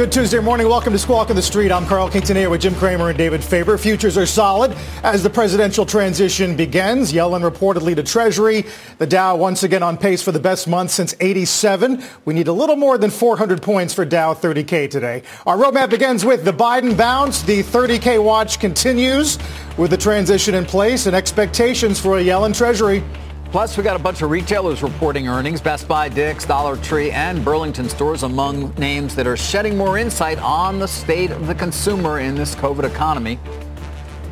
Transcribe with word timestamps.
Good 0.00 0.12
Tuesday 0.12 0.38
morning. 0.38 0.66
Welcome 0.66 0.94
to 0.94 0.98
Squawk 0.98 1.28
on 1.28 1.36
the 1.36 1.42
Street. 1.42 1.70
I'm 1.70 1.84
Carl 1.84 2.08
Quintanilla 2.08 2.50
with 2.50 2.62
Jim 2.62 2.74
Cramer 2.76 3.10
and 3.10 3.18
David 3.18 3.44
Faber. 3.44 3.76
Futures 3.76 4.16
are 4.16 4.24
solid 4.24 4.74
as 5.02 5.22
the 5.22 5.28
presidential 5.28 5.84
transition 5.84 6.56
begins. 6.56 7.12
Yellen 7.12 7.46
reportedly 7.46 7.94
to 7.94 8.02
Treasury. 8.02 8.64
The 8.96 9.06
Dow 9.06 9.36
once 9.36 9.62
again 9.62 9.82
on 9.82 9.98
pace 9.98 10.22
for 10.22 10.32
the 10.32 10.40
best 10.40 10.66
month 10.66 10.90
since 10.90 11.14
87. 11.20 12.02
We 12.24 12.32
need 12.32 12.48
a 12.48 12.52
little 12.54 12.76
more 12.76 12.96
than 12.96 13.10
400 13.10 13.60
points 13.60 13.92
for 13.92 14.06
Dow 14.06 14.32
30K 14.32 14.88
today. 14.88 15.22
Our 15.44 15.58
roadmap 15.58 15.90
begins 15.90 16.24
with 16.24 16.46
the 16.46 16.52
Biden 16.54 16.96
bounce. 16.96 17.42
The 17.42 17.62
30K 17.62 18.24
watch 18.24 18.58
continues 18.58 19.38
with 19.76 19.90
the 19.90 19.98
transition 19.98 20.54
in 20.54 20.64
place 20.64 21.04
and 21.04 21.14
expectations 21.14 22.00
for 22.00 22.16
a 22.16 22.22
Yellen 22.22 22.56
Treasury. 22.56 23.04
Plus, 23.50 23.76
we 23.76 23.82
got 23.82 23.96
a 23.96 24.02
bunch 24.02 24.22
of 24.22 24.30
retailers 24.30 24.80
reporting 24.80 25.26
earnings. 25.26 25.60
Best 25.60 25.88
Buy, 25.88 26.08
Dick's, 26.08 26.46
Dollar 26.46 26.76
Tree, 26.76 27.10
and 27.10 27.44
Burlington 27.44 27.88
stores 27.88 28.22
among 28.22 28.72
names 28.74 29.16
that 29.16 29.26
are 29.26 29.36
shedding 29.36 29.76
more 29.76 29.98
insight 29.98 30.38
on 30.38 30.78
the 30.78 30.86
state 30.86 31.32
of 31.32 31.48
the 31.48 31.54
consumer 31.56 32.20
in 32.20 32.36
this 32.36 32.54
COVID 32.54 32.84
economy. 32.84 33.40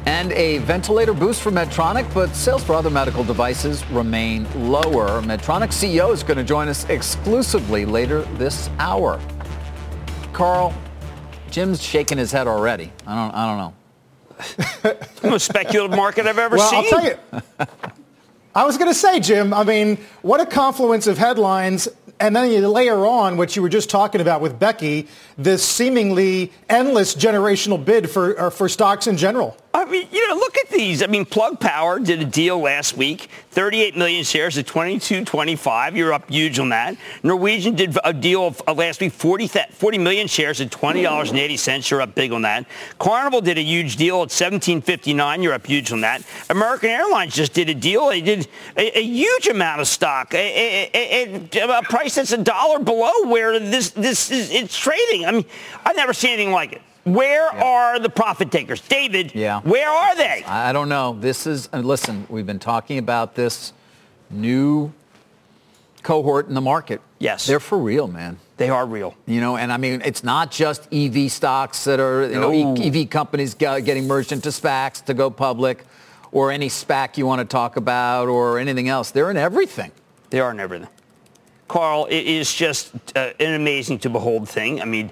And 0.06 0.30
a 0.32 0.58
ventilator 0.58 1.12
boost 1.12 1.42
for 1.42 1.50
Medtronic, 1.50 2.12
but 2.14 2.32
sales 2.32 2.62
for 2.62 2.74
other 2.74 2.90
medical 2.90 3.24
devices 3.24 3.84
remain 3.90 4.46
lower. 4.70 5.20
Medtronic 5.22 5.70
CEO 5.70 6.12
is 6.12 6.22
going 6.22 6.38
to 6.38 6.44
join 6.44 6.68
us 6.68 6.88
exclusively 6.88 7.84
later 7.84 8.22
this 8.36 8.70
hour. 8.78 9.20
Carl, 10.32 10.72
Jim's 11.50 11.82
shaking 11.82 12.18
his 12.18 12.30
head 12.30 12.46
already. 12.46 12.92
I 13.04 13.16
don't, 13.16 13.34
I 13.34 13.46
don't 13.48 13.58
know. 13.58 14.96
the 15.22 15.28
most 15.28 15.46
speculative 15.46 15.96
market 15.96 16.28
I've 16.28 16.38
ever 16.38 16.56
well, 16.56 16.70
seen. 16.70 16.84
I'll 16.84 17.00
tell 17.00 17.04
you. 17.04 17.66
I 18.58 18.64
was 18.64 18.76
going 18.76 18.90
to 18.90 18.94
say, 18.94 19.20
Jim, 19.20 19.54
I 19.54 19.62
mean, 19.62 19.98
what 20.22 20.40
a 20.40 20.46
confluence 20.46 21.06
of 21.06 21.16
headlines. 21.16 21.86
And 22.18 22.34
then 22.34 22.50
you 22.50 22.66
layer 22.66 23.06
on 23.06 23.36
what 23.36 23.54
you 23.54 23.62
were 23.62 23.68
just 23.68 23.88
talking 23.88 24.20
about 24.20 24.40
with 24.40 24.58
Becky, 24.58 25.06
this 25.36 25.62
seemingly 25.62 26.50
endless 26.68 27.14
generational 27.14 27.82
bid 27.82 28.10
for, 28.10 28.36
uh, 28.36 28.50
for 28.50 28.68
stocks 28.68 29.06
in 29.06 29.16
general. 29.16 29.56
I 29.78 29.84
mean, 29.84 30.08
you 30.10 30.26
know, 30.28 30.34
look 30.34 30.58
at 30.58 30.70
these. 30.70 31.04
I 31.04 31.06
mean, 31.06 31.24
Plug 31.24 31.60
Power 31.60 32.00
did 32.00 32.20
a 32.20 32.24
deal 32.24 32.58
last 32.58 32.96
week, 32.96 33.30
38 33.50 33.96
million 33.96 34.24
shares 34.24 34.58
at 34.58 34.66
22.25. 34.66 35.96
You're 35.96 36.12
up 36.12 36.28
huge 36.28 36.58
on 36.58 36.70
that. 36.70 36.96
Norwegian 37.22 37.76
did 37.76 37.96
a 38.02 38.12
deal 38.12 38.56
uh, 38.66 38.74
last 38.74 39.00
week, 39.00 39.12
40, 39.12 39.46
40 39.46 39.98
million 39.98 40.26
shares 40.26 40.60
at 40.60 40.70
$20.80. 40.70 41.90
You're 41.90 42.02
up 42.02 42.12
big 42.16 42.32
on 42.32 42.42
that. 42.42 42.66
Carnival 42.98 43.40
did 43.40 43.56
a 43.56 43.62
huge 43.62 43.94
deal 43.94 44.22
at 44.22 44.30
17.59. 44.30 45.42
You're 45.44 45.54
up 45.54 45.66
huge 45.66 45.92
on 45.92 46.00
that. 46.00 46.24
American 46.50 46.90
Airlines 46.90 47.32
just 47.32 47.52
did 47.52 47.70
a 47.70 47.74
deal. 47.74 48.08
They 48.08 48.20
did 48.20 48.48
a, 48.76 48.98
a 48.98 49.02
huge 49.02 49.46
amount 49.46 49.80
of 49.80 49.86
stock, 49.86 50.34
a, 50.34 50.90
a, 50.92 51.60
a, 51.60 51.82
price 51.82 52.16
that's 52.16 52.32
a 52.32 52.38
dollar 52.38 52.80
below 52.80 53.12
where 53.26 53.60
this 53.60 53.90
this 53.90 54.32
is 54.32 54.50
it's 54.50 54.76
trading. 54.76 55.24
I 55.24 55.30
mean, 55.30 55.44
I've 55.84 55.94
never 55.94 56.12
seen 56.12 56.32
anything 56.32 56.52
like 56.52 56.72
it. 56.72 56.82
Where 57.04 57.52
yeah. 57.54 57.64
are 57.64 57.98
the 57.98 58.10
profit 58.10 58.50
takers? 58.50 58.80
David, 58.80 59.34
yeah. 59.34 59.60
where 59.62 59.88
are 59.88 60.16
they? 60.16 60.44
I 60.46 60.72
don't 60.72 60.88
know. 60.88 61.16
This 61.18 61.46
is, 61.46 61.72
listen, 61.72 62.26
we've 62.28 62.46
been 62.46 62.58
talking 62.58 62.98
about 62.98 63.34
this 63.34 63.72
new 64.30 64.92
cohort 66.02 66.48
in 66.48 66.54
the 66.54 66.60
market. 66.60 67.00
Yes. 67.18 67.46
They're 67.46 67.60
for 67.60 67.78
real, 67.78 68.08
man. 68.08 68.38
They 68.56 68.70
are 68.70 68.84
real. 68.84 69.14
You 69.26 69.40
know, 69.40 69.56
and 69.56 69.72
I 69.72 69.76
mean, 69.76 70.02
it's 70.04 70.24
not 70.24 70.50
just 70.50 70.92
EV 70.92 71.30
stocks 71.30 71.84
that 71.84 72.00
are, 72.00 72.26
you 72.28 72.40
no. 72.40 72.50
know, 72.50 72.82
EV 72.82 73.08
companies 73.08 73.54
getting 73.54 74.06
merged 74.06 74.32
into 74.32 74.48
SPACs 74.48 75.04
to 75.06 75.14
go 75.14 75.30
public 75.30 75.84
or 76.32 76.50
any 76.50 76.68
SPAC 76.68 77.16
you 77.16 77.26
want 77.26 77.40
to 77.40 77.44
talk 77.44 77.76
about 77.76 78.28
or 78.28 78.58
anything 78.58 78.88
else. 78.88 79.10
They're 79.10 79.30
in 79.30 79.36
everything. 79.36 79.92
They 80.30 80.40
are 80.40 80.50
in 80.50 80.60
everything. 80.60 80.88
Carl, 81.68 82.06
it 82.10 82.26
is 82.26 82.52
just 82.52 82.92
uh, 83.16 83.32
an 83.38 83.54
amazing 83.54 83.98
to 84.00 84.10
behold 84.10 84.48
thing. 84.48 84.80
I 84.80 84.86
mean, 84.86 85.10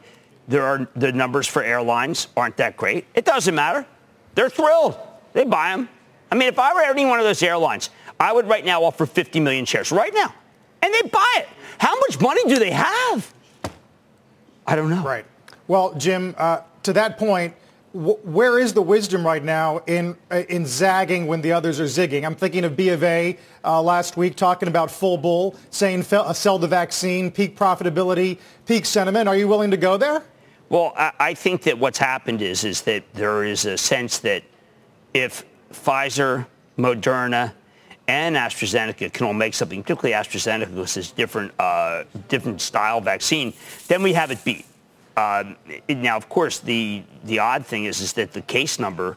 there 0.49 0.65
are 0.65 0.89
the 0.97 1.13
numbers 1.13 1.47
for 1.47 1.63
airlines 1.63 2.29
aren't 2.37 2.57
that 2.59 2.77
great. 2.77 3.07
It 3.15 3.25
doesn't 3.25 3.55
matter. 3.55 3.87
They're 4.35 4.51
thrilled. 4.51 4.97
They 5.33 5.45
buy 5.45 5.71
them. 5.77 5.89
I 6.31 6.35
mean, 6.35 6.49
if 6.49 6.59
I 6.59 6.73
were 6.75 6.83
any 6.83 7.05
one 7.05 7.19
of 7.19 7.25
those 7.25 7.43
airlines, 7.43 7.91
I 8.19 8.33
would 8.33 8.49
right 8.49 8.65
now 8.65 8.85
offer 8.85 9.07
50 9.07 9.41
million 9.41 9.65
shares 9.65 9.93
right 9.93 10.13
now, 10.15 10.35
and 10.83 10.93
they 10.93 11.03
buy 11.03 11.35
it. 11.39 11.49
How 11.79 11.95
much 12.01 12.21
money 12.21 12.43
do 12.49 12.59
they 12.59 12.71
have? 12.71 13.33
I 14.67 14.77
don't 14.77 14.91
know. 14.91 15.03
Right. 15.03 15.25
Well, 15.69 15.95
Jim, 15.95 16.35
uh, 16.39 16.61
to 16.85 16.93
that 16.95 17.19
point, 17.19 17.55
where 17.93 18.59
is 18.59 18.75
the 18.75 18.83
wisdom 18.83 19.27
right 19.27 19.43
now 19.43 19.79
in 19.87 20.17
uh, 20.31 20.43
in 20.49 20.67
zagging 20.67 21.27
when 21.27 21.41
the 21.41 21.53
others 21.53 21.81
are 21.81 21.85
zigging? 21.85 22.25
I'm 22.27 22.35
thinking 22.35 22.65
of 22.65 22.77
B 22.77 22.91
of 22.91 23.03
A 23.03 23.39
uh, 23.65 23.81
last 23.81 24.17
week 24.17 24.37
talking 24.37 24.69
about 24.69 24.91
full 24.91 25.17
bull, 25.17 25.55
saying 25.71 26.05
uh, 26.13 26.33
sell 26.35 26.59
the 26.59 26.69
vaccine, 26.69 27.31
peak 27.31 27.57
profitability, 27.57 28.39
peak 28.67 28.85
sentiment. 28.85 29.29
Are 29.29 29.37
you 29.37 29.49
willing 29.49 29.71
to 29.71 29.77
go 29.79 29.97
there? 29.97 30.23
Well, 30.69 30.93
I, 30.97 31.13
I 31.19 31.35
think 31.35 31.63
that 31.63 31.79
what's 31.79 31.99
happened 31.99 32.43
is 32.43 32.65
is 32.65 32.83
that 32.83 33.05
there 33.15 33.45
is 33.45 33.65
a 33.67 33.79
sense 33.79 34.19
that 34.21 34.43
if 35.15 35.45
Pfizer, 35.73 36.47
Moderna, 36.79 37.53
and 38.09 38.37
AstraZeneca 38.37 39.13
can 39.13 39.27
all 39.27 39.33
make 39.33 39.55
something, 39.55 39.83
particularly 39.83 40.15
AstraZeneca, 40.15 40.71
because 40.71 40.97
it's 40.97 41.11
different, 41.11 41.53
uh, 41.59 42.05
different 42.29 42.61
style 42.61 43.01
vaccine, 43.01 43.53
then 43.89 44.03
we 44.03 44.13
have 44.13 44.31
it 44.31 44.45
beat. 44.45 44.65
Um, 45.17 45.57
now, 45.89 46.17
of 46.17 46.29
course, 46.29 46.59
the, 46.61 47.03
the 47.25 47.39
odd 47.39 47.67
thing 47.67 47.87
is, 47.87 48.01
is 48.01 48.13
that 48.15 48.33
the 48.33 48.43
case 48.43 48.79
number 48.79 49.17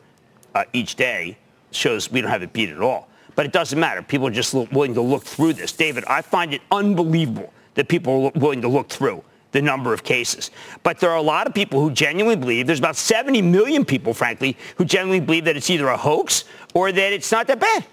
uh, 0.56 0.64
each 0.74 0.96
day 0.96 1.38
shows 1.72 2.10
we 2.10 2.22
don't 2.22 2.32
have 2.32 2.42
it 2.42 2.54
beat 2.54 2.70
at 2.70 2.82
all. 2.82 3.10
But 3.36 3.46
it 3.46 3.52
doesn't 3.52 3.80
matter. 3.80 4.02
People 4.02 4.28
are 4.28 4.32
just 4.32 4.54
willing 4.54 4.94
to 4.96 5.02
look 5.02 5.24
through 5.24 5.54
this. 5.54 5.72
David, 5.72 6.04
I 6.06 6.22
find 6.22 6.54
it 6.54 6.62
unbelievable 6.72 7.54
that 7.76 7.88
people 7.88 8.26
are 8.26 8.40
willing 8.40 8.62
to 8.62 8.68
look 8.68 8.90
through 8.90 9.24
the 9.52 9.62
number 9.62 9.94
of 9.94 10.04
cases. 10.04 10.52
But 10.84 11.00
there 11.00 11.10
are 11.10 11.18
a 11.18 11.22
lot 11.22 11.48
of 11.48 11.54
people 11.54 11.82
who 11.82 11.92
genuinely 11.92 12.36
believe, 12.36 12.68
there's 12.68 12.80
about 12.80 12.96
70 12.96 13.42
million 13.42 13.86
people, 13.86 14.14
frankly, 14.14 14.58
who 14.78 14.86
genuinely 14.86 15.26
believe 15.26 15.46
that 15.46 15.58
it's 15.58 15.70
either 15.70 15.88
a 15.88 15.98
hoax 15.98 16.46
or 16.74 16.92
that 16.92 17.14
it's 17.14 17.32
not 17.32 17.48
that 17.48 17.60
bad. 17.60 17.86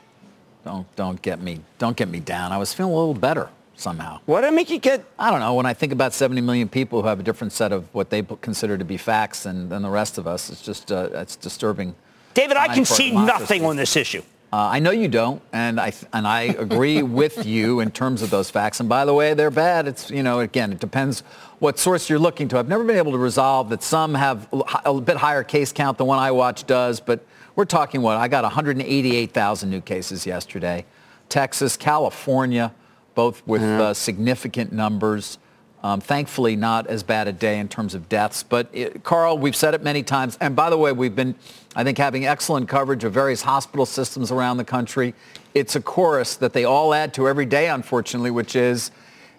Don't, 0.65 0.97
don't 0.97 1.23
get 1.23 1.41
me, 1.41 1.61
don't 1.79 1.97
get 1.97 2.09
me 2.09 2.21
down. 2.21 2.53
I 2.53 2.59
was 2.59 2.75
feeling 2.75 2.93
a 2.93 2.97
little 2.97 3.15
better 3.15 3.49
somehow. 3.77 4.21
What 4.27 4.41
did 4.41 4.49
it 4.49 4.57
make 4.57 4.71
you 4.71 4.79
get? 4.79 5.05
I 5.19 5.31
don't 5.31 5.41
know. 5.41 5.55
When 5.55 5.67
I 5.67 5.75
think 5.75 5.93
about 5.93 6.13
70 6.13 6.41
million 6.41 6.69
people 6.69 7.03
who 7.03 7.09
have 7.09 7.21
a 7.21 7.23
different 7.23 7.53
set 7.53 7.73
of 7.73 7.93
what 7.95 8.11
they 8.11 8.23
consider 8.23 8.77
to 8.77 8.85
be 8.85 8.97
facts 8.97 9.45
than, 9.45 9.69
than 9.69 9.83
the 9.83 9.91
rest 9.91 10.19
of 10.19 10.27
us, 10.27 10.51
it's 10.51 10.63
just, 10.63 10.91
uh, 10.91 11.09
it's 11.13 11.37
disturbing. 11.37 11.95
David, 12.35 12.57
I 12.57 12.75
can 12.75 12.85
see 12.85 13.13
nothing 13.13 13.65
on 13.65 13.77
this 13.77 13.97
issue. 13.97 14.23
Uh, 14.53 14.69
I 14.73 14.79
know 14.79 14.93
you 14.93 15.09
don't, 15.09 15.43
and 15.53 15.81
I 15.81 15.93
and 16.13 16.27
I 16.27 16.43
agree 16.43 17.03
with 17.21 17.45
you 17.45 17.81
in 17.81 17.91
terms 17.91 18.23
of 18.23 18.31
those 18.31 18.49
facts. 18.51 18.81
And 18.81 18.89
by 18.89 19.05
the 19.05 19.13
way, 19.13 19.35
they're 19.35 19.51
bad. 19.51 19.89
It's 19.89 20.11
you 20.11 20.23
know 20.23 20.41
again, 20.41 20.73
it 20.73 20.79
depends 20.79 21.23
what 21.59 21.79
source 21.79 22.09
you're 22.09 22.19
looking 22.19 22.49
to. 22.49 22.59
I've 22.59 22.69
never 22.69 22.85
been 22.85 22.97
able 22.97 23.13
to 23.13 23.19
resolve 23.19 23.71
that 23.71 23.83
some 23.83 24.15
have 24.15 24.49
a 24.85 25.01
bit 25.01 25.17
higher 25.17 25.43
case 25.43 25.73
count 25.73 25.99
than 25.99 26.07
one 26.07 26.19
I 26.19 26.31
watch 26.31 26.67
does, 26.67 27.01
but 27.01 27.25
we're 27.57 27.65
talking 27.65 28.03
what 28.03 28.19
I 28.19 28.29
got 28.29 28.45
188,000 28.45 29.71
new 29.71 29.81
cases 29.81 30.27
yesterday. 30.27 30.85
Texas, 31.29 31.77
California, 31.77 32.75
both 33.15 33.45
with 33.47 33.63
mm-hmm. 33.63 33.81
uh, 33.81 33.95
significant 33.95 34.73
numbers. 34.73 35.39
Um, 35.87 36.01
thankfully, 36.01 36.57
not 36.57 36.89
as 36.89 37.05
bad 37.05 37.29
a 37.29 37.33
day 37.33 37.61
in 37.61 37.69
terms 37.69 37.95
of 37.95 38.09
deaths. 38.09 38.43
But 38.43 38.69
it, 38.73 39.05
Carl, 39.05 39.39
we've 39.39 39.55
said 39.55 39.73
it 39.73 39.85
many 39.85 40.03
times. 40.03 40.37
And 40.41 40.57
by 40.57 40.69
the 40.69 40.77
way, 40.77 40.91
we've 40.91 41.15
been, 41.15 41.37
I 41.77 41.85
think, 41.85 41.97
having 41.97 42.27
excellent 42.27 42.69
coverage 42.69 43.05
of 43.05 43.13
various 43.13 43.43
hospital 43.43 43.87
systems 43.87 44.33
around 44.33 44.57
the 44.57 44.65
country. 44.65 45.15
It's 45.55 45.77
a 45.77 45.81
chorus 45.81 46.35
that 46.39 46.55
they 46.55 46.65
all 46.65 46.93
add 46.93 47.15
to 47.15 47.29
every 47.29 47.47
day, 47.47 47.69
unfortunately, 47.69 48.33
which 48.33 48.57
is 48.57 48.91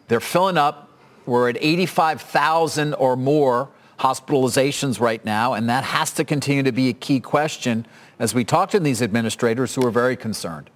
they're 0.08 0.22
filling 0.22 0.58
up. 0.58 0.90
We're 1.26 1.50
at 1.50 1.58
85,000 1.60 2.94
or 2.94 3.18
more 3.18 3.68
hospitalizations 4.00 5.02
right 5.02 5.26
now, 5.26 5.52
and 5.52 5.68
that 5.68 5.84
has 5.84 6.14
to 6.14 6.24
continue 6.24 6.64
to 6.64 6.72
be 6.72 6.88
a 6.88 6.94
key 6.94 7.20
question 7.20 7.86
as 8.20 8.34
we 8.34 8.46
talk 8.46 8.70
to 8.70 8.80
these 8.80 9.02
administrators 9.02 9.76
who 9.76 9.86
are 9.86 9.92
very 9.92 10.16
concerned. 10.16 10.70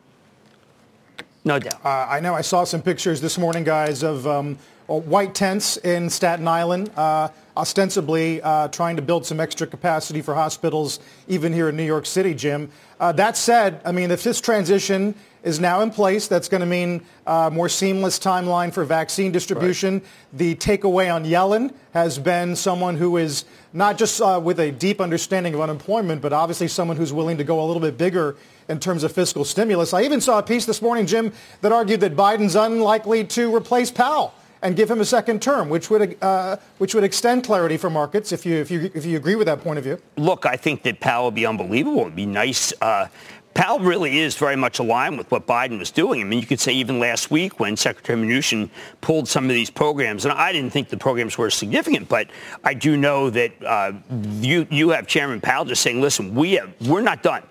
No 1.45 1.59
doubt. 1.59 1.85
Uh, 1.85 2.07
I 2.09 2.19
know 2.19 2.35
I 2.35 2.41
saw 2.41 2.65
some 2.65 2.81
pictures 2.81 3.21
this 3.21 3.38
morning, 3.38 3.63
guys, 3.63 4.03
of 4.03 4.27
um, 4.27 4.57
white 5.00 5.34
tents 5.34 5.78
in 5.78 6.10
Staten 6.10 6.48
Island, 6.48 6.92
uh, 6.96 7.30
ostensibly 7.56 8.42
uh, 8.42 8.68
trying 8.70 8.96
to 8.96 9.02
build 9.02 9.26
some 9.26 9.40
extra 9.40 9.68
capacity 9.68 10.22
for 10.22 10.34
hospitals, 10.34 11.00
even 11.28 11.54
here 11.54 11.70
in 11.70 11.78
New 11.78 11.86
York 11.86 12.06
City, 12.06 12.34
Jim. 12.34 12.70
Uh, 13.00 13.12
that 13.14 13.38
said, 13.38 13.82
I 13.86 13.92
mean, 13.92 14.12
if 14.12 14.24
this 14.24 14.42
transition 14.42 15.16
is 15.44 15.60
now 15.60 15.82
in 15.82 15.90
place, 15.90 16.28
that's 16.28 16.48
going 16.48 16.62
to 16.62 16.68
mean 16.68 17.04
uh, 17.26 17.50
more 17.52 17.68
seamless 17.68 18.20
timeline 18.20 18.72
for 18.72 18.86
vaccine 18.86 19.32
distribution. 19.32 19.96
Right. 19.96 20.04
The 20.34 20.56
takeaway 20.56 21.14
on 21.14 21.26
Yellen 21.26 21.74
has 21.94 22.20
been 22.20 22.56
someone 22.56 22.96
who 22.96 23.18
is 23.18 23.46
not 23.74 23.98
just 23.98 24.22
uh, 24.22 24.40
with 24.44 24.60
a 24.60 24.72
deep 24.72 25.02
understanding 25.02 25.54
of 25.54 25.62
unemployment, 25.62 26.22
but 26.22 26.32
obviously 26.32 26.68
someone 26.68 26.98
who's 26.98 27.12
willing 27.12 27.38
to 27.38 27.44
go 27.44 27.64
a 27.64 27.66
little 27.66 27.82
bit 27.82 27.98
bigger 27.98 28.36
in 28.70 28.80
terms 28.80 29.04
of 29.04 29.12
fiscal 29.12 29.44
stimulus. 29.44 29.94
I 29.94 30.04
even 30.04 30.22
saw 30.22 30.38
a 30.38 30.44
piece 30.44 30.66
this 30.66 30.82
morning, 30.82 31.08
Jim, 31.08 31.34
that 31.62 31.72
argued 31.72 32.02
that 32.02 32.16
Biden's 32.16 32.56
unlikely 32.56 33.24
to 33.26 33.54
replace 33.54 33.90
Powell 33.90 34.34
and 34.62 34.75
give 34.75 34.90
him 34.90 35.02
a 35.02 35.06
second 35.06 35.42
term, 35.42 35.69
which 35.69 35.90
would 35.90 36.18
uh, 36.22 36.58
which 36.78 36.94
would 36.94 37.04
extend 37.04 37.44
clarity 37.44 37.78
for 37.78 37.90
markets. 37.90 38.31
If 38.31 38.46
you 38.46 38.56
if 38.58 38.69
you 38.72 38.92
if 38.94 39.06
you 39.06 39.18
agree 39.18 39.36
with 39.36 39.48
that 39.48 39.62
point 39.62 39.78
of 39.78 39.84
view. 39.84 40.00
Look, 40.18 40.46
I 40.46 40.56
think 40.56 40.84
that 40.84 41.00
Powell 41.00 41.25
would 41.25 41.36
be 41.36 41.46
unbelievable. 41.46 42.02
It'd 42.02 42.16
be 42.16 42.25
nice. 42.25 42.74
Uh, 42.81 43.08
Powell 43.54 43.80
really 43.80 44.19
is 44.19 44.38
very 44.38 44.56
much 44.56 44.80
aligned 44.80 45.18
with 45.18 45.30
what 45.30 45.46
Biden 45.46 45.78
was 45.78 45.92
doing. 45.92 46.22
I 46.22 46.24
mean, 46.24 46.40
you 46.40 46.46
could 46.46 46.60
say 46.60 46.72
even 46.72 47.00
last 47.00 47.31
week 47.31 47.60
when 47.60 47.75
Secretary 47.75 48.18
Mnuchin 48.18 48.69
pulled 49.02 49.28
some 49.28 49.46
of 49.46 49.50
these 49.50 49.69
programs, 49.69 50.24
and 50.24 50.34
I 50.34 50.54
didn't 50.54 50.72
think 50.72 50.88
the 50.88 50.96
programs 50.98 51.38
were 51.38 51.50
significant, 51.50 52.07
but 52.07 52.30
I 52.64 52.74
do 52.74 52.96
know 52.96 53.30
that 53.31 53.52
uh, 53.66 53.92
you 54.40 54.68
you 54.69 54.90
have 54.90 55.06
Chairman 55.06 55.42
Powell 55.42 55.66
just 55.66 55.81
saying, 55.81 56.00
listen, 56.00 56.34
we 56.34 56.54
have, 56.54 56.72
we're 56.88 57.02
not 57.02 57.24
done. 57.24 57.44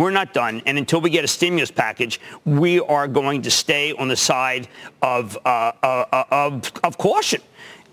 We're 0.00 0.10
not 0.10 0.32
done. 0.32 0.62
And 0.64 0.78
until 0.78 1.02
we 1.02 1.10
get 1.10 1.24
a 1.24 1.28
stimulus 1.28 1.70
package, 1.70 2.22
we 2.46 2.80
are 2.80 3.06
going 3.06 3.42
to 3.42 3.50
stay 3.50 3.92
on 3.92 4.08
the 4.08 4.16
side 4.16 4.66
of, 5.02 5.36
uh, 5.44 5.72
uh, 5.82 6.04
uh, 6.10 6.24
of, 6.30 6.72
of 6.82 6.96
caution. 6.96 7.42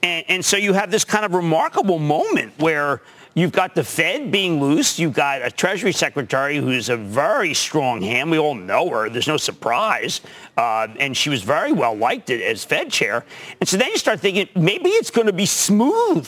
And, 0.02 0.24
and 0.30 0.46
so 0.46 0.56
you 0.56 0.72
have 0.72 0.90
this 0.90 1.04
kind 1.04 1.26
of 1.26 1.34
remarkable 1.34 2.00
moment 2.00 2.54
where 2.60 3.02
You've 3.38 3.52
got 3.52 3.76
the 3.76 3.84
Fed 3.84 4.32
being 4.32 4.60
loose. 4.60 4.98
You've 4.98 5.14
got 5.14 5.44
a 5.44 5.52
Treasury 5.52 5.92
Secretary 5.92 6.58
who's 6.58 6.90
a 6.90 6.98
very 6.98 7.54
strong 7.54 8.02
hand. 8.02 8.32
We 8.32 8.40
all 8.40 8.56
know 8.56 8.90
her. 8.90 9.12
There's 9.12 9.28
no 9.28 9.38
surprise. 9.38 10.22
Uh, 10.58 10.88
and 11.00 11.16
she 11.16 11.30
was 11.30 11.44
very 11.44 11.72
well 11.72 11.96
liked 11.96 12.32
as 12.32 12.64
Fed 12.64 12.90
chair. 12.90 13.24
And 13.60 13.70
so 13.70 13.78
then 13.78 13.90
you 13.90 14.00
start 14.00 14.22
thinking 14.22 14.50
maybe 14.56 14.90
it's 14.90 15.12
going 15.12 15.28
to 15.28 15.34
be 15.34 15.46
smooth 15.46 16.28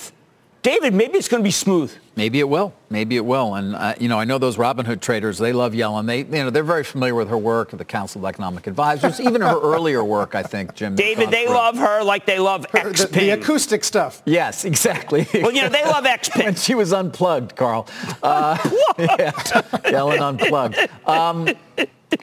David, 0.61 0.93
maybe 0.93 1.17
it's 1.17 1.29
going 1.29 1.41
to 1.41 1.47
be 1.47 1.51
smooth. 1.51 1.93
Maybe 2.17 2.39
it 2.39 2.49
will. 2.49 2.73
Maybe 2.89 3.15
it 3.15 3.23
will. 3.23 3.55
And 3.55 3.75
uh, 3.75 3.95
you 3.97 4.09
know, 4.09 4.19
I 4.19 4.25
know 4.25 4.37
those 4.37 4.57
Robinhood 4.57 4.99
traders. 4.99 5.37
They 5.37 5.53
love 5.53 5.71
Yellen. 5.71 6.05
They, 6.05 6.19
you 6.19 6.43
know, 6.43 6.49
they're 6.49 6.63
very 6.63 6.83
familiar 6.83 7.15
with 7.15 7.29
her 7.29 7.37
work 7.37 7.71
at 7.71 7.79
the 7.79 7.85
Council 7.85 8.19
of 8.19 8.27
Economic 8.27 8.67
Advisors, 8.67 9.21
even 9.21 9.41
her 9.41 9.57
earlier 9.61 10.03
work. 10.03 10.35
I 10.35 10.43
think, 10.43 10.75
Jim. 10.75 10.95
David, 10.95 11.31
they 11.31 11.47
love 11.47 11.77
her 11.77 12.03
like 12.03 12.25
they 12.25 12.39
love 12.39 12.65
her, 12.71 12.91
the, 12.91 13.07
the, 13.07 13.29
acoustic 13.29 13.85
stuff. 13.85 14.21
Yes, 14.25 14.65
exactly. 14.65 15.27
Well, 15.39 15.53
you 15.53 15.61
know, 15.61 15.69
they 15.69 15.85
love 15.85 16.05
X 16.05 16.29
when 16.35 16.55
she 16.55 16.75
was 16.75 16.91
unplugged, 16.91 17.55
Carl. 17.55 17.87
Uh, 18.21 18.57
yeah, 18.99 19.31
Yellen 19.31 20.19
unplugged. 20.19 20.77
Um, 21.07 21.47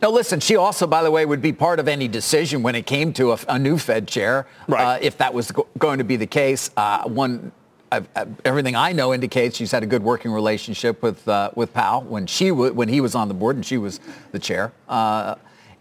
now, 0.02 0.10
listen, 0.10 0.40
she 0.40 0.56
also, 0.56 0.86
by 0.86 1.02
the 1.02 1.10
way, 1.10 1.24
would 1.24 1.40
be 1.40 1.52
part 1.52 1.80
of 1.80 1.88
any 1.88 2.08
decision 2.08 2.62
when 2.62 2.74
it 2.74 2.84
came 2.84 3.12
to 3.14 3.32
a, 3.32 3.38
a 3.48 3.58
new 3.58 3.78
Fed 3.78 4.06
chair, 4.06 4.46
right. 4.68 4.96
uh, 4.96 4.98
if 5.00 5.16
that 5.18 5.32
was 5.32 5.50
go- 5.50 5.66
going 5.78 5.98
to 5.98 6.04
be 6.04 6.16
the 6.16 6.26
case. 6.26 6.70
Uh, 6.76 7.08
one 7.08 7.52
I've, 7.96 8.28
everything 8.44 8.76
I 8.76 8.92
know 8.92 9.14
indicates 9.14 9.56
she's 9.56 9.72
had 9.72 9.82
a 9.82 9.86
good 9.86 10.02
working 10.02 10.30
relationship 10.30 11.02
with 11.02 11.26
uh, 11.28 11.50
with 11.54 11.72
Powell 11.72 12.02
when 12.02 12.26
she 12.26 12.48
w- 12.48 12.72
when 12.72 12.88
he 12.88 13.00
was 13.00 13.14
on 13.14 13.28
the 13.28 13.34
board 13.34 13.56
and 13.56 13.64
she 13.64 13.78
was 13.78 14.00
the 14.32 14.38
chair. 14.38 14.72
Uh, 14.88 15.36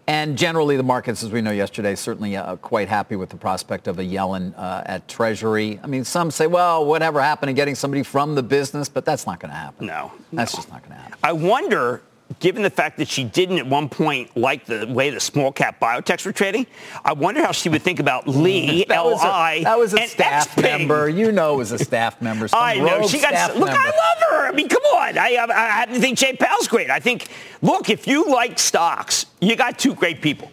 and 0.08 0.38
generally, 0.38 0.76
the 0.76 0.84
markets, 0.84 1.24
as 1.24 1.32
we 1.32 1.40
know 1.40 1.50
yesterday, 1.50 1.96
certainly 1.96 2.36
uh, 2.36 2.54
quite 2.56 2.88
happy 2.88 3.16
with 3.16 3.28
the 3.28 3.36
prospect 3.36 3.88
of 3.88 3.98
a 3.98 4.04
Yellen 4.04 4.56
uh, 4.56 4.84
at 4.86 5.08
Treasury. 5.08 5.80
I 5.82 5.88
mean, 5.88 6.04
some 6.04 6.30
say, 6.30 6.46
well, 6.46 6.86
whatever 6.86 7.20
happened 7.20 7.48
to 7.48 7.54
getting 7.54 7.74
somebody 7.74 8.04
from 8.04 8.36
the 8.36 8.42
business, 8.42 8.88
but 8.88 9.04
that's 9.04 9.26
not 9.26 9.40
going 9.40 9.50
to 9.50 9.56
happen. 9.56 9.86
No, 9.86 10.12
that's 10.32 10.54
no. 10.54 10.58
just 10.58 10.70
not 10.70 10.82
going 10.82 10.94
to 10.94 11.02
happen. 11.02 11.18
I 11.24 11.32
wonder 11.32 12.02
given 12.40 12.62
the 12.62 12.70
fact 12.70 12.98
that 12.98 13.08
she 13.08 13.24
didn't 13.24 13.58
at 13.58 13.66
one 13.66 13.88
point 13.88 14.36
like 14.36 14.66
the 14.66 14.86
way 14.86 15.10
the 15.10 15.20
small 15.20 15.52
cap 15.52 15.80
biotechs 15.80 16.26
were 16.26 16.32
trading, 16.32 16.66
I 17.04 17.12
wonder 17.12 17.42
how 17.42 17.52
she 17.52 17.68
would 17.68 17.82
think 17.82 18.00
about 18.00 18.26
Lee, 18.28 18.84
that 18.84 19.00
LI, 19.02 19.10
was 19.10 19.22
a, 19.22 19.62
that 19.64 19.78
was 19.78 19.94
a 19.94 20.06
staff 20.06 20.54
Xpeng. 20.54 20.62
member. 20.62 21.08
You 21.08 21.32
know, 21.32 21.54
it 21.54 21.58
was 21.58 21.72
a 21.72 21.78
staff 21.78 22.20
member. 22.20 22.48
I 22.52 22.78
know. 22.78 23.06
She 23.06 23.20
got. 23.20 23.56
Look, 23.56 23.68
member. 23.68 23.80
I 23.80 23.86
love 23.86 24.30
her. 24.30 24.48
I 24.48 24.52
mean, 24.52 24.68
come 24.68 24.82
on. 24.82 25.18
I, 25.18 25.36
I, 25.36 25.82
I 25.82 25.98
think 25.98 26.18
Jay 26.18 26.34
Powell's 26.36 26.68
great. 26.68 26.90
I 26.90 27.00
think. 27.00 27.28
Look, 27.62 27.90
if 27.90 28.06
you 28.06 28.26
like 28.26 28.58
stocks, 28.58 29.26
you 29.40 29.56
got 29.56 29.78
two 29.78 29.94
great 29.94 30.20
people. 30.20 30.50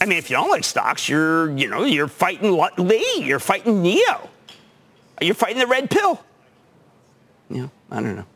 I 0.00 0.06
mean, 0.06 0.18
if 0.18 0.30
you 0.30 0.36
don't 0.36 0.50
like 0.50 0.64
stocks, 0.64 1.08
you're 1.08 1.56
you 1.56 1.68
know 1.68 1.84
you're 1.84 2.08
fighting 2.08 2.56
Lee. 2.78 3.22
You're 3.22 3.40
fighting 3.40 3.82
Neo. 3.82 4.28
You're 5.20 5.34
fighting 5.34 5.58
the 5.58 5.66
red 5.66 5.90
pill. 5.90 6.22
Yeah, 7.50 7.68
I 7.90 7.96
don't 8.00 8.16
know. 8.16 8.26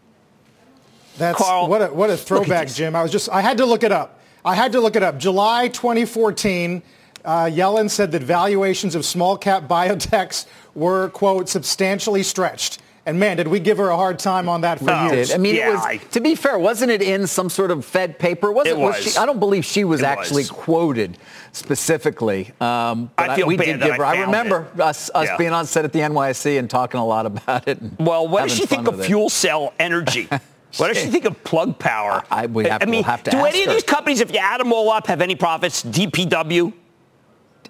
That's 1.18 1.38
Carl, 1.38 1.68
what 1.68 1.82
a, 1.82 1.86
what 1.88 2.10
a 2.10 2.16
throwback, 2.16 2.68
Jim. 2.68 2.96
I 2.96 3.02
was 3.02 3.12
just 3.12 3.28
I 3.28 3.40
had 3.40 3.58
to 3.58 3.66
look 3.66 3.82
it 3.82 3.92
up. 3.92 4.20
I 4.44 4.54
had 4.54 4.72
to 4.72 4.80
look 4.80 4.96
it 4.96 5.02
up. 5.02 5.18
July 5.18 5.68
2014, 5.68 6.82
uh, 7.24 7.44
Yellen 7.44 7.88
said 7.88 8.10
that 8.12 8.22
valuations 8.22 8.94
of 8.94 9.04
small 9.04 9.36
cap 9.36 9.64
biotechs 9.68 10.46
were 10.74 11.10
quote 11.10 11.48
substantially 11.48 12.22
stretched. 12.22 12.80
And 13.04 13.18
man, 13.18 13.36
did 13.36 13.48
we 13.48 13.58
give 13.58 13.78
her 13.78 13.88
a 13.88 13.96
hard 13.96 14.20
time 14.20 14.48
on 14.48 14.60
that 14.60 14.78
for 14.78 14.92
oh, 14.92 15.10
years? 15.10 15.34
I 15.34 15.36
mean, 15.36 15.56
yeah, 15.56 15.70
it 15.70 15.72
was, 15.72 15.84
I, 15.84 15.96
to 15.96 16.20
be 16.20 16.36
fair, 16.36 16.56
wasn't 16.56 16.92
it 16.92 17.02
in 17.02 17.26
some 17.26 17.50
sort 17.50 17.72
of 17.72 17.84
Fed 17.84 18.16
paper? 18.16 18.52
Wasn't, 18.52 18.78
it 18.78 18.80
was. 18.80 18.94
was 18.94 19.14
she, 19.14 19.18
I 19.18 19.26
don't 19.26 19.40
believe 19.40 19.64
she 19.64 19.82
was 19.82 20.02
it 20.02 20.06
actually 20.06 20.42
was. 20.42 20.52
quoted 20.52 21.18
specifically. 21.50 22.52
Um, 22.60 23.10
but 23.16 23.30
I 23.30 23.36
feel 23.36 23.48
we 23.48 23.56
bad 23.56 23.64
did 23.64 23.80
that 23.80 23.86
give 23.86 23.96
her. 23.96 24.04
I, 24.04 24.18
I 24.18 24.20
remember 24.20 24.68
it. 24.72 24.80
us, 24.80 25.10
us 25.16 25.26
yeah. 25.26 25.36
being 25.36 25.52
on 25.52 25.66
set 25.66 25.84
at 25.84 25.92
the 25.92 25.98
NYSE 25.98 26.60
and 26.60 26.70
talking 26.70 27.00
a 27.00 27.04
lot 27.04 27.26
about 27.26 27.66
it. 27.66 27.80
Well, 27.98 28.28
what 28.28 28.44
does 28.44 28.56
she 28.56 28.66
think 28.66 28.86
of 28.86 29.04
fuel 29.04 29.28
cell 29.28 29.74
energy? 29.80 30.28
What 30.76 30.88
does 30.88 30.98
she 31.02 31.08
think 31.10 31.24
of 31.24 31.42
plug 31.44 31.78
power? 31.78 32.22
I, 32.30 32.46
we 32.46 32.64
have, 32.64 32.82
I 32.82 32.86
mean, 32.86 32.96
we'll 32.96 33.02
have 33.04 33.22
to 33.24 33.30
do 33.30 33.38
any 33.44 33.64
her. 33.64 33.70
of 33.70 33.74
these 33.74 33.84
companies, 33.84 34.20
if 34.20 34.32
you 34.32 34.38
add 34.38 34.60
them 34.60 34.72
all 34.72 34.90
up, 34.90 35.06
have 35.06 35.20
any 35.20 35.34
profits? 35.34 35.82
DPW? 35.82 36.72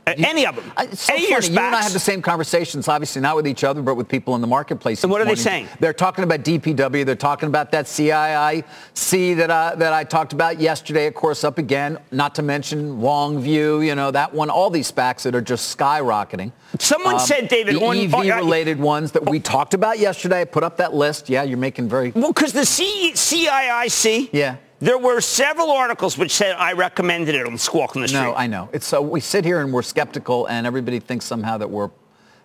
Uh, 0.06 0.14
any 0.16 0.46
of 0.46 0.56
them. 0.56 0.72
It's 0.78 1.02
so 1.02 1.14
any 1.14 1.32
funny. 1.32 1.46
You 1.46 1.58
and 1.58 1.76
I 1.76 1.82
have 1.82 1.92
the 1.92 2.00
same 2.00 2.22
conversations, 2.22 2.88
obviously 2.88 3.22
not 3.22 3.36
with 3.36 3.46
each 3.46 3.62
other, 3.62 3.82
but 3.82 3.94
with 3.94 4.08
people 4.08 4.34
in 4.34 4.40
the 4.40 4.46
marketplace. 4.48 5.04
And 5.04 5.12
what 5.12 5.20
are 5.20 5.24
morning. 5.24 5.36
they 5.36 5.42
saying? 5.42 5.68
They're 5.78 5.92
talking 5.92 6.24
about 6.24 6.40
DPW. 6.40 7.06
They're 7.06 7.14
talking 7.14 7.48
about 7.48 7.70
that 7.72 7.86
CIIG 7.86 9.36
that 9.36 9.50
I, 9.50 9.74
that 9.76 9.92
I 9.92 10.02
talked 10.02 10.32
about 10.32 10.60
yesterday, 10.60 11.06
of 11.06 11.14
course, 11.14 11.44
up 11.44 11.58
again. 11.58 11.98
Not 12.10 12.34
to 12.34 12.42
mention 12.42 12.98
Longview, 13.00 13.86
you 13.86 13.94
know, 13.94 14.10
that 14.10 14.34
one. 14.34 14.50
All 14.50 14.70
these 14.70 14.90
SPACs 14.90 15.22
that 15.22 15.34
are 15.36 15.40
just 15.40 15.76
skyrocketing. 15.76 16.50
Someone 16.80 17.14
um, 17.14 17.20
said, 17.20 17.48
David, 17.48 17.76
the 17.76 17.84
on, 17.84 17.96
EV-related 17.96 18.80
ones 18.80 19.12
that 19.12 19.28
we 19.28 19.38
talked 19.38 19.74
about 19.74 19.98
yesterday. 19.98 20.40
I 20.40 20.44
put 20.44 20.64
up 20.64 20.78
that 20.78 20.94
list. 20.94 21.28
Yeah, 21.28 21.44
you're 21.44 21.58
making 21.58 21.88
very 21.88 22.10
well 22.10 22.32
because 22.32 22.52
the 22.52 22.66
C- 22.66 23.12
CIIG. 23.14 24.30
Yeah. 24.32 24.56
There 24.82 24.98
were 24.98 25.20
several 25.20 25.70
articles 25.70 26.18
which 26.18 26.32
said 26.32 26.56
I 26.56 26.72
recommended 26.72 27.36
it 27.36 27.46
on 27.46 27.56
Squawk 27.56 27.94
on 27.94 28.02
the 28.02 28.08
Street. 28.08 28.20
No, 28.20 28.34
I 28.34 28.48
know. 28.48 28.68
It's 28.72 28.84
so 28.84 29.00
we 29.00 29.20
sit 29.20 29.44
here 29.44 29.60
and 29.60 29.72
we're 29.72 29.82
skeptical, 29.82 30.46
and 30.46 30.66
everybody 30.66 30.98
thinks 30.98 31.24
somehow 31.24 31.56
that 31.58 31.70
we're 31.70 31.90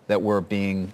that 0.06 0.22
we're 0.22 0.40
being 0.40 0.92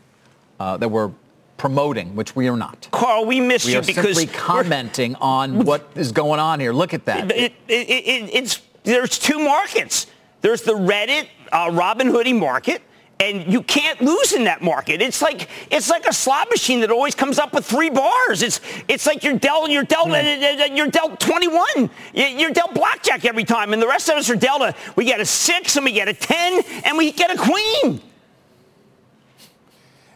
uh, 0.59 0.79
that 0.79 0.89
we're 0.89 1.11
promoting, 1.59 2.17
which 2.17 2.35
we 2.35 2.49
are 2.49 2.57
not. 2.57 2.89
Carl, 2.93 3.27
we 3.27 3.41
miss 3.41 3.67
we 3.67 3.73
you 3.73 3.81
are 3.81 3.83
because 3.83 4.17
simply 4.17 4.27
commenting 4.27 5.17
on 5.17 5.65
what 5.67 5.87
is 5.95 6.13
going 6.13 6.41
on 6.41 6.61
here. 6.61 6.73
Look 6.73 6.95
at 6.95 7.05
that. 7.05 7.31
It, 7.31 7.53
it, 7.69 7.91
it, 7.91 8.31
it's 8.33 8.63
there's 8.85 9.19
two 9.19 9.39
markets. 9.39 10.07
There's 10.41 10.63
the 10.63 10.73
Reddit 10.73 11.29
uh, 11.53 11.69
Robin 11.75 12.07
Hoodie 12.07 12.33
market 12.33 12.81
and 13.21 13.53
you 13.53 13.63
can't 13.63 14.01
lose 14.01 14.33
in 14.33 14.45
that 14.45 14.63
market. 14.63 15.01
It's 15.01 15.23
like 15.23 15.49
it's 15.71 15.89
like 15.89 16.07
a 16.07 16.13
slot 16.13 16.49
machine 16.51 16.81
that 16.81 16.91
always 16.91 17.15
comes 17.15 17.39
up 17.39 17.53
with 17.53 17.65
three 17.65 17.91
bars. 17.91 18.43
It's 18.43 18.61
it's 18.89 19.07
like 19.07 19.23
you're 19.23 19.39
dealt 19.39 19.71
you're 19.71 19.85
dealt 19.85 20.09
mm. 20.09 20.77
you're 20.77 20.89
dealt 20.89 21.21
21. 21.21 21.91
You're 22.13 22.51
dealt 22.51 22.75
blackjack 22.75 23.25
every 23.25 23.45
time, 23.45 23.73
and 23.73 23.81
the 23.81 23.87
rest 23.87 24.09
of 24.09 24.17
us 24.17 24.29
are 24.31 24.37
dealt 24.37 24.63
a 24.63 24.75
we 24.97 25.05
get 25.05 25.21
a 25.21 25.27
six 25.27 25.77
and 25.77 25.85
we 25.85 25.93
get 25.93 26.09
a 26.09 26.15
ten 26.15 26.63
and 26.85 26.99
we 26.99 27.13
get 27.13 27.31
a 27.31 27.39
queen. 27.39 28.01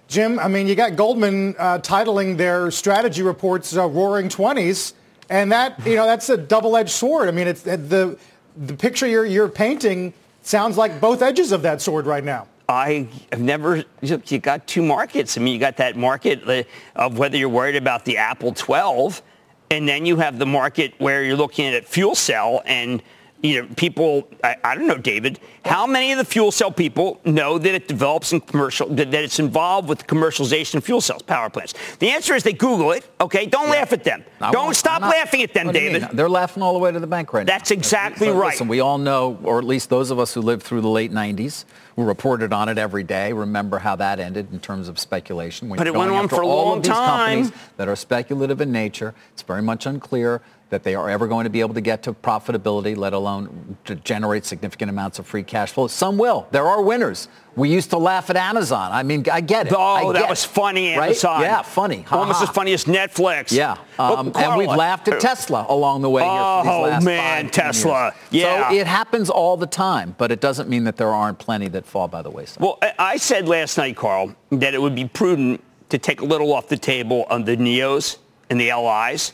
Jim, 0.09 0.39
I 0.39 0.49
mean, 0.49 0.67
you 0.67 0.75
got 0.75 0.97
Goldman 0.97 1.55
uh, 1.59 1.79
titling 1.81 2.39
their 2.39 2.71
strategy 2.71 3.23
reports 3.23 3.77
uh, 3.77 3.87
"Roaring 3.87 4.29
Twenties, 4.29 4.95
and 5.31 5.53
that 5.53 5.87
you 5.87 5.97
know 5.97 6.07
that's 6.07 6.29
a 6.31 6.37
double-edged 6.37 6.91
sword. 6.91 7.29
I 7.29 7.33
mean, 7.33 7.47
it's 7.47 7.63
the 7.63 8.19
the 8.57 8.75
picture 8.75 9.07
you're 9.07 9.27
you're 9.27 9.49
painting 9.49 10.15
sounds 10.43 10.77
like 10.77 11.01
both 11.01 11.23
edges 11.23 11.53
of 11.53 11.63
that 11.63 11.81
sword 11.81 12.07
right 12.07 12.25
now. 12.25 12.49
I 12.69 13.09
have 13.33 13.41
never, 13.41 13.85
you 14.03 14.39
got 14.39 14.67
two 14.67 14.83
markets. 14.83 15.39
I 15.39 15.41
mean, 15.41 15.55
you 15.55 15.61
got 15.61 15.79
that 15.79 15.97
market 15.97 16.47
uh, 16.47 16.65
of 16.97 17.17
whether 17.17 17.39
you're 17.39 17.49
worried 17.49 17.77
about 17.77 18.05
the 18.05 18.19
Apple 18.19 18.53
12, 18.53 19.23
and 19.71 19.89
then 19.89 20.05
you 20.05 20.17
have 20.17 20.39
the 20.39 20.47
market 20.47 20.93
where 20.99 21.25
you're 21.25 21.37
looking 21.37 21.67
at 21.67 21.87
fuel 21.87 22.15
cell 22.15 22.63
and 22.67 23.03
you 23.43 23.63
know, 23.63 23.69
people, 23.77 24.29
I, 24.43 24.57
I, 24.65 24.75
don't 24.75 24.89
know, 24.89 24.99
David, 24.99 25.39
how 25.65 25.87
many 25.87 26.11
of 26.11 26.19
the 26.19 26.25
fuel 26.25 26.51
cell 26.51 26.73
people 26.73 27.21
know 27.25 27.57
that 27.57 27.73
it 27.73 27.87
develops 27.87 28.33
in 28.33 28.41
commercial, 28.41 28.89
that, 28.89 29.13
that 29.13 29.25
it's 29.25 29.39
involved 29.39 29.89
with 29.89 29.99
the 29.99 30.05
commercialization 30.07 30.75
of 30.77 30.85
fuel 30.85 31.01
cells, 31.01 31.23
power 31.23 31.49
plants? 31.49 31.75
The 32.01 32.11
answer 32.11 32.35
is 32.35 32.43
they 32.43 32.53
Google 32.53 32.93
it, 32.93 33.09
okay? 33.21 33.47
Don't 33.47 33.69
yeah. 33.69 33.75
laugh 33.75 33.93
at 33.93 34.03
them. 34.03 34.25
I 34.41 34.51
don't 34.51 34.75
stop 34.75 35.03
not, 35.03 35.11
laughing 35.11 35.43
at 35.43 35.55
them, 35.55 35.71
David. 35.71 36.09
They're 36.13 36.29
laughing 36.29 36.65
all 36.65 36.73
the 36.73 36.81
way 36.81 36.91
to 36.91 36.99
the 36.99 37.07
bank 37.07 37.33
right 37.33 37.47
That's 37.47 37.71
now. 37.71 37.77
exactly 37.77 38.27
so, 38.27 38.37
right. 38.37 38.53
Listen, 38.53 38.67
we 38.67 38.81
all 38.81 38.99
know, 38.99 39.39
or 39.45 39.59
at 39.59 39.65
least 39.65 39.89
those 39.89 40.11
of 40.11 40.19
us 40.19 40.35
who 40.35 40.41
lived 40.41 40.65
through 40.65 40.81
the 40.81 40.89
late 40.89 41.13
90s, 41.13 41.65
reported 42.05 42.53
on 42.53 42.69
it 42.69 42.79
every 42.79 43.03
day. 43.03 43.33
Remember 43.33 43.79
how 43.79 43.97
that 43.97 44.21
ended 44.21 44.53
in 44.53 44.61
terms 44.61 44.89
of 44.89 44.99
speculation. 44.99 45.69
When 45.69 45.79
but 45.79 45.87
it 45.87 45.95
went 45.95 46.11
on 46.11 46.29
for 46.29 46.43
a 46.43 46.47
all 46.47 46.67
long 46.67 46.79
of 46.79 46.85
these 46.85 46.93
time. 46.93 47.43
companies 47.43 47.63
that 47.77 47.89
are 47.89 47.97
speculative 47.97 48.61
in 48.61 48.73
nature, 48.73 49.15
it's 49.33 49.43
very 49.43 49.63
much 49.63 49.87
unclear 49.87 50.41
that 50.71 50.83
they 50.83 50.95
are 50.95 51.09
ever 51.09 51.27
going 51.27 51.45
to 51.45 51.51
be 51.51 51.61
able 51.61 51.75
to 51.75 51.81
get 51.81 52.03
to 52.03 52.13
profitability, 52.13 52.97
let 52.97 53.13
alone 53.13 53.77
to 53.85 53.95
generate 53.97 54.45
significant 54.45 54.91
amounts 54.91 55.19
of 55.19 55.27
free 55.27 55.43
cash 55.43 55.73
flow. 55.73 55.87
Some 55.87 56.19
will. 56.19 56.47
There 56.51 56.67
are 56.67 56.83
winners. 56.83 57.29
We 57.57 57.71
used 57.71 57.91
to 57.91 57.99
laugh 57.99 58.31
at 58.31 58.37
Amazon. 58.37 58.93
I 58.93 59.03
mean, 59.03 59.25
I 59.33 59.41
get 59.41 59.67
it. 59.67 59.73
Oh, 59.77 60.13
get 60.13 60.21
that 60.21 60.31
was 60.31 60.45
funny, 60.45 60.91
Amazon. 60.91 61.41
Right? 61.41 61.47
Yeah, 61.47 61.63
funny. 61.63 62.03
Ha, 62.03 62.17
Almost 62.17 62.43
as 62.43 62.51
funny 62.51 62.73
as 62.73 62.85
Netflix. 62.85 63.51
Yeah. 63.51 63.79
Um, 63.99 64.31
and 64.37 64.57
we've 64.57 64.69
laughed 64.69 65.09
at 65.09 65.21
Tesla 65.21 65.67
along 65.69 66.03
the 66.03 66.11
way 66.11 66.23
here 66.23 66.31
oh, 66.31 66.63
for 66.63 66.87
these 66.87 66.93
last 66.93 67.05
man, 67.05 67.51
Tesla. 67.51 68.15
Years. 68.31 68.45
Yeah. 68.45 68.69
So 68.69 68.77
it 68.77 68.87
happens 68.87 69.29
all 69.29 69.57
the 69.57 69.67
time, 69.67 70.15
but 70.19 70.31
it 70.31 70.41
doesn't 70.41 70.69
mean 70.69 70.85
that 70.85 70.97
there 70.97 71.13
aren't 71.13 71.39
plenty 71.39 71.69
that 71.69 71.85
fall 71.85 72.07
by 72.07 72.23
the 72.23 72.31
wayside. 72.31 72.63
Well, 72.63 72.79
I 72.99 73.17
said 73.17 73.49
last 73.49 73.77
night, 73.77 73.97
Carl, 73.97 74.37
that 74.51 74.75
it 74.75 74.81
would 74.81 74.95
be 74.95 75.09
prudent 75.09 75.65
to 75.89 75.99
take 75.99 76.21
a 76.21 76.25
little 76.25 76.53
off 76.53 76.69
the 76.69 76.77
table 76.77 77.27
on 77.31 77.45
the 77.45 77.57
NEOs 77.57 78.19
and 78.51 78.61
the 78.61 78.73
LIs. 78.73 79.33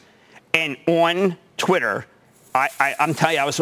And 0.54 0.76
on 0.87 1.37
Twitter, 1.56 2.06
I, 2.54 2.68
I, 2.78 2.94
am 3.00 3.12
telling 3.12 3.37
you, 3.37 3.42
I 3.42 3.44
was, 3.44 3.61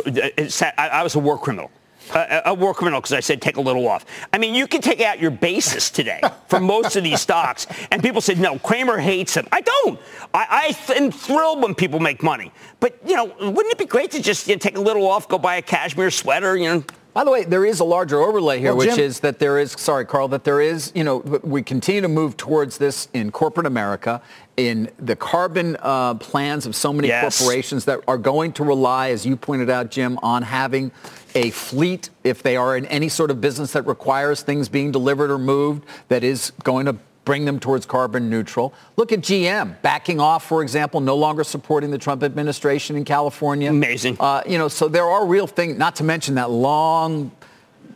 I 0.78 1.02
was 1.02 1.14
a 1.14 1.18
war 1.18 1.38
criminal. 1.38 1.70
Uh, 2.12 2.42
a 2.46 2.54
war 2.54 2.74
criminal 2.74 3.00
because 3.00 3.12
I 3.12 3.20
said 3.20 3.40
take 3.40 3.56
a 3.56 3.60
little 3.60 3.86
off. 3.86 4.04
I 4.32 4.38
mean, 4.38 4.54
you 4.54 4.66
can 4.66 4.80
take 4.80 5.00
out 5.00 5.20
your 5.20 5.30
basis 5.30 5.88
today 5.88 6.20
for 6.48 6.60
most 6.60 6.96
of 6.96 7.04
these 7.04 7.20
stocks, 7.28 7.66
and 7.90 8.02
people 8.02 8.20
said 8.20 8.38
no. 8.38 8.58
Cramer 8.58 8.98
hates 8.98 9.34
them. 9.34 9.46
I 9.52 9.60
don't. 9.60 10.00
I, 10.34 10.74
I 10.88 10.94
am 10.94 11.10
thrilled 11.10 11.62
when 11.62 11.74
people 11.74 12.00
make 12.00 12.22
money, 12.22 12.52
but 12.80 12.98
you 13.06 13.14
know, 13.14 13.26
wouldn't 13.26 13.72
it 13.72 13.78
be 13.78 13.86
great 13.86 14.10
to 14.10 14.20
just 14.20 14.48
you 14.48 14.54
know, 14.54 14.58
take 14.58 14.76
a 14.76 14.80
little 14.80 15.06
off, 15.06 15.28
go 15.28 15.38
buy 15.38 15.56
a 15.56 15.62
cashmere 15.62 16.10
sweater, 16.10 16.56
you 16.56 16.68
know? 16.68 16.84
By 17.14 17.24
the 17.24 17.30
way, 17.30 17.44
there 17.44 17.66
is 17.66 17.80
a 17.80 17.84
larger 17.84 18.20
overlay 18.20 18.58
here, 18.58 18.74
well, 18.74 18.86
which 18.86 18.96
is 18.96 19.20
that 19.20 19.38
there 19.38 19.58
is, 19.58 19.72
sorry, 19.72 20.06
Carl, 20.06 20.28
that 20.28 20.44
there 20.44 20.62
is, 20.62 20.92
you 20.94 21.04
know, 21.04 21.18
we 21.42 21.62
continue 21.62 22.00
to 22.00 22.08
move 22.08 22.38
towards 22.38 22.78
this 22.78 23.08
in 23.12 23.30
corporate 23.30 23.66
America, 23.66 24.22
in 24.56 24.90
the 24.98 25.14
carbon 25.14 25.76
uh, 25.80 26.14
plans 26.14 26.64
of 26.64 26.74
so 26.74 26.90
many 26.90 27.08
yes. 27.08 27.38
corporations 27.38 27.84
that 27.84 28.00
are 28.08 28.16
going 28.16 28.52
to 28.54 28.64
rely, 28.64 29.10
as 29.10 29.26
you 29.26 29.36
pointed 29.36 29.68
out, 29.68 29.90
Jim, 29.90 30.18
on 30.22 30.42
having 30.42 30.90
a 31.34 31.50
fleet, 31.50 32.08
if 32.24 32.42
they 32.42 32.56
are 32.56 32.76
in 32.76 32.86
any 32.86 33.10
sort 33.10 33.30
of 33.30 33.40
business 33.40 33.72
that 33.72 33.86
requires 33.86 34.42
things 34.42 34.68
being 34.70 34.90
delivered 34.90 35.30
or 35.30 35.38
moved, 35.38 35.84
that 36.08 36.24
is 36.24 36.52
going 36.62 36.86
to 36.86 36.96
bring 37.24 37.44
them 37.44 37.60
towards 37.60 37.86
carbon 37.86 38.28
neutral. 38.28 38.74
Look 38.96 39.12
at 39.12 39.20
GM 39.20 39.80
backing 39.82 40.20
off, 40.20 40.46
for 40.46 40.62
example, 40.62 41.00
no 41.00 41.16
longer 41.16 41.44
supporting 41.44 41.90
the 41.90 41.98
Trump 41.98 42.22
administration 42.22 42.96
in 42.96 43.04
California. 43.04 43.70
Amazing. 43.70 44.16
Uh, 44.18 44.42
you 44.46 44.58
know, 44.58 44.68
so 44.68 44.88
there 44.88 45.06
are 45.06 45.26
real 45.26 45.46
things, 45.46 45.78
not 45.78 45.96
to 45.96 46.04
mention 46.04 46.34
that 46.34 46.50
long 46.50 47.30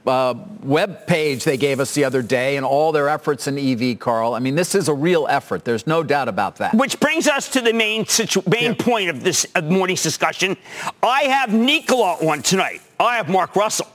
uh, 0.07 0.35
web 0.63 1.07
page 1.07 1.45
they 1.45 1.57
gave 1.57 1.81
us 1.81 1.95
the 1.95 2.05
other 2.05 2.23
day 2.23 2.57
and 2.57 2.65
all 2.65 2.93
their 2.93 3.09
efforts 3.09 3.47
in 3.47 3.59
EV, 3.59 3.99
Carl. 3.99 4.35
I 4.35 4.39
mean, 4.39 4.55
this 4.55 4.75
is 4.75 4.89
a 4.89 4.95
real 4.95 5.27
effort. 5.29 5.65
There's 5.65 5.87
no 5.87 6.03
doubt 6.03 6.29
about 6.29 6.57
that. 6.57 6.75
Which 6.75 7.01
brings 7.01 7.27
us 7.27 7.49
to 7.51 7.61
the 7.61 7.73
main 7.73 8.07
situ- 8.07 8.43
main 8.47 8.63
yeah. 8.63 8.75
point 8.79 9.11
of 9.11 9.25
this 9.25 9.47
morning's 9.63 10.03
discussion. 10.03 10.57
I 11.03 11.25
have 11.25 11.53
Nikola 11.53 12.15
on 12.29 12.43
tonight. 12.43 12.83
I 13.01 13.17
have 13.17 13.29
Mark 13.29 13.57
Russell. 13.57 13.89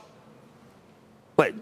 But 1.36 1.54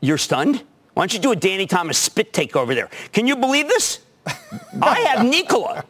you're 0.00 0.18
stunned? 0.18 0.62
Why 0.98 1.02
don't 1.02 1.14
you 1.14 1.20
do 1.20 1.30
a 1.30 1.36
Danny 1.36 1.64
Thomas 1.64 1.96
spit 1.96 2.32
take 2.32 2.56
over 2.56 2.74
there? 2.74 2.90
Can 3.12 3.28
you 3.28 3.36
believe 3.36 3.68
this? 3.68 4.00
I 4.82 4.98
have 5.06 5.24
Nikola. 5.24 5.84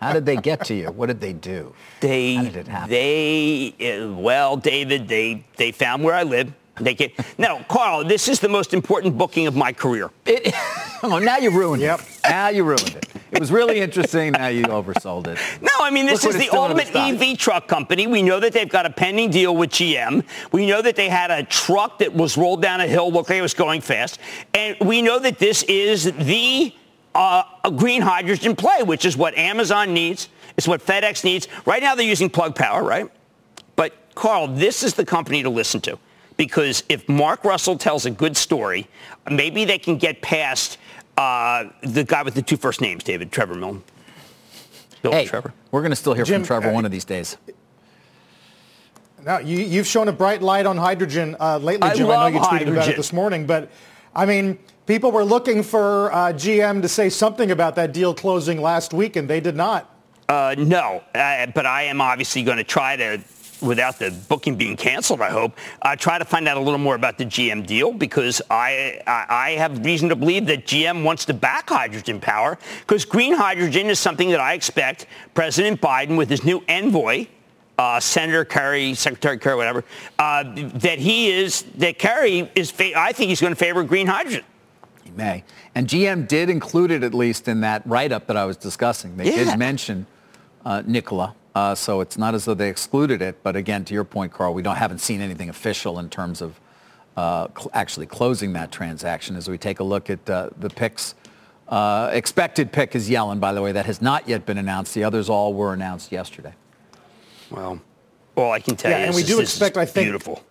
How 0.00 0.12
did 0.12 0.26
they 0.26 0.34
get 0.34 0.64
to 0.64 0.74
you? 0.74 0.90
What 0.90 1.06
did 1.06 1.20
they 1.20 1.32
do? 1.32 1.72
They, 2.00 2.34
How 2.34 2.42
did 2.42 2.56
it 2.56 2.66
happen? 2.66 2.90
They, 2.90 3.72
uh, 3.78 4.12
well, 4.14 4.56
David, 4.56 5.06
they, 5.06 5.44
they 5.58 5.70
found 5.70 6.02
where 6.02 6.16
I 6.16 6.24
live. 6.24 6.52
They 6.80 6.94
came. 6.94 7.10
No, 7.36 7.64
Carl, 7.68 8.04
this 8.04 8.28
is 8.28 8.40
the 8.40 8.48
most 8.48 8.74
important 8.74 9.16
booking 9.16 9.46
of 9.46 9.56
my 9.56 9.72
career. 9.72 10.10
It, 10.26 10.54
oh, 11.02 11.18
now 11.18 11.38
you 11.38 11.50
ruined 11.50 11.82
yep. 11.82 12.00
it. 12.00 12.20
Now 12.24 12.48
you 12.48 12.64
ruined 12.64 12.94
it. 12.94 13.08
It 13.30 13.40
was 13.40 13.52
really 13.52 13.80
interesting. 13.80 14.32
Now 14.32 14.46
you 14.48 14.64
oversold 14.64 15.26
it. 15.26 15.38
No, 15.60 15.70
I 15.80 15.90
mean, 15.90 16.06
this 16.06 16.24
Look 16.24 16.34
is 16.34 16.40
the 16.40 16.56
ultimate 16.56 16.94
EV 16.94 17.36
truck 17.36 17.68
company. 17.68 18.06
We 18.06 18.22
know 18.22 18.40
that 18.40 18.52
they've 18.52 18.68
got 18.68 18.86
a 18.86 18.90
pending 18.90 19.30
deal 19.30 19.54
with 19.54 19.70
GM. 19.70 20.24
We 20.52 20.66
know 20.66 20.80
that 20.80 20.96
they 20.96 21.08
had 21.08 21.30
a 21.30 21.42
truck 21.44 21.98
that 21.98 22.14
was 22.14 22.38
rolled 22.38 22.62
down 22.62 22.80
a 22.80 22.86
hill, 22.86 23.12
looked 23.12 23.28
like 23.28 23.38
it 23.38 23.42
was 23.42 23.54
going 23.54 23.82
fast. 23.82 24.18
And 24.54 24.76
we 24.80 25.02
know 25.02 25.18
that 25.18 25.38
this 25.38 25.62
is 25.64 26.04
the 26.04 26.74
uh, 27.14 27.42
green 27.76 28.00
hydrogen 28.00 28.56
play, 28.56 28.82
which 28.82 29.04
is 29.04 29.16
what 29.16 29.36
Amazon 29.36 29.92
needs. 29.92 30.28
It's 30.56 30.66
what 30.66 30.84
FedEx 30.84 31.24
needs. 31.24 31.48
Right 31.66 31.82
now 31.82 31.94
they're 31.94 32.06
using 32.06 32.30
plug 32.30 32.54
power, 32.54 32.82
right? 32.82 33.10
But, 33.76 33.94
Carl, 34.14 34.48
this 34.48 34.82
is 34.82 34.94
the 34.94 35.04
company 35.04 35.42
to 35.42 35.50
listen 35.50 35.80
to. 35.82 35.98
Because 36.38 36.82
if 36.88 37.06
Mark 37.08 37.44
Russell 37.44 37.76
tells 37.76 38.06
a 38.06 38.10
good 38.10 38.36
story, 38.36 38.88
maybe 39.30 39.66
they 39.66 39.78
can 39.78 39.98
get 39.98 40.22
past– 40.22 40.78
uh, 41.18 41.68
the 41.82 42.04
guy 42.04 42.22
with 42.22 42.34
the 42.34 42.42
two 42.42 42.56
first 42.56 42.80
names, 42.80 43.02
David, 43.02 43.32
Trevor 43.32 43.56
Milton. 43.56 43.82
Bill 45.02 45.12
hey, 45.12 45.26
Trevor. 45.26 45.52
We're 45.72 45.80
going 45.80 45.90
to 45.90 45.96
still 45.96 46.14
hear 46.14 46.24
Jim, 46.24 46.42
from 46.42 46.46
Trevor 46.46 46.70
uh, 46.70 46.72
one 46.72 46.84
of 46.84 46.92
these 46.92 47.04
days. 47.04 47.36
Now, 49.24 49.38
you, 49.38 49.78
have 49.78 49.86
shown 49.86 50.06
a 50.06 50.12
bright 50.12 50.42
light 50.42 50.64
on 50.64 50.76
hydrogen 50.76 51.36
uh, 51.40 51.58
lately, 51.58 51.90
Jim. 51.96 52.08
I, 52.08 52.14
I 52.14 52.30
know 52.30 52.36
you 52.36 52.40
tweeted 52.40 52.50
hydrogen. 52.50 52.74
about 52.74 52.88
it 52.88 52.96
this 52.96 53.12
morning, 53.12 53.46
but 53.46 53.70
I 54.14 54.26
mean, 54.26 54.58
people 54.86 55.10
were 55.10 55.24
looking 55.24 55.64
for 55.64 56.12
uh, 56.12 56.32
GM 56.32 56.82
to 56.82 56.88
say 56.88 57.10
something 57.10 57.50
about 57.50 57.74
that 57.74 57.92
deal 57.92 58.14
closing 58.14 58.62
last 58.62 58.94
week, 58.94 59.16
and 59.16 59.28
they 59.28 59.40
did 59.40 59.56
not. 59.56 59.92
Uh, 60.28 60.54
no, 60.56 61.02
uh, 61.16 61.46
but 61.46 61.66
I 61.66 61.84
am 61.84 62.00
obviously 62.00 62.44
going 62.44 62.58
to 62.58 62.64
try 62.64 62.94
to 62.96 63.18
without 63.60 63.98
the 63.98 64.10
booking 64.28 64.56
being 64.56 64.76
canceled, 64.76 65.20
I 65.20 65.30
hope, 65.30 65.52
uh, 65.82 65.96
try 65.96 66.18
to 66.18 66.24
find 66.24 66.48
out 66.48 66.56
a 66.56 66.60
little 66.60 66.78
more 66.78 66.94
about 66.94 67.18
the 67.18 67.24
GM 67.24 67.66
deal 67.66 67.92
because 67.92 68.40
I, 68.50 69.00
I, 69.06 69.26
I 69.28 69.50
have 69.52 69.84
reason 69.84 70.08
to 70.08 70.16
believe 70.16 70.46
that 70.46 70.66
GM 70.66 71.02
wants 71.02 71.24
to 71.26 71.34
back 71.34 71.68
hydrogen 71.68 72.20
power 72.20 72.58
because 72.80 73.04
green 73.04 73.34
hydrogen 73.34 73.86
is 73.86 73.98
something 73.98 74.30
that 74.30 74.40
I 74.40 74.54
expect 74.54 75.06
President 75.34 75.80
Biden 75.80 76.16
with 76.16 76.28
his 76.28 76.44
new 76.44 76.62
envoy, 76.68 77.26
uh, 77.78 78.00
Senator 78.00 78.44
Kerry, 78.44 78.94
Secretary 78.94 79.38
Kerry, 79.38 79.56
whatever, 79.56 79.84
uh, 80.18 80.44
that 80.54 80.98
he 80.98 81.30
is, 81.30 81.62
that 81.76 81.98
Kerry 81.98 82.50
is, 82.54 82.70
fa- 82.70 82.98
I 82.98 83.12
think 83.12 83.28
he's 83.28 83.40
going 83.40 83.52
to 83.52 83.58
favor 83.58 83.82
green 83.84 84.06
hydrogen. 84.06 84.44
He 85.04 85.10
may. 85.12 85.44
And 85.74 85.86
GM 85.86 86.26
did 86.26 86.50
include 86.50 86.90
it 86.90 87.04
at 87.04 87.14
least 87.14 87.48
in 87.48 87.60
that 87.60 87.82
write-up 87.86 88.26
that 88.26 88.36
I 88.36 88.44
was 88.44 88.56
discussing. 88.56 89.16
They 89.16 89.30
yeah. 89.30 89.44
did 89.44 89.58
mention 89.58 90.06
uh, 90.64 90.82
Nikola. 90.84 91.34
Uh, 91.54 91.74
so 91.74 92.00
it's 92.00 92.16
not 92.16 92.34
as 92.34 92.44
though 92.44 92.54
they 92.54 92.68
excluded 92.68 93.20
it. 93.22 93.42
But 93.42 93.56
again, 93.56 93.84
to 93.86 93.94
your 93.94 94.04
point, 94.04 94.32
Carl, 94.32 94.54
we 94.54 94.62
don't 94.62 94.76
haven't 94.76 95.00
seen 95.00 95.20
anything 95.20 95.48
official 95.48 95.98
in 95.98 96.08
terms 96.08 96.40
of 96.40 96.60
uh, 97.16 97.48
cl- 97.56 97.70
actually 97.74 98.06
closing 98.06 98.52
that 98.52 98.70
transaction. 98.70 99.34
As 99.36 99.48
we 99.48 99.58
take 99.58 99.80
a 99.80 99.84
look 99.84 100.08
at 100.10 100.30
uh, 100.30 100.50
the 100.58 100.70
picks, 100.70 101.14
uh, 101.68 102.10
expected 102.12 102.72
pick 102.72 102.94
is 102.94 103.10
Yellen, 103.10 103.40
by 103.40 103.52
the 103.52 103.60
way. 103.60 103.72
That 103.72 103.86
has 103.86 104.00
not 104.00 104.28
yet 104.28 104.46
been 104.46 104.58
announced. 104.58 104.94
The 104.94 105.04
others 105.04 105.28
all 105.28 105.52
were 105.52 105.72
announced 105.72 106.12
yesterday. 106.12 106.54
Well, 107.50 107.80
all 108.36 108.52
I 108.52 108.60
can 108.60 108.76
tell 108.76 108.90
yeah, 108.90 108.98
you 108.98 109.04
and 109.06 109.14
is 109.14 109.16
we 109.16 109.26
do 109.26 109.40
expect, 109.40 109.76
I 109.76 109.84
think, 109.84 110.04
beautiful. 110.04 110.44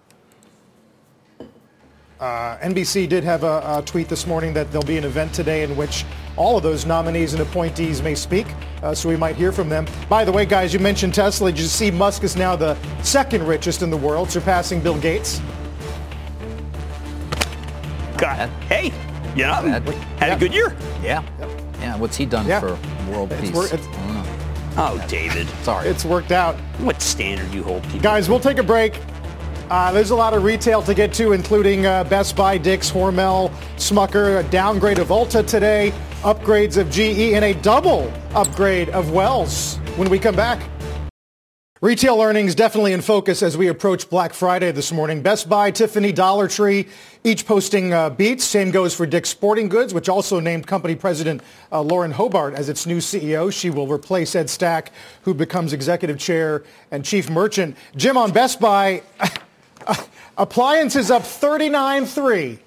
Uh, 2.19 2.57
NBC 2.57 3.07
did 3.07 3.23
have 3.23 3.43
a, 3.43 3.77
a, 3.77 3.83
tweet 3.85 4.09
this 4.09 4.25
morning 4.25 4.51
that 4.51 4.71
there'll 4.71 4.87
be 4.87 4.97
an 4.97 5.03
event 5.03 5.31
today 5.35 5.61
in 5.61 5.75
which 5.77 6.03
all 6.35 6.57
of 6.57 6.63
those 6.63 6.83
nominees 6.83 7.33
and 7.33 7.43
appointees 7.43 8.01
may 8.01 8.15
speak, 8.15 8.47
uh, 8.81 8.95
so 8.95 9.07
we 9.07 9.15
might 9.15 9.35
hear 9.35 9.51
from 9.51 9.69
them. 9.69 9.85
By 10.09 10.25
the 10.25 10.31
way, 10.31 10.43
guys, 10.43 10.73
you 10.73 10.79
mentioned 10.79 11.13
Tesla. 11.13 11.51
Did 11.51 11.59
you 11.59 11.67
see 11.67 11.91
Musk 11.91 12.23
is 12.23 12.35
now 12.35 12.55
the 12.55 12.75
second 13.03 13.45
richest 13.45 13.83
in 13.83 13.91
the 13.91 13.97
world, 13.97 14.31
surpassing 14.31 14.81
Bill 14.81 14.99
Gates? 14.99 15.41
God, 18.17 18.49
hey, 18.67 18.91
yeah, 19.35 19.61
know, 19.61 19.79
had 20.17 20.29
yeah. 20.29 20.35
a 20.35 20.39
good 20.39 20.53
year. 20.55 20.75
Yeah. 21.03 21.23
Yep. 21.39 21.49
Yeah, 21.79 21.97
what's 21.97 22.17
he 22.17 22.25
done 22.25 22.47
yeah. 22.47 22.59
for 22.59 22.79
world 23.11 23.31
it's 23.33 23.41
peace? 23.41 23.53
Wor- 23.53 23.67
oh, 24.77 25.05
David. 25.07 25.47
Sorry. 25.61 25.87
It's 25.87 26.03
worked 26.03 26.31
out. 26.31 26.55
What 26.79 26.99
standard 26.99 27.53
you 27.53 27.61
hold 27.61 27.83
people? 27.83 27.99
Guys, 27.99 28.27
we'll 28.27 28.39
take 28.39 28.57
a 28.57 28.63
break. 28.63 28.99
Uh, 29.69 29.91
there's 29.91 30.11
a 30.11 30.15
lot 30.15 30.33
of 30.33 30.45
retail 30.45 30.81
to 30.81 30.93
get 30.93 31.11
to, 31.13 31.33
including 31.33 31.85
uh, 31.85 32.01
Best 32.05 32.37
Buy, 32.37 32.57
Dick's, 32.57 32.89
Hormel, 32.89 33.51
Smucker, 33.75 34.39
a 34.39 34.49
downgrade 34.49 34.97
of 34.97 35.09
Ulta 35.09 35.45
today, 35.45 35.91
upgrades 36.21 36.77
of 36.77 36.89
GE, 36.89 37.33
and 37.33 37.43
a 37.43 37.53
double 37.55 38.11
upgrade 38.33 38.87
of 38.89 39.11
Wells 39.11 39.75
when 39.97 40.09
we 40.09 40.19
come 40.19 40.37
back. 40.37 40.61
Retail 41.81 42.21
earnings 42.21 42.55
definitely 42.55 42.93
in 42.93 43.01
focus 43.01 43.43
as 43.43 43.57
we 43.57 43.67
approach 43.67 44.09
Black 44.09 44.33
Friday 44.33 44.71
this 44.71 44.91
morning. 44.93 45.21
Best 45.21 45.49
Buy, 45.49 45.69
Tiffany, 45.69 46.13
Dollar 46.13 46.47
Tree, 46.47 46.87
each 47.25 47.45
posting 47.45 47.93
uh, 47.93 48.09
beats. 48.09 48.45
Same 48.45 48.71
goes 48.71 48.95
for 48.95 49.05
Dick's 49.05 49.29
Sporting 49.29 49.67
Goods, 49.67 49.93
which 49.93 50.07
also 50.07 50.39
named 50.39 50.65
company 50.65 50.95
president 50.95 51.43
uh, 51.73 51.81
Lauren 51.81 52.11
Hobart 52.11 52.55
as 52.55 52.69
its 52.69 52.85
new 52.87 52.97
CEO. 52.97 53.53
She 53.53 53.69
will 53.69 53.85
replace 53.85 54.33
Ed 54.33 54.49
Stack, 54.49 54.91
who 55.23 55.33
becomes 55.33 55.73
executive 55.73 56.17
chair 56.17 56.63
and 56.89 57.03
chief 57.03 57.29
merchant. 57.29 57.75
Jim 57.97 58.17
on 58.17 58.31
Best 58.31 58.61
Buy. 58.61 59.03
Appliances 60.37 61.11
up 61.11 61.23
39.3. 61.23 62.59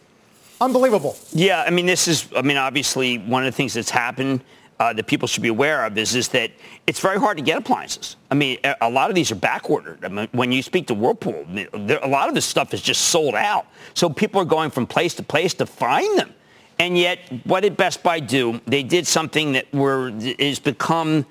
Unbelievable. 0.61 1.17
Yeah, 1.33 1.65
I 1.67 1.71
mean, 1.71 1.87
this 1.87 2.07
is, 2.07 2.29
I 2.37 2.43
mean, 2.43 2.57
obviously 2.57 3.19
one 3.19 3.47
of 3.47 3.53
the 3.53 3.57
things 3.57 3.75
that's 3.75 3.91
happened 3.91 4.43
uh, 4.79 4.93
that 4.95 5.07
people 5.07 5.29
should 5.29 5.43
be 5.43 5.49
aware 5.49 5.85
of 5.85 5.97
is, 5.97 6.15
is 6.15 6.29
that 6.29 6.51
it's 6.87 7.01
very 7.01 7.19
hard 7.19 7.37
to 7.37 7.43
get 7.43 7.59
appliances. 7.59 8.17
I 8.31 8.35
mean, 8.35 8.59
a, 8.81 8.89
lot 8.89 9.11
of 9.11 9.15
these 9.15 9.31
are 9.31 9.37
back 9.37 9.71
ordered. 9.71 10.05
I 10.05 10.09
mean, 10.09 10.29
when 10.33 10.53
you 10.53 10.63
speak 10.63 10.87
to 10.89 10.95
Whirlpool, 10.95 11.47
a 11.53 12.09
lot 12.09 12.29
of 12.29 12.35
this 12.35 12.47
stuff 12.47 12.73
is 12.75 12.81
just 12.81 13.03
sold 13.03 13.35
out. 13.35 13.67
So 13.95 14.09
people 14.09 14.41
are 14.41 14.47
going 14.47 14.71
from 14.71 14.87
place 14.87 15.15
to 15.15 15.23
place 15.23 15.55
to 15.55 15.67
find 15.67 16.19
them. 16.19 16.35
And 16.79 16.97
yet, 16.97 17.19
what 17.45 17.61
did 17.61 17.77
Best 17.77 18.03
Buy 18.03 18.21
do? 18.21 18.59
They 18.67 18.83
did 18.83 19.07
something 19.07 19.53
that 19.53 19.71
were, 19.73 20.13
is 20.19 20.59
become 20.59 21.27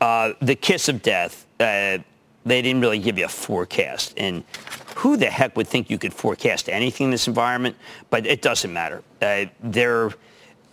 uh, 0.00 0.32
the 0.42 0.56
kiss 0.56 0.88
of 0.88 1.02
death. 1.02 1.46
Uh, 1.60 1.98
they 2.44 2.62
didn't 2.62 2.80
really 2.80 2.98
give 2.98 3.16
you 3.16 3.26
a 3.26 3.28
forecast. 3.28 4.14
And 4.16 4.42
who 4.98 5.16
the 5.16 5.30
heck 5.30 5.56
would 5.56 5.68
think 5.68 5.90
you 5.90 5.98
could 5.98 6.12
forecast 6.12 6.68
anything 6.68 7.06
in 7.06 7.10
this 7.10 7.28
environment? 7.28 7.76
But 8.10 8.26
it 8.26 8.42
doesn't 8.42 8.72
matter. 8.72 9.02
Uh, 9.22 9.46
they're 9.60 10.10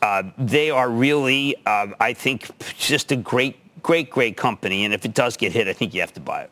uh, 0.01 0.23
they 0.37 0.69
are 0.69 0.89
really, 0.89 1.55
uh, 1.65 1.87
I 1.99 2.13
think, 2.13 2.49
just 2.77 3.11
a 3.11 3.15
great, 3.15 3.55
great, 3.81 4.09
great 4.09 4.37
company. 4.37 4.85
And 4.85 4.93
if 4.93 5.05
it 5.05 5.13
does 5.13 5.37
get 5.37 5.51
hit, 5.51 5.67
I 5.67 5.73
think 5.73 5.93
you 5.93 6.01
have 6.01 6.13
to 6.13 6.19
buy 6.19 6.43
it. 6.43 6.51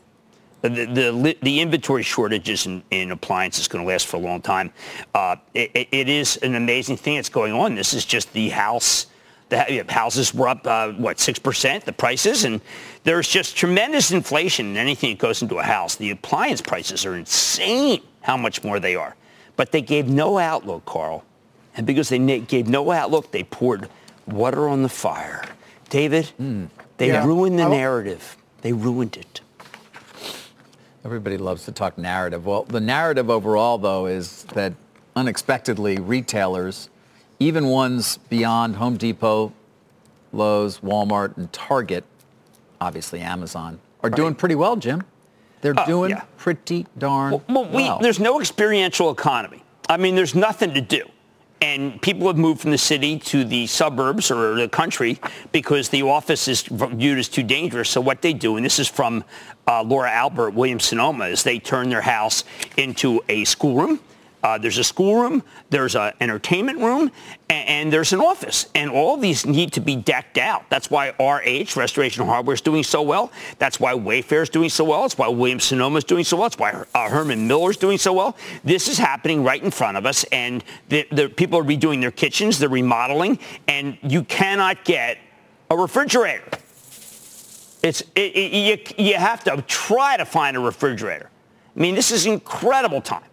The, 0.61 0.69
the, 0.69 1.37
the 1.41 1.59
inventory 1.59 2.03
shortages 2.03 2.65
in, 2.65 2.81
in 2.89 3.11
appliances 3.11 3.63
is 3.63 3.67
going 3.67 3.83
to 3.83 3.87
last 3.87 4.07
for 4.07 4.17
a 4.17 4.19
long 4.21 4.41
time. 4.41 4.71
Uh, 5.13 5.35
it, 5.53 5.87
it 5.91 6.09
is 6.09 6.37
an 6.37 6.55
amazing 6.55 6.97
thing 6.97 7.15
that's 7.15 7.29
going 7.29 7.53
on. 7.53 7.75
This 7.75 7.93
is 7.93 8.05
just 8.05 8.31
the 8.33 8.49
house. 8.49 9.07
The 9.53 9.85
houses 9.87 10.33
were 10.33 10.47
up, 10.47 10.65
uh, 10.65 10.93
what, 10.93 11.17
6%, 11.17 11.83
the 11.83 11.93
prices? 11.93 12.43
And 12.43 12.59
there's 13.03 13.27
just 13.27 13.55
tremendous 13.55 14.11
inflation 14.11 14.67
in 14.67 14.77
anything 14.77 15.11
that 15.11 15.19
goes 15.19 15.41
into 15.41 15.59
a 15.59 15.63
house. 15.63 15.95
The 15.95 16.09
appliance 16.09 16.61
prices 16.61 17.05
are 17.05 17.15
insane 17.15 18.01
how 18.21 18.35
much 18.35 18.63
more 18.63 18.79
they 18.79 18.95
are. 18.95 19.15
But 19.55 19.71
they 19.71 19.81
gave 19.81 20.07
no 20.07 20.39
outlook, 20.39 20.85
Carl. 20.85 21.23
And 21.75 21.85
because 21.85 22.09
they 22.09 22.39
gave 22.39 22.67
no 22.67 22.91
outlook, 22.91 23.31
they 23.31 23.43
poured 23.43 23.89
water 24.25 24.67
on 24.67 24.81
the 24.81 24.89
fire. 24.89 25.43
David, 25.89 26.31
mm. 26.39 26.69
they 26.97 27.07
yeah. 27.07 27.25
ruined 27.25 27.59
the 27.59 27.69
narrative. 27.69 28.37
They 28.61 28.73
ruined 28.73 29.17
it. 29.17 29.41
Everybody 31.05 31.37
loves 31.37 31.65
to 31.65 31.71
talk 31.71 31.97
narrative. 31.97 32.45
Well, 32.45 32.63
the 32.63 32.79
narrative 32.79 33.29
overall, 33.29 33.77
though, 33.77 34.05
is 34.05 34.43
that 34.53 34.73
unexpectedly 35.15 35.97
retailers, 35.97 36.89
even 37.43 37.67
ones 37.67 38.17
beyond 38.29 38.75
Home 38.77 38.97
Depot, 38.97 39.53
Lowe's, 40.31 40.79
Walmart, 40.79 41.37
and 41.37 41.51
Target, 41.51 42.03
obviously 42.79 43.19
Amazon, 43.19 43.79
are 44.01 44.09
right. 44.09 44.15
doing 44.15 44.35
pretty 44.35 44.55
well, 44.55 44.75
Jim. 44.75 45.03
They're 45.61 45.77
uh, 45.77 45.85
doing 45.85 46.11
yeah. 46.11 46.23
pretty 46.37 46.87
darn 46.97 47.31
well. 47.31 47.43
well, 47.47 47.97
we. 47.97 48.03
There's 48.03 48.19
no 48.19 48.39
experiential 48.39 49.11
economy. 49.11 49.63
I 49.87 49.97
mean, 49.97 50.15
there's 50.15 50.35
nothing 50.35 50.73
to 50.73 50.81
do. 50.81 51.03
And 51.61 52.01
people 52.01 52.27
have 52.27 52.37
moved 52.37 52.59
from 52.59 52.71
the 52.71 52.77
city 52.77 53.17
to 53.19 53.45
the 53.45 53.67
suburbs 53.67 54.29
or 54.29 54.55
the 54.55 54.67
country 54.67 55.17
because 55.53 55.87
the 55.87 56.01
office 56.01 56.49
is 56.49 56.63
viewed 56.63 57.17
as 57.17 57.29
too 57.29 57.43
dangerous. 57.43 57.89
So 57.89 58.01
what 58.01 58.21
they 58.21 58.33
do, 58.33 58.57
and 58.57 58.65
this 58.65 58.79
is 58.79 58.89
from 58.89 59.23
uh, 59.65 59.81
Laura 59.81 60.09
Alber, 60.09 60.53
Williams 60.53 60.83
Sonoma, 60.83 61.27
is 61.27 61.43
they 61.43 61.59
turn 61.59 61.89
their 61.89 62.01
house 62.01 62.43
into 62.75 63.23
a 63.29 63.45
schoolroom 63.45 64.01
uh, 64.43 64.57
there's 64.57 64.77
a 64.77 64.83
schoolroom, 64.83 65.41
there's 65.69 65.95
an 65.95 66.11
entertainment 66.19 66.79
room, 66.79 67.09
and, 67.49 67.69
and, 67.69 67.93
there's 67.93 68.11
an 68.11 68.19
office. 68.19 68.67
And 68.75 68.91
all 68.91 69.15
these 69.15 69.45
need 69.45 69.71
to 69.73 69.79
be 69.79 69.95
decked 69.95 70.37
out. 70.37 70.69
That's 70.69 70.91
why 70.91 71.09
RH, 71.19 71.77
Restoration 71.77 72.25
Hardware, 72.25 72.53
is 72.53 72.61
doing 72.61 72.83
so 72.83 73.01
well. 73.01 73.31
That's 73.57 73.79
why 73.79 73.93
Wayfair 73.93 74.43
is 74.43 74.49
doing 74.49 74.69
so 74.69 74.83
well. 74.83 75.03
That's 75.03 75.17
why 75.17 75.29
Williams 75.29 75.63
Sonoma 75.63 75.97
is 75.97 76.03
doing 76.03 76.25
so 76.25 76.37
well. 76.37 76.49
That's 76.49 76.59
why 76.59 76.83
uh, 76.93 77.09
Herman 77.09 77.47
Miller 77.47 77.71
is 77.71 77.77
doing 77.77 77.97
so 77.97 78.11
well. 78.11 78.35
This 78.63 78.87
is 78.89 78.97
happening 78.97 79.43
right 79.43 79.63
in 79.63 79.71
front 79.71 79.95
of 79.95 80.05
us, 80.05 80.25
and 80.25 80.63
the, 80.89 81.07
the 81.11 81.29
people 81.29 81.59
are 81.59 81.63
redoing 81.63 82.01
their 82.01 82.11
kitchens, 82.11 82.59
they're 82.59 82.69
remodeling, 82.69 83.39
and 83.67 83.97
you 84.01 84.23
cannot 84.23 84.83
get 84.83 85.19
a 85.69 85.77
refrigerator. 85.77 86.43
It's, 87.81 88.01
it, 88.15 88.35
it, 88.35 88.53
you, 88.97 89.05
you 89.05 89.15
have 89.15 89.43
to 89.45 89.61
try 89.67 90.17
to 90.17 90.25
find 90.25 90.55
a 90.55 90.59
refrigerator. 90.59 91.29
I 91.75 91.79
mean, 91.79 91.95
this 91.95 92.11
is 92.11 92.25
incredible 92.25 93.01
time. 93.01 93.23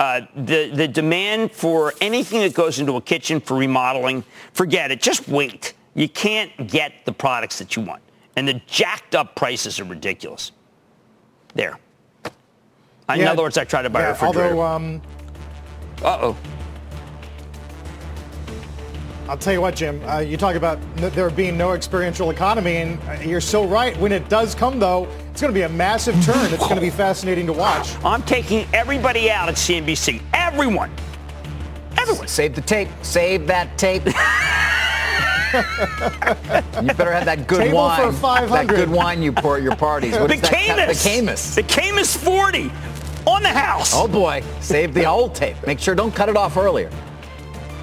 Uh, 0.00 0.22
the, 0.34 0.70
the 0.74 0.88
demand 0.88 1.52
for 1.52 1.94
anything 2.00 2.40
that 2.40 2.52
goes 2.52 2.80
into 2.80 2.96
a 2.96 3.00
kitchen 3.00 3.40
for 3.40 3.56
remodeling, 3.56 4.24
forget 4.52 4.90
it. 4.90 5.00
Just 5.00 5.28
wait. 5.28 5.74
You 5.94 6.08
can't 6.08 6.68
get 6.68 6.92
the 7.04 7.12
products 7.12 7.58
that 7.60 7.76
you 7.76 7.82
want. 7.82 8.02
And 8.36 8.48
the 8.48 8.54
jacked 8.66 9.14
up 9.14 9.36
prices 9.36 9.78
are 9.78 9.84
ridiculous. 9.84 10.50
There. 11.54 11.78
In 13.08 13.20
yeah, 13.20 13.30
other 13.30 13.42
words, 13.42 13.56
I 13.56 13.64
tried 13.64 13.82
to 13.82 13.90
buy 13.90 14.00
yeah, 14.00 14.08
a 14.08 14.12
refrigerator. 14.12 14.56
Although, 14.56 14.62
um, 14.62 15.02
Uh-oh. 16.02 16.36
I'll 19.28 19.38
tell 19.38 19.52
you 19.52 19.60
what, 19.60 19.76
Jim. 19.76 20.02
Uh, 20.04 20.18
you 20.18 20.36
talk 20.36 20.56
about 20.56 20.78
there 20.96 21.30
being 21.30 21.56
no 21.56 21.72
experiential 21.72 22.30
economy, 22.30 22.76
and 22.76 23.00
uh, 23.08 23.22
you're 23.22 23.40
so 23.40 23.64
right. 23.64 23.96
When 23.98 24.10
it 24.10 24.28
does 24.28 24.54
come, 24.54 24.78
though, 24.80 25.08
it's 25.34 25.40
going 25.40 25.52
to 25.52 25.58
be 25.58 25.62
a 25.62 25.68
massive 25.68 26.14
turn. 26.24 26.52
It's 26.52 26.62
going 26.62 26.76
to 26.76 26.80
be 26.80 26.90
fascinating 26.90 27.46
to 27.48 27.52
watch. 27.52 27.96
I'm 28.04 28.22
taking 28.22 28.68
everybody 28.72 29.32
out 29.32 29.48
at 29.48 29.56
CNBC. 29.56 30.22
Everyone. 30.32 30.92
Everyone. 31.98 32.28
Save 32.28 32.54
the 32.54 32.60
tape. 32.60 32.86
Save 33.02 33.48
that 33.48 33.76
tape. 33.76 34.06
you 34.06 34.12
better 36.94 37.10
have 37.10 37.24
that 37.24 37.48
good 37.48 37.64
Table 37.64 37.78
wine. 37.78 38.12
For 38.12 38.16
500. 38.16 38.48
That 38.48 38.68
good 38.68 38.88
wine 38.88 39.22
you 39.24 39.32
pour 39.32 39.56
at 39.56 39.64
your 39.64 39.74
parties. 39.74 40.12
What 40.12 40.28
the 40.28 40.36
Caymus. 40.36 41.02
The 41.02 41.10
Caymus. 41.10 41.54
The 41.56 41.62
Caymus 41.64 42.16
40 42.16 42.70
on 43.26 43.42
the 43.42 43.48
house. 43.48 43.90
Oh 43.92 44.06
boy, 44.06 44.40
save 44.60 44.94
the 44.94 45.04
old 45.04 45.34
tape. 45.34 45.56
Make 45.66 45.80
sure 45.80 45.96
don't 45.96 46.14
cut 46.14 46.28
it 46.28 46.36
off 46.36 46.56
earlier. 46.56 46.90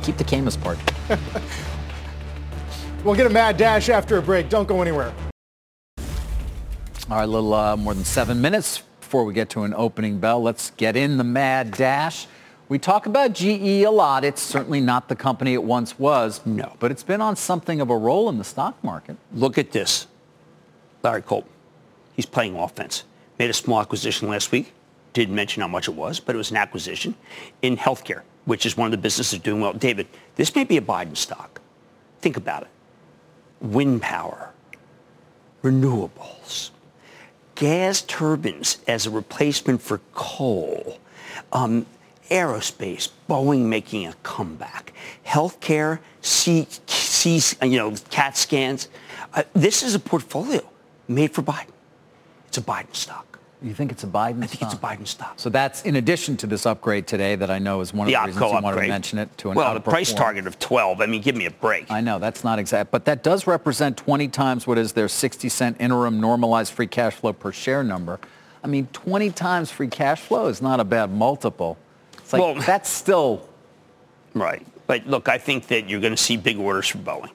Keep 0.03 0.15
the 0.15 0.23
Caymus 0.23 0.55
part. 0.55 0.79
we'll 3.03 3.15
get 3.15 3.25
a 3.25 3.29
mad 3.29 3.57
dash 3.57 3.89
after 3.89 4.15
a 4.15 4.21
break. 4.21 4.47
Don't 4.47 4.69
go 4.69 4.81
anywhere. 4.81 5.13
All 7.09 7.17
right, 7.17 7.23
a 7.23 7.27
little 7.27 7.53
uh, 7.53 7.75
more 7.75 7.93
than 7.93 8.05
seven 8.05 8.41
minutes 8.41 8.83
before 8.99 9.25
we 9.25 9.33
get 9.33 9.49
to 9.51 9.63
an 9.63 9.73
opening 9.73 10.19
bell. 10.19 10.41
Let's 10.41 10.71
get 10.71 10.95
in 10.95 11.17
the 11.17 11.23
mad 11.23 11.71
dash. 11.71 12.27
We 12.69 12.79
talk 12.79 13.05
about 13.05 13.33
GE 13.33 13.83
a 13.83 13.89
lot. 13.89 14.23
It's 14.23 14.41
certainly 14.41 14.79
not 14.79 15.09
the 15.09 15.15
company 15.15 15.53
it 15.53 15.63
once 15.63 15.99
was. 15.99 16.39
No. 16.45 16.75
But 16.79 16.91
it's 16.91 17.03
been 17.03 17.19
on 17.19 17.35
something 17.35 17.81
of 17.81 17.89
a 17.89 17.97
roll 17.97 18.29
in 18.29 18.37
the 18.37 18.43
stock 18.43 18.81
market. 18.83 19.17
Look 19.33 19.57
at 19.57 19.71
this. 19.71 20.07
Larry 21.03 21.21
Culp. 21.21 21.49
He's 22.15 22.25
playing 22.25 22.55
offense. 22.55 23.03
Made 23.39 23.49
a 23.49 23.53
small 23.53 23.81
acquisition 23.81 24.29
last 24.29 24.51
week. 24.51 24.71
Didn't 25.13 25.35
mention 25.35 25.61
how 25.61 25.67
much 25.67 25.89
it 25.89 25.95
was, 25.95 26.19
but 26.19 26.35
it 26.35 26.37
was 26.37 26.51
an 26.51 26.57
acquisition 26.57 27.15
in 27.61 27.75
healthcare 27.75 28.21
which 28.45 28.65
is 28.65 28.75
one 28.77 28.85
of 28.87 28.91
the 28.91 28.97
businesses 28.97 29.39
doing 29.39 29.61
well. 29.61 29.73
David, 29.73 30.07
this 30.35 30.55
may 30.55 30.63
be 30.63 30.77
a 30.77 30.81
Biden 30.81 31.15
stock. 31.15 31.61
Think 32.21 32.37
about 32.37 32.63
it. 32.63 32.69
Wind 33.61 34.01
power, 34.01 34.51
renewables, 35.63 36.71
gas 37.61 38.01
turbines 38.01 38.79
as 38.87 39.05
a 39.05 39.11
replacement 39.11 39.83
for 39.83 40.01
coal, 40.15 40.97
um, 41.53 41.85
aerospace, 42.31 43.09
Boeing 43.29 43.65
making 43.65 44.07
a 44.07 44.13
comeback, 44.23 44.93
healthcare, 45.27 45.99
C, 46.21 46.67
C, 46.87 47.39
you 47.61 47.77
know, 47.77 47.93
CAT 48.09 48.35
scans. 48.35 48.87
Uh, 49.35 49.43
this 49.53 49.83
is 49.83 49.93
a 49.93 49.99
portfolio 49.99 50.67
made 51.07 51.33
for 51.33 51.43
Biden. 51.43 51.69
It's 52.47 52.57
a 52.57 52.61
Biden 52.63 52.95
stock. 52.95 53.30
You 53.63 53.75
think 53.75 53.91
it's 53.91 54.03
a 54.03 54.07
Biden 54.07 54.43
I 54.43 54.47
think 54.47 54.53
stop? 54.53 54.73
it's 54.73 54.73
a 54.73 54.77
Biden 54.77 55.07
stop. 55.07 55.39
So 55.39 55.49
that's 55.49 55.83
in 55.83 55.95
addition 55.95 56.35
to 56.37 56.47
this 56.47 56.65
upgrade 56.65 57.05
today 57.05 57.35
that 57.35 57.51
I 57.51 57.59
know 57.59 57.81
is 57.81 57.93
one 57.93 58.07
of 58.07 58.11
the, 58.11 58.19
the 58.19 58.25
reasons 58.25 58.41
you 58.41 58.61
wanted 58.61 58.81
to 58.81 58.87
mention 58.87 59.19
it 59.19 59.37
to 59.39 59.51
an 59.51 59.55
Well, 59.55 59.73
the 59.75 59.79
price 59.79 60.13
target 60.13 60.47
of 60.47 60.57
12. 60.57 60.99
I 60.99 61.05
mean, 61.05 61.21
give 61.21 61.35
me 61.35 61.45
a 61.45 61.51
break. 61.51 61.91
I 61.91 62.01
know 62.01 62.17
that's 62.17 62.43
not 62.43 62.57
exact, 62.57 62.89
but 62.89 63.05
that 63.05 63.21
does 63.21 63.45
represent 63.45 63.97
20 63.97 64.29
times 64.29 64.65
what 64.65 64.79
is 64.79 64.93
their 64.93 65.07
60 65.07 65.47
cent 65.49 65.77
interim 65.79 66.19
normalized 66.19 66.73
free 66.73 66.87
cash 66.87 67.13
flow 67.13 67.33
per 67.33 67.51
share 67.51 67.83
number. 67.83 68.19
I 68.63 68.67
mean, 68.67 68.87
20 68.93 69.29
times 69.31 69.69
free 69.69 69.87
cash 69.87 70.21
flow 70.21 70.47
is 70.47 70.61
not 70.61 70.79
a 70.79 70.83
bad 70.83 71.11
multiple. 71.11 71.77
It's 72.13 72.33
like 72.33 72.41
well, 72.41 72.55
that's 72.65 72.89
still 72.89 73.47
right. 74.33 74.65
But 74.87 75.05
look, 75.05 75.29
I 75.29 75.37
think 75.37 75.67
that 75.67 75.87
you're 75.87 76.01
going 76.01 76.15
to 76.15 76.21
see 76.21 76.35
big 76.35 76.57
orders 76.57 76.87
from 76.87 77.03
Boeing 77.03 77.29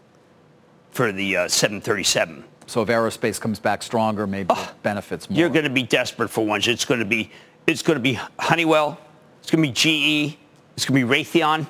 for 0.90 1.12
the 1.12 1.36
uh, 1.36 1.48
737 1.48 2.42
so 2.66 2.83
if 2.83 2.88
aerospace 2.88 3.40
comes 3.40 3.59
back 3.59 3.83
stronger, 3.83 4.26
maybe 4.26 4.48
oh, 4.50 4.74
benefits 4.83 5.31
more. 5.31 5.38
You're 5.38 5.48
going 5.48 5.64
to 5.64 5.70
be 5.70 5.85
desperate 5.85 6.29
for 6.29 6.44
ones. 6.44 6.66
It's 6.66 6.85
going 6.85 7.00
to 7.00 7.07
be 7.07 7.31
it's 7.66 7.83
going 7.83 7.96
to 7.96 8.02
be 8.02 8.18
Honeywell. 8.38 8.98
It's 9.40 9.50
going 9.50 9.62
to 9.62 9.68
be 9.68 9.72
GE. 9.72 10.37
It's 10.76 10.85
going 10.85 11.00
to 11.00 11.07
be 11.07 11.24
Raytheon. 11.24 11.66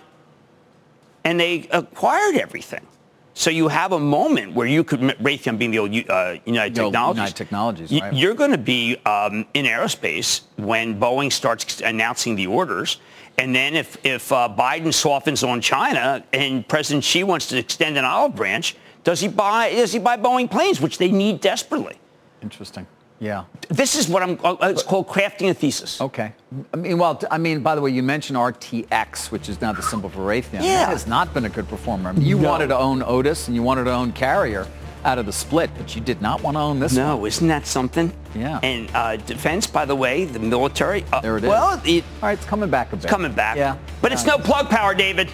And 1.24 1.40
they 1.40 1.68
acquired 1.70 2.37
everything. 2.37 2.87
So 3.35 3.50
you 3.50 3.68
have 3.68 3.92
a 3.92 3.98
moment 3.98 4.54
where 4.54 4.66
you 4.66 4.82
could, 4.82 5.00
Raytheon 5.00 5.59
being 5.59 5.70
the 5.70 5.78
old 5.78 5.90
uh, 5.90 6.37
United 6.46 6.74
Technologies. 6.74 7.18
United 7.18 7.37
Technologies, 7.37 7.92
right. 7.92 8.14
You're 8.14 8.35
going 8.35 8.52
to 8.52 8.59
be 8.59 8.96
um, 9.04 9.46
in 9.52 9.66
aerospace 9.66 10.42
when 10.56 10.98
Boeing 10.98 11.30
starts 11.30 11.82
announcing 11.82 12.35
the 12.35 12.46
orders. 12.46 12.98
And 13.37 13.54
then 13.54 13.74
if, 13.74 13.98
if 14.06 14.32
uh, 14.32 14.48
Biden 14.56 14.92
softens 14.92 15.44
on 15.44 15.61
China 15.61 16.24
and 16.32 16.66
President 16.66 17.04
Xi 17.04 17.24
wants 17.24 17.48
to 17.48 17.59
extend 17.59 17.98
an 17.98 18.06
olive 18.06 18.35
branch, 18.35 18.74
does 19.06 19.20
he 19.20 19.28
buy? 19.28 19.70
Does 19.70 19.92
he 19.92 20.00
buy 20.00 20.16
Boeing 20.16 20.50
planes, 20.50 20.80
which 20.80 20.98
they 20.98 21.12
need 21.12 21.40
desperately? 21.40 21.96
Interesting. 22.42 22.88
Yeah. 23.20 23.44
This 23.68 23.94
is 23.94 24.08
what 24.08 24.20
I'm. 24.24 24.36
Uh, 24.42 24.56
it's 24.62 24.82
called 24.82 25.06
crafting 25.06 25.48
a 25.48 25.54
thesis. 25.54 26.00
Okay. 26.00 26.32
I 26.74 26.76
mean, 26.76 26.98
well, 26.98 27.22
I 27.30 27.38
mean, 27.38 27.60
by 27.60 27.76
the 27.76 27.80
way, 27.80 27.90
you 27.92 28.02
mentioned 28.02 28.36
RTX, 28.36 29.30
which 29.30 29.48
is 29.48 29.60
now 29.60 29.72
the 29.72 29.82
symbol 29.82 30.10
for 30.10 30.22
Raytheon. 30.22 30.54
Yeah. 30.54 30.86
That 30.86 30.88
has 30.88 31.06
not 31.06 31.32
been 31.32 31.44
a 31.44 31.48
good 31.48 31.68
performer. 31.68 32.10
I 32.10 32.12
mean, 32.14 32.26
you 32.26 32.36
no. 32.36 32.50
wanted 32.50 32.66
to 32.66 32.76
own 32.76 33.00
Otis 33.04 33.46
and 33.46 33.54
you 33.54 33.62
wanted 33.62 33.84
to 33.84 33.92
own 33.92 34.10
Carrier. 34.12 34.66
out 35.04 35.18
of 35.18 35.26
the 35.26 35.32
split, 35.32 35.70
but 35.78 35.94
you 35.94 36.00
did 36.02 36.20
not 36.20 36.42
want 36.42 36.56
to 36.56 36.60
own 36.60 36.80
this 36.80 36.94
no, 36.96 37.16
one. 37.18 37.28
isn't 37.28 37.46
that 37.46 37.64
something? 37.64 38.12
Yeah. 38.34 38.58
And 38.64 38.90
uh, 38.92 39.16
defense, 39.18 39.64
by 39.68 39.84
the 39.84 39.94
way, 39.94 40.24
the 40.24 40.40
military. 40.40 41.04
Uh, 41.12 41.20
There 41.20 41.38
it 41.38 41.44
is. 41.44 41.48
Well, 41.48 41.80
it, 41.84 42.02
All 42.20 42.28
right, 42.28 42.32
it's 42.36 42.44
coming 42.44 42.70
back 42.70 42.88
a 42.88 42.96
bit. 42.96 43.04
it's 43.04 43.10
coming 43.10 43.32
back. 43.32 43.56
Yeah. 43.56 43.78
But 44.02 44.10
it's 44.10 44.26
no 44.26 44.36
plug 44.36 44.68
power, 44.68 44.94
David. 44.96 45.30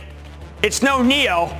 It's 0.62 0.82
no 0.82 1.02
Neo. 1.02 1.50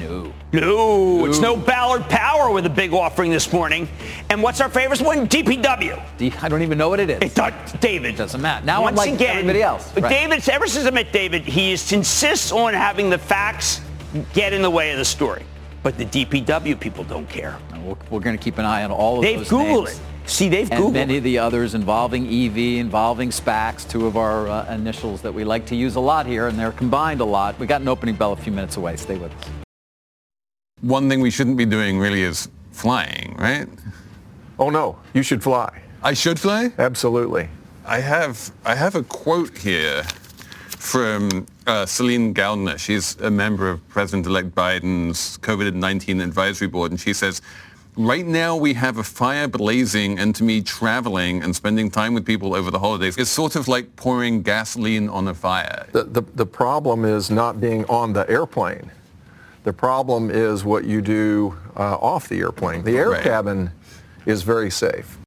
No. 0.00 0.32
No, 0.52 1.26
it's 1.26 1.40
no 1.40 1.56
Ballard 1.56 2.08
Power 2.08 2.50
with 2.50 2.64
a 2.66 2.70
big 2.70 2.92
offering 2.92 3.30
this 3.30 3.52
morning. 3.52 3.88
And 4.30 4.42
what's 4.42 4.60
our 4.60 4.68
favorite 4.68 5.00
one? 5.00 5.26
DPW. 5.28 6.00
D- 6.16 6.32
I 6.40 6.48
don't 6.48 6.62
even 6.62 6.78
know 6.78 6.88
what 6.88 7.00
it 7.00 7.10
is. 7.10 7.18
It 7.22 7.34
does, 7.34 7.72
David. 7.80 8.16
Doesn't 8.16 8.40
matter. 8.40 8.64
Now 8.64 8.78
I'm 8.78 8.94
Once 8.94 8.98
like 8.98 9.14
again, 9.14 9.38
everybody 9.38 9.62
else. 9.62 9.94
Right. 9.96 10.08
David, 10.08 10.48
ever 10.48 10.66
since 10.66 10.86
I 10.86 10.90
met 10.90 11.12
David, 11.12 11.42
he 11.44 11.72
insists 11.72 12.52
on 12.52 12.74
having 12.74 13.10
the 13.10 13.18
facts 13.18 13.80
get 14.32 14.52
in 14.52 14.62
the 14.62 14.70
way 14.70 14.90
of 14.92 14.98
the 14.98 15.04
story. 15.04 15.44
But 15.82 15.96
the 15.98 16.06
DPW 16.06 16.78
people 16.80 17.04
don't 17.04 17.28
care. 17.28 17.58
We're, 17.84 17.94
we're 18.10 18.20
going 18.20 18.36
to 18.36 18.42
keep 18.42 18.58
an 18.58 18.64
eye 18.64 18.84
on 18.84 18.90
all 18.90 19.16
of 19.18 19.22
They've 19.22 19.38
those 19.38 19.48
Googled 19.48 19.84
names. 19.86 19.98
it. 19.98 20.02
See, 20.30 20.48
they've 20.48 20.70
and 20.70 20.82
Googled 20.84 20.92
many 20.92 21.16
of 21.18 21.24
the 21.24 21.38
others 21.38 21.74
involving 21.74 22.26
EV, 22.26 22.56
involving 22.78 23.30
SPACs, 23.30 23.88
two 23.88 24.06
of 24.06 24.16
our 24.16 24.48
uh, 24.48 24.74
initials 24.74 25.22
that 25.22 25.32
we 25.32 25.44
like 25.44 25.66
to 25.66 25.76
use 25.76 25.94
a 25.94 26.00
lot 26.00 26.26
here, 26.26 26.48
and 26.48 26.58
they're 26.58 26.72
combined 26.72 27.20
a 27.20 27.24
lot. 27.24 27.58
We 27.58 27.66
got 27.66 27.80
an 27.80 27.88
opening 27.88 28.14
bell 28.16 28.32
a 28.32 28.36
few 28.36 28.52
minutes 28.52 28.76
away. 28.76 28.96
Stay 28.96 29.16
with 29.16 29.32
us. 29.32 29.67
One 30.80 31.08
thing 31.08 31.20
we 31.20 31.30
shouldn't 31.30 31.56
be 31.56 31.66
doing 31.66 31.98
really 31.98 32.22
is 32.22 32.48
flying, 32.70 33.34
right? 33.38 33.68
Oh 34.58 34.70
no, 34.70 34.98
you 35.12 35.22
should 35.22 35.42
fly. 35.42 35.82
I 36.02 36.14
should 36.14 36.38
fly? 36.38 36.72
Absolutely. 36.78 37.48
I 37.84 37.98
have 38.00 38.52
I 38.64 38.74
have 38.74 38.94
a 38.94 39.02
quote 39.02 39.56
here 39.58 40.04
from 40.68 41.46
uh, 41.66 41.84
Celine 41.86 42.32
Gounder. 42.32 42.78
She's 42.78 43.16
a 43.20 43.30
member 43.30 43.68
of 43.68 43.86
President-elect 43.88 44.54
Biden's 44.54 45.38
COVID-19 45.38 46.22
advisory 46.22 46.68
board, 46.68 46.92
and 46.92 47.00
she 47.00 47.12
says, 47.12 47.42
"Right 47.96 48.26
now 48.26 48.56
we 48.56 48.74
have 48.74 48.98
a 48.98 49.02
fire 49.02 49.48
blazing, 49.48 50.18
and 50.18 50.34
to 50.36 50.44
me, 50.44 50.62
traveling 50.62 51.42
and 51.42 51.54
spending 51.56 51.90
time 51.90 52.14
with 52.14 52.24
people 52.24 52.54
over 52.54 52.70
the 52.70 52.78
holidays 52.78 53.16
is 53.18 53.28
sort 53.28 53.56
of 53.56 53.66
like 53.66 53.96
pouring 53.96 54.42
gasoline 54.42 55.08
on 55.08 55.26
a 55.26 55.34
fire." 55.34 55.86
The, 55.92 56.04
the, 56.04 56.22
the 56.36 56.46
problem 56.46 57.04
is 57.04 57.30
not 57.30 57.60
being 57.60 57.84
on 57.86 58.12
the 58.12 58.28
airplane. 58.30 58.92
The 59.64 59.72
problem 59.72 60.30
is 60.30 60.64
what 60.64 60.84
you 60.84 61.00
do 61.02 61.56
uh, 61.76 61.96
off 61.96 62.28
the 62.28 62.40
airplane. 62.40 62.84
The 62.84 62.96
air 62.96 63.10
Right. 63.10 63.22
cabin 63.22 63.70
is 64.26 64.42
very 64.42 64.70
safe. 64.70 65.18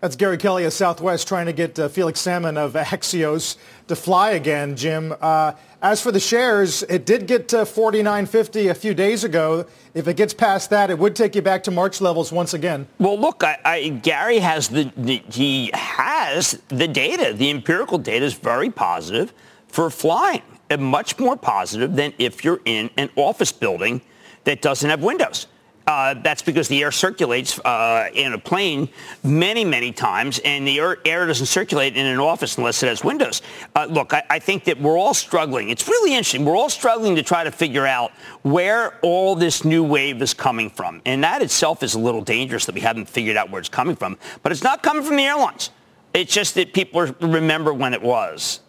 That's 0.00 0.14
Gary 0.14 0.36
Kelly 0.38 0.62
of 0.64 0.72
Southwest 0.72 1.26
trying 1.26 1.46
to 1.46 1.52
get 1.52 1.76
uh, 1.76 1.88
Felix 1.88 2.20
Salmon 2.20 2.56
of 2.56 2.74
Axios 2.74 3.56
to 3.88 3.96
fly 3.96 4.30
again, 4.30 4.76
Jim. 4.76 5.12
Uh, 5.20 5.54
as 5.82 6.00
for 6.00 6.12
the 6.12 6.20
shares, 6.20 6.84
it 6.84 7.04
did 7.04 7.26
get 7.26 7.48
to 7.48 7.56
49.50 7.58 8.70
a 8.70 8.74
few 8.74 8.94
days 8.94 9.24
ago. 9.24 9.66
If 9.94 10.06
it 10.06 10.16
gets 10.16 10.32
past 10.32 10.70
that, 10.70 10.90
it 10.90 10.98
would 11.00 11.16
take 11.16 11.34
you 11.34 11.42
back 11.42 11.64
to 11.64 11.72
March 11.72 12.00
levels 12.00 12.30
once 12.30 12.54
again. 12.54 12.86
Well, 13.00 13.18
look, 13.18 13.42
I, 13.42 13.58
I, 13.64 13.88
Gary 13.88 14.38
has 14.38 14.68
the, 14.68 14.92
the 14.96 15.20
he 15.32 15.72
has 15.74 16.62
the 16.68 16.86
data. 16.86 17.32
The 17.32 17.50
empirical 17.50 17.98
data 17.98 18.24
is 18.24 18.34
very 18.34 18.70
positive 18.70 19.32
for 19.66 19.90
flying, 19.90 20.42
and 20.52 20.57
much 20.76 21.18
more 21.18 21.36
positive 21.36 21.96
than 21.96 22.12
if 22.18 22.44
you're 22.44 22.60
in 22.64 22.90
an 22.96 23.08
office 23.16 23.52
building 23.52 24.00
that 24.44 24.60
doesn't 24.60 24.90
have 24.90 25.02
windows. 25.02 25.46
Uh, 25.88 26.12
that's 26.22 26.42
because 26.42 26.68
the 26.68 26.82
air 26.82 26.92
circulates 26.92 27.58
uh, 27.60 28.10
in 28.12 28.34
a 28.34 28.38
plane 28.38 28.90
many, 29.24 29.64
many 29.64 29.90
times, 29.90 30.38
and 30.44 30.68
the 30.68 30.78
air, 30.78 30.98
air 31.06 31.26
doesn't 31.26 31.46
circulate 31.46 31.96
in 31.96 32.04
an 32.04 32.18
office 32.18 32.58
unless 32.58 32.82
it 32.82 32.88
has 32.88 33.02
windows. 33.02 33.40
Uh, 33.74 33.86
look, 33.86 34.12
I, 34.12 34.22
I 34.28 34.38
think 34.38 34.64
that 34.64 34.78
we're 34.78 34.98
all 34.98 35.14
struggling. 35.14 35.70
It's 35.70 35.88
really 35.88 36.12
interesting. 36.12 36.44
We're 36.44 36.58
all 36.58 36.68
struggling 36.68 37.16
to 37.16 37.22
try 37.22 37.42
to 37.42 37.50
figure 37.50 37.86
out 37.86 38.12
where 38.42 38.98
all 39.00 39.34
this 39.34 39.64
new 39.64 39.82
wave 39.82 40.20
is 40.20 40.34
coming 40.34 40.68
from, 40.68 41.00
and 41.06 41.24
that 41.24 41.40
itself 41.40 41.82
is 41.82 41.94
a 41.94 41.98
little 41.98 42.20
dangerous 42.20 42.66
that 42.66 42.74
we 42.74 42.82
haven't 42.82 43.08
figured 43.08 43.38
out 43.38 43.48
where 43.48 43.60
it's 43.60 43.70
coming 43.70 43.96
from. 43.96 44.18
But 44.42 44.52
it's 44.52 44.62
not 44.62 44.82
coming 44.82 45.02
from 45.02 45.16
the 45.16 45.24
airlines. 45.24 45.70
It's 46.12 46.34
just 46.34 46.54
that 46.56 46.74
people 46.74 47.06
remember 47.22 47.72
when 47.72 47.94
it 47.94 48.02
was. 48.02 48.60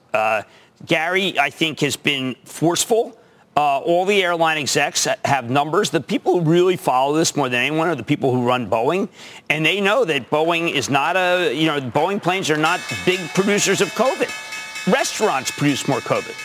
Gary, 0.86 1.38
I 1.38 1.50
think, 1.50 1.82
has 1.82 1.96
been 1.96 2.36
forceful. 2.46 3.18
Uh, 3.58 3.80
all 3.80 4.06
the 4.06 4.24
airline 4.24 4.58
execs 4.58 5.06
have 5.26 5.50
numbers. 5.50 5.90
The 5.90 6.00
people 6.00 6.40
who 6.40 6.50
really 6.50 6.78
follow 6.78 7.16
this 7.18 7.36
more 7.36 7.50
than 7.50 7.60
anyone 7.60 7.90
are 7.90 7.96
the 7.96 8.04
people 8.04 8.34
who 8.34 8.48
run 8.48 8.70
Boeing, 8.70 9.10
and 9.50 9.66
they 9.66 9.82
know 9.82 10.06
that 10.06 10.30
Boeing 10.30 10.72
is 10.72 10.90
not 10.90 11.18
a, 11.18 11.54
you 11.54 11.66
know, 11.66 11.82
Boeing 11.82 12.24
planes 12.24 12.50
are 12.50 12.58
not 12.58 12.80
big 13.06 13.20
producers 13.32 13.82
of 13.82 13.90
COVID. 13.90 14.30
Restaurants 14.92 15.52
produce 15.52 15.88
more 15.88 16.00
COVID. 16.00 16.36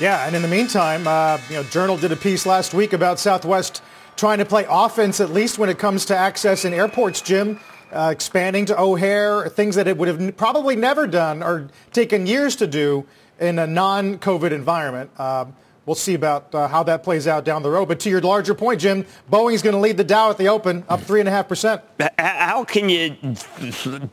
Yeah, 0.00 0.26
and 0.26 0.36
in 0.36 0.42
the 0.42 0.48
meantime, 0.48 1.06
uh, 1.06 1.38
you 1.48 1.56
know, 1.56 1.62
Journal 1.64 1.96
did 1.96 2.12
a 2.12 2.16
piece 2.16 2.46
last 2.46 2.72
week 2.72 2.92
about 2.92 3.18
Southwest 3.18 3.82
trying 4.16 4.38
to 4.38 4.44
play 4.44 4.66
offense, 4.68 5.20
at 5.20 5.30
least 5.30 5.58
when 5.58 5.68
it 5.68 5.78
comes 5.78 6.06
to 6.06 6.16
access 6.16 6.64
in 6.64 6.72
airports, 6.72 7.20
Jim, 7.20 7.60
uh, 7.92 8.10
expanding 8.12 8.66
to 8.66 8.80
O'Hare, 8.80 9.48
things 9.48 9.76
that 9.76 9.86
it 9.88 9.96
would 9.96 10.08
have 10.08 10.36
probably 10.36 10.76
never 10.76 11.06
done 11.06 11.42
or 11.42 11.68
taken 11.92 12.26
years 12.26 12.56
to 12.56 12.66
do 12.66 13.06
in 13.38 13.58
a 13.58 13.66
non-COVID 13.66 14.50
environment. 14.50 15.10
Um, 15.20 15.54
we'll 15.86 15.94
see 15.94 16.14
about 16.14 16.54
uh, 16.54 16.68
how 16.68 16.82
that 16.82 17.02
plays 17.02 17.26
out 17.26 17.44
down 17.44 17.62
the 17.62 17.70
road. 17.70 17.86
But 17.86 18.00
to 18.00 18.10
your 18.10 18.20
larger 18.20 18.54
point, 18.54 18.80
Jim, 18.80 19.06
Boeing's 19.30 19.62
going 19.62 19.74
to 19.74 19.80
lead 19.80 19.96
the 19.96 20.04
Dow 20.04 20.30
at 20.30 20.38
the 20.38 20.48
open, 20.48 20.84
up 20.88 21.00
3.5%. 21.00 22.10
How 22.18 22.64
can 22.64 22.88
you 22.88 23.16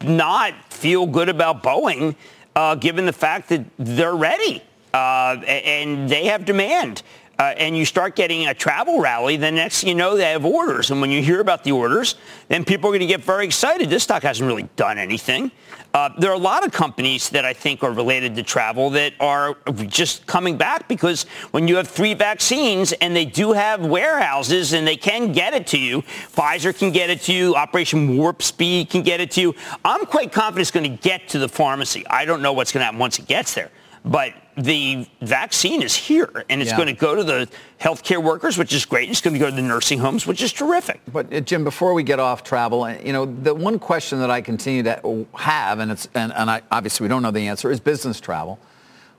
not 0.07 0.53
feel 0.71 1.07
good 1.07 1.29
about 1.29 1.63
Boeing, 1.63 2.15
uh, 2.55 2.75
given 2.75 3.05
the 3.05 3.13
fact 3.13 3.49
that 3.49 3.65
they're 3.77 4.15
ready 4.15 4.63
uh, 4.93 5.41
and 5.47 6.09
they 6.09 6.25
have 6.25 6.45
demand? 6.45 7.01
Uh, 7.39 7.53
and 7.57 7.75
you 7.75 7.83
start 7.83 8.15
getting 8.15 8.45
a 8.47 8.53
travel 8.53 8.99
rally, 8.99 9.37
then 9.37 9.55
next 9.55 9.83
you 9.83 9.95
know, 9.95 10.15
they 10.15 10.31
have 10.31 10.45
orders. 10.45 10.91
And 10.91 11.01
when 11.01 11.09
you 11.09 11.21
hear 11.23 11.39
about 11.39 11.63
the 11.63 11.71
orders, 11.71 12.15
then 12.47 12.63
people 12.63 12.89
are 12.89 12.91
going 12.91 12.99
to 12.99 13.07
get 13.07 13.21
very 13.21 13.45
excited. 13.45 13.89
This 13.89 14.03
stock 14.03 14.21
hasn't 14.21 14.47
really 14.47 14.69
done 14.75 14.99
anything. 14.99 15.51
Uh, 15.95 16.09
there 16.17 16.31
are 16.31 16.35
a 16.35 16.39
lot 16.39 16.65
of 16.65 16.71
companies 16.71 17.29
that 17.29 17.45
I 17.45 17.53
think 17.53 17.83
are 17.83 17.91
related 17.91 18.35
to 18.35 18.43
travel 18.43 18.89
that 18.91 19.13
are 19.19 19.55
just 19.87 20.25
coming 20.25 20.57
back 20.57 20.87
because 20.87 21.23
when 21.51 21.67
you 21.67 21.75
have 21.75 21.87
three 21.87 22.15
vaccines 22.15 22.93
and 22.93 23.15
they 23.15 23.25
do 23.25 23.51
have 23.51 23.85
warehouses 23.85 24.73
and 24.73 24.87
they 24.87 24.97
can 24.97 25.31
get 25.31 25.53
it 25.53 25.67
to 25.67 25.77
you, 25.79 26.01
Pfizer 26.01 26.75
can 26.75 26.91
get 26.91 27.11
it 27.11 27.21
to 27.21 27.33
you, 27.33 27.55
Operation 27.55 28.17
Warp 28.17 28.41
Speed 28.41 28.89
can 28.89 29.03
get 29.03 29.21
it 29.21 29.29
to 29.31 29.41
you. 29.41 29.55
I'm 29.85 30.05
quite 30.05 30.31
confident 30.31 30.61
it's 30.61 30.71
going 30.71 30.89
to 30.89 31.01
get 31.03 31.27
to 31.29 31.39
the 31.39 31.49
pharmacy. 31.49 32.05
I 32.07 32.25
don't 32.25 32.41
know 32.41 32.53
what's 32.53 32.71
going 32.71 32.81
to 32.81 32.85
happen 32.85 32.99
once 32.99 33.19
it 33.19 33.27
gets 33.27 33.53
there. 33.53 33.69
But 34.05 34.33
the 34.57 35.07
vaccine 35.21 35.81
is 35.81 35.95
here, 35.95 36.29
and 36.49 36.61
it's 36.61 36.71
Yeah. 36.71 36.77
going 36.77 36.87
to 36.87 36.93
go 36.93 37.15
to 37.15 37.23
the 37.23 37.47
healthcare 37.79 38.21
workers, 38.21 38.57
which 38.57 38.73
is 38.73 38.85
great. 38.85 39.09
It's 39.09 39.21
going 39.21 39.33
to 39.33 39.39
go 39.39 39.49
to 39.49 39.55
the 39.55 39.61
nursing 39.61 39.99
homes, 39.99 40.27
which 40.27 40.41
is 40.41 40.51
terrific. 40.51 40.99
But 41.11 41.33
uh, 41.33 41.39
Jim, 41.39 41.63
before 41.63 41.93
we 41.93 42.03
get 42.03 42.19
off 42.19 42.43
travel, 42.43 42.83
uh, 42.83 42.95
you 43.03 43.13
know, 43.13 43.25
the 43.25 43.55
one 43.55 43.79
question 43.79 44.19
that 44.19 44.29
I 44.29 44.41
continue 44.41 44.83
to 44.83 45.25
have, 45.35 45.79
and 45.79 45.89
it's 45.91 46.09
and, 46.13 46.33
and 46.33 46.51
I, 46.51 46.61
obviously 46.69 47.05
we 47.05 47.07
don't 47.07 47.21
know 47.21 47.31
the 47.31 47.47
answer, 47.47 47.71
is 47.71 47.79
business 47.79 48.19
travel, 48.19 48.59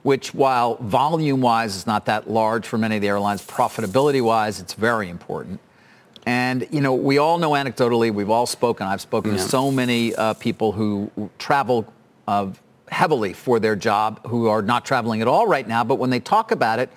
which 0.03 0.35
while 0.35 0.75
volume-wise 0.75 1.75
is 1.75 1.87
not 1.87 2.05
that 2.05 2.29
large 2.29 2.67
for 2.67 2.77
many 2.77 2.97
of 2.97 3.01
the 3.01 3.07
airlines, 3.07 3.41
profitability-wise 3.41 4.59
it's 4.59 4.73
very 4.73 5.09
important. 5.09 5.59
And 6.27 6.67
you 6.69 6.81
know, 6.81 6.93
we 6.93 7.17
all 7.17 7.39
know 7.39 7.51
anecdotally, 7.51 8.13
we've 8.13 8.29
all 8.29 8.45
spoken. 8.45 8.85
I've 8.85 9.01
spoken 9.01 9.31
to 9.31 9.39
so 9.39 9.71
many 9.71 10.15
uh, 10.15 10.35
people 10.35 10.71
who 10.73 11.09
travel 11.39 11.91
uh, 12.27 12.51
heavily 12.89 13.33
for 13.33 13.59
their 13.59 13.75
job, 13.75 14.25
who 14.27 14.47
are 14.47 14.61
not 14.61 14.85
traveling 14.85 15.21
at 15.21 15.27
all 15.27 15.47
right 15.47 15.67
now. 15.67 15.83
But 15.83 15.95
when 15.95 16.09
they 16.09 16.19
talk 16.19 16.51
about 16.51 16.79
it, 16.79 16.89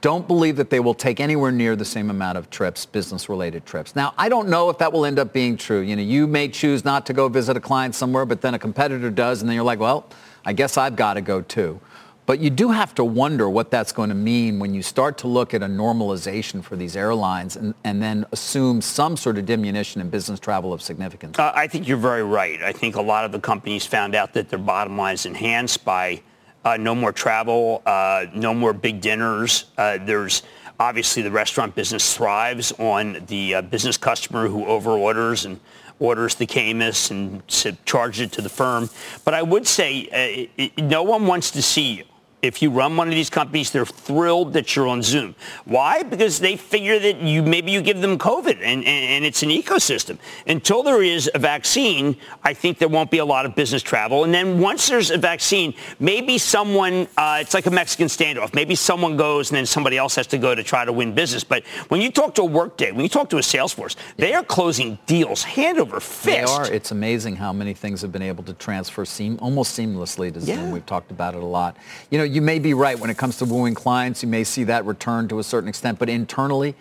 don't 0.00 0.26
believe 0.26 0.56
that 0.56 0.70
they 0.70 0.80
will 0.80 0.94
take 0.94 1.20
anywhere 1.20 1.52
near 1.52 1.76
the 1.76 1.84
same 1.84 2.10
amount 2.10 2.36
of 2.36 2.50
trips, 2.50 2.84
business-related 2.86 3.64
trips. 3.64 3.94
Now, 3.94 4.14
I 4.18 4.28
don't 4.28 4.48
know 4.48 4.68
if 4.68 4.78
that 4.78 4.92
will 4.92 5.06
end 5.06 5.20
up 5.20 5.32
being 5.32 5.56
true. 5.56 5.80
You 5.80 5.94
know, 5.94 6.02
you 6.02 6.26
may 6.26 6.48
choose 6.48 6.84
not 6.84 7.06
to 7.06 7.12
go 7.12 7.28
visit 7.28 7.56
a 7.56 7.60
client 7.60 7.94
somewhere, 7.94 8.24
but 8.24 8.40
then 8.40 8.54
a 8.54 8.58
competitor 8.58 9.10
does, 9.10 9.42
and 9.42 9.48
then 9.48 9.54
you're 9.54 9.64
like, 9.64 9.78
well, 9.78 10.08
I 10.44 10.54
guess 10.54 10.76
I've 10.76 10.96
got 10.96 11.14
to 11.14 11.20
go 11.20 11.40
too. 11.40 11.80
But 12.24 12.38
you 12.38 12.50
do 12.50 12.70
have 12.70 12.94
to 12.94 13.04
wonder 13.04 13.48
what 13.48 13.70
that's 13.70 13.90
going 13.90 14.08
to 14.10 14.14
mean 14.14 14.60
when 14.60 14.74
you 14.74 14.82
start 14.82 15.18
to 15.18 15.26
look 15.26 15.54
at 15.54 15.62
a 15.62 15.66
normalization 15.66 16.62
for 16.62 16.76
these 16.76 16.96
airlines 16.96 17.56
and, 17.56 17.74
and 17.82 18.00
then 18.00 18.24
assume 18.30 18.80
some 18.80 19.16
sort 19.16 19.38
of 19.38 19.46
diminution 19.46 20.00
in 20.00 20.08
business 20.08 20.38
travel 20.38 20.72
of 20.72 20.80
significance. 20.80 21.38
Uh, 21.38 21.52
I 21.54 21.66
think 21.66 21.88
you're 21.88 21.96
very 21.96 22.22
right. 22.22 22.62
I 22.62 22.72
think 22.72 22.94
a 22.94 23.02
lot 23.02 23.24
of 23.24 23.32
the 23.32 23.40
companies 23.40 23.84
found 23.84 24.14
out 24.14 24.34
that 24.34 24.48
their 24.48 24.60
bottom 24.60 24.96
line 24.96 25.14
is 25.14 25.26
enhanced 25.26 25.84
by 25.84 26.22
uh, 26.64 26.76
no 26.76 26.94
more 26.94 27.12
travel, 27.12 27.82
uh, 27.86 28.26
no 28.32 28.54
more 28.54 28.72
big 28.72 29.00
dinners. 29.00 29.64
Uh, 29.76 29.98
there's 30.00 30.44
obviously 30.78 31.22
the 31.22 31.30
restaurant 31.30 31.74
business 31.74 32.16
thrives 32.16 32.72
on 32.78 33.24
the 33.26 33.56
uh, 33.56 33.62
business 33.62 33.96
customer 33.96 34.46
who 34.46 34.64
overorders 34.64 35.44
and 35.44 35.58
orders 35.98 36.34
the 36.36 36.46
Caymus 36.46 37.10
and 37.10 37.46
charges 37.84 38.20
it 38.20 38.32
to 38.32 38.42
the 38.42 38.48
firm. 38.48 38.90
But 39.24 39.34
I 39.34 39.42
would 39.42 39.66
say 39.66 40.06
uh, 40.06 40.48
it, 40.56 40.78
no 40.78 41.02
one 41.02 41.26
wants 41.26 41.50
to 41.52 41.62
see 41.62 42.04
if 42.42 42.60
you 42.60 42.70
run 42.70 42.96
one 42.96 43.06
of 43.06 43.14
these 43.14 43.30
companies, 43.30 43.70
they're 43.70 43.86
thrilled 43.86 44.52
that 44.54 44.74
you're 44.74 44.88
on 44.88 45.00
Zoom. 45.00 45.36
Why? 45.64 46.02
Because 46.02 46.40
they 46.40 46.56
figure 46.56 46.98
that 46.98 47.20
you 47.20 47.40
maybe 47.40 47.70
you 47.70 47.80
give 47.80 48.00
them 48.00 48.18
COVID 48.18 48.56
and, 48.56 48.84
and, 48.84 48.86
and 48.86 49.24
it's 49.24 49.44
an 49.44 49.48
ecosystem. 49.50 50.18
Until 50.48 50.82
there 50.82 51.02
is 51.02 51.30
a 51.34 51.38
vaccine, 51.38 52.16
I 52.42 52.52
think 52.52 52.78
there 52.78 52.88
won't 52.88 53.12
be 53.12 53.18
a 53.18 53.24
lot 53.24 53.46
of 53.46 53.54
business 53.54 53.80
travel. 53.80 54.24
And 54.24 54.34
then 54.34 54.58
once 54.58 54.88
there's 54.88 55.12
a 55.12 55.18
vaccine, 55.18 55.74
maybe 56.00 56.36
someone, 56.36 57.06
uh, 57.16 57.38
it's 57.40 57.54
like 57.54 57.66
a 57.66 57.70
Mexican 57.70 58.08
standoff. 58.08 58.54
Maybe 58.54 58.74
someone 58.74 59.16
goes 59.16 59.50
and 59.50 59.56
then 59.56 59.66
somebody 59.66 59.96
else 59.96 60.16
has 60.16 60.26
to 60.28 60.38
go 60.38 60.52
to 60.52 60.64
try 60.64 60.84
to 60.84 60.92
win 60.92 61.14
business. 61.14 61.44
But 61.44 61.64
when 61.88 62.00
you 62.00 62.10
talk 62.10 62.34
to 62.34 62.42
a 62.42 62.46
Workday, 62.46 62.90
when 62.90 63.02
you 63.02 63.08
talk 63.08 63.30
to 63.30 63.36
a 63.36 63.40
Salesforce, 63.40 63.94
they 64.16 64.34
are 64.34 64.42
closing 64.42 64.98
deals 65.06 65.44
hand 65.44 65.78
over 65.78 66.00
fist. 66.00 66.24
They 66.24 66.42
are. 66.42 66.72
It's 66.72 66.90
amazing 66.90 67.36
how 67.36 67.52
many 67.52 67.72
things 67.72 68.02
have 68.02 68.10
been 68.10 68.20
able 68.20 68.42
to 68.44 68.52
transfer 68.54 69.04
seam, 69.04 69.38
almost 69.40 69.78
seamlessly 69.78 70.32
to 70.34 70.40
Zoom. 70.40 70.58
Yeah. 70.58 70.72
We've 70.72 70.86
talked 70.86 71.12
about 71.12 71.34
it 71.34 71.42
a 71.42 71.46
lot. 71.46 71.76
You 72.10 72.18
know, 72.18 72.31
you 72.32 72.42
may 72.42 72.58
be 72.58 72.74
right 72.74 72.98
when 72.98 73.10
it 73.10 73.18
comes 73.18 73.38
to 73.38 73.44
wooing 73.44 73.74
clients. 73.74 74.22
You 74.22 74.28
may 74.28 74.44
see 74.44 74.64
that 74.64 74.84
return 74.84 75.28
to 75.28 75.38
a 75.38 75.44
certain 75.44 75.68
extent, 75.68 75.98
but 75.98 76.08
internally, 76.08 76.74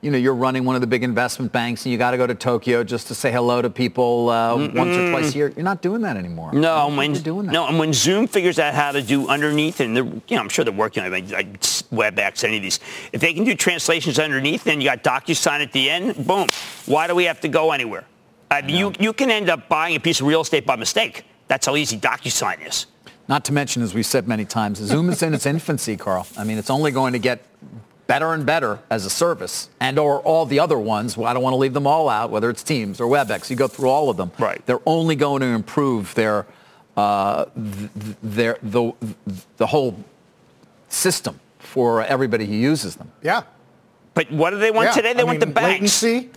you 0.00 0.12
know, 0.12 0.18
you're 0.18 0.34
running 0.34 0.64
one 0.64 0.76
of 0.76 0.80
the 0.80 0.86
big 0.86 1.02
investment 1.02 1.50
banks 1.50 1.84
and 1.84 1.92
you 1.92 1.98
got 1.98 2.12
to 2.12 2.16
go 2.16 2.26
to 2.26 2.34
Tokyo 2.34 2.84
just 2.84 3.08
to 3.08 3.14
say 3.14 3.32
hello 3.32 3.60
to 3.60 3.68
people 3.68 4.30
uh, 4.30 4.54
once 4.56 4.96
or 4.96 5.10
twice 5.10 5.34
a 5.34 5.36
year. 5.36 5.52
You're 5.56 5.64
not 5.64 5.82
doing 5.82 6.02
that 6.02 6.16
anymore. 6.16 6.52
No, 6.52 6.86
and 6.86 6.96
when 6.96 7.14
you're 7.14 7.22
doing 7.22 7.46
that. 7.46 7.52
no, 7.52 7.66
and 7.66 7.78
when 7.78 7.92
Zoom 7.92 8.28
figures 8.28 8.60
out 8.60 8.74
how 8.74 8.92
to 8.92 9.02
do 9.02 9.28
underneath, 9.28 9.80
and 9.80 9.96
they're, 9.96 10.04
you 10.04 10.22
know, 10.30 10.38
I'm 10.40 10.48
sure 10.48 10.64
they're 10.64 10.72
working 10.72 11.02
on 11.02 11.12
it, 11.12 11.30
like 11.30 11.60
WebEx, 11.60 12.44
any 12.44 12.58
of 12.58 12.62
these. 12.62 12.78
If 13.12 13.20
they 13.20 13.34
can 13.34 13.42
do 13.44 13.54
translations 13.56 14.20
underneath, 14.20 14.64
then 14.64 14.80
you 14.80 14.88
got 14.88 15.02
DocuSign 15.02 15.62
at 15.62 15.72
the 15.72 15.90
end. 15.90 16.26
Boom. 16.26 16.48
Why 16.86 17.08
do 17.08 17.16
we 17.16 17.24
have 17.24 17.40
to 17.40 17.48
go 17.48 17.72
anywhere? 17.72 18.04
I 18.50 18.62
mean, 18.62 18.76
you 18.76 18.92
you 19.00 19.12
can 19.12 19.30
end 19.30 19.50
up 19.50 19.68
buying 19.68 19.96
a 19.96 20.00
piece 20.00 20.20
of 20.20 20.26
real 20.26 20.42
estate 20.42 20.64
by 20.64 20.76
mistake. 20.76 21.24
That's 21.48 21.66
how 21.66 21.76
easy 21.76 21.98
DocuSign 21.98 22.66
is. 22.66 22.86
Not 23.28 23.44
to 23.46 23.52
mention, 23.52 23.82
as 23.82 23.92
we've 23.94 24.06
said 24.06 24.26
many 24.26 24.44
times, 24.46 24.78
Zoom 24.78 25.10
is 25.10 25.22
in 25.22 25.34
its 25.34 25.44
infancy, 25.44 25.96
Carl. 25.96 26.26
I 26.36 26.44
mean, 26.44 26.56
it's 26.58 26.70
only 26.70 26.90
going 26.90 27.12
to 27.12 27.18
get 27.18 27.44
better 28.06 28.32
and 28.32 28.46
better 28.46 28.78
as 28.88 29.04
a 29.04 29.10
service 29.10 29.68
and 29.80 29.98
or 29.98 30.20
all 30.20 30.46
the 30.46 30.58
other 30.60 30.78
ones. 30.78 31.14
Well, 31.16 31.28
I 31.28 31.34
don't 31.34 31.42
want 31.42 31.52
to 31.52 31.58
leave 31.58 31.74
them 31.74 31.86
all 31.86 32.08
out, 32.08 32.30
whether 32.30 32.48
it's 32.48 32.62
Teams 32.62 33.00
or 33.02 33.06
WebEx. 33.06 33.50
You 33.50 33.56
go 33.56 33.68
through 33.68 33.90
all 33.90 34.08
of 34.08 34.16
them. 34.16 34.32
Right. 34.38 34.64
They're 34.64 34.80
only 34.86 35.14
going 35.14 35.40
to 35.42 35.46
improve 35.48 36.14
their, 36.14 36.46
uh, 36.96 37.44
th- 37.54 37.90
their, 38.22 38.58
the, 38.62 38.92
the 39.58 39.66
whole 39.66 40.02
system 40.88 41.38
for 41.58 42.02
everybody 42.02 42.46
who 42.46 42.54
uses 42.54 42.96
them, 42.96 43.12
Yeah. 43.22 43.42
But 44.14 44.32
what 44.32 44.50
do 44.50 44.58
they 44.58 44.70
want 44.70 44.86
yeah. 44.86 44.92
today? 44.94 45.12
They 45.12 45.20
I 45.20 45.24
want 45.24 45.38
mean, 45.38 45.48
the 45.48 45.54
banks. 45.54 46.02
Latency. 46.02 46.30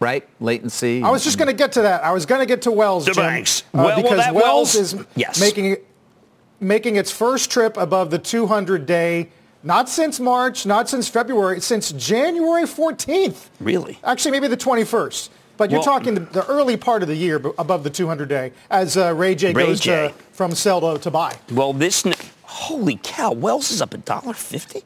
right? 0.00 0.28
Latency. 0.40 1.00
I 1.02 1.10
was 1.10 1.22
just 1.24 1.38
going 1.38 1.46
to 1.46 1.54
get 1.54 1.72
to 1.72 1.82
that. 1.82 2.02
I 2.04 2.10
was 2.10 2.26
going 2.26 2.40
to 2.40 2.46
get 2.46 2.62
to 2.62 2.72
Wells, 2.72 3.06
The 3.06 3.12
Jim, 3.12 3.22
banks. 3.24 3.62
uh, 3.62 3.64
Well- 3.72 3.84
well, 3.86 3.96
because 4.02 4.18
that 4.18 4.34
Wells, 4.34 4.74
Wells- 4.74 4.74
is 4.74 4.96
Yes. 5.14 5.40
making 5.40 5.66
it- 5.66 5.86
making 6.64 6.96
its 6.96 7.10
first 7.10 7.50
trip 7.50 7.76
above 7.76 8.10
the 8.10 8.18
200-day, 8.18 9.28
not 9.62 9.88
since 9.88 10.18
March, 10.20 10.66
not 10.66 10.88
since 10.88 11.08
February, 11.08 11.60
since 11.60 11.92
January 11.92 12.64
14th. 12.64 13.48
Really? 13.60 13.98
Actually, 14.04 14.32
maybe 14.32 14.48
the 14.48 14.56
21st. 14.56 15.28
But 15.56 15.70
you're 15.70 15.78
Well- 15.80 15.84
talking 15.84 16.14
the, 16.14 16.20
the 16.20 16.46
early 16.46 16.76
part 16.76 17.02
of 17.02 17.08
the 17.08 17.14
year 17.14 17.36
above 17.58 17.84
the 17.84 17.90
200-day 17.90 18.52
as 18.70 18.96
uh, 18.96 19.14
Ray 19.14 19.34
J 19.36 19.52
Ray 19.52 19.66
goes 19.66 19.80
J. 19.80 20.08
To, 20.08 20.14
from 20.32 20.52
sell 20.54 20.80
to, 20.80 20.98
to 21.00 21.10
buy. 21.10 21.36
Well, 21.52 21.72
this, 21.72 22.04
n- 22.04 22.14
holy 22.42 22.98
cow, 23.02 23.32
Wells 23.32 23.70
is 23.70 23.80
up 23.80 23.94
a 23.94 23.98
dollar 23.98 24.32
fifty. 24.34 24.82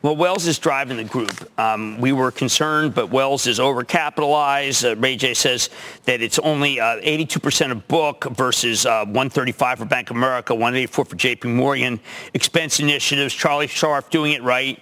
Well, 0.00 0.14
Wells 0.14 0.46
is 0.46 0.60
driving 0.60 0.96
the 0.96 1.02
group. 1.02 1.50
Um, 1.58 1.98
we 1.98 2.12
were 2.12 2.30
concerned, 2.30 2.94
but 2.94 3.10
Wells 3.10 3.48
is 3.48 3.58
overcapitalized. 3.58 4.88
Uh, 4.88 4.94
Ray 4.94 5.16
J 5.16 5.34
says 5.34 5.70
that 6.04 6.22
it's 6.22 6.38
only 6.38 6.78
uh, 6.78 7.00
82% 7.00 7.72
of 7.72 7.88
book 7.88 8.24
versus 8.30 8.86
uh, 8.86 9.04
135 9.06 9.80
for 9.80 9.84
Bank 9.86 10.10
of 10.10 10.16
America, 10.16 10.54
184 10.54 11.04
for 11.04 11.16
J.P. 11.16 11.48
Morgan. 11.48 11.98
Expense 12.32 12.78
initiatives, 12.78 13.34
Charlie 13.34 13.66
Scharf 13.66 14.08
doing 14.08 14.34
it 14.34 14.42
right. 14.44 14.80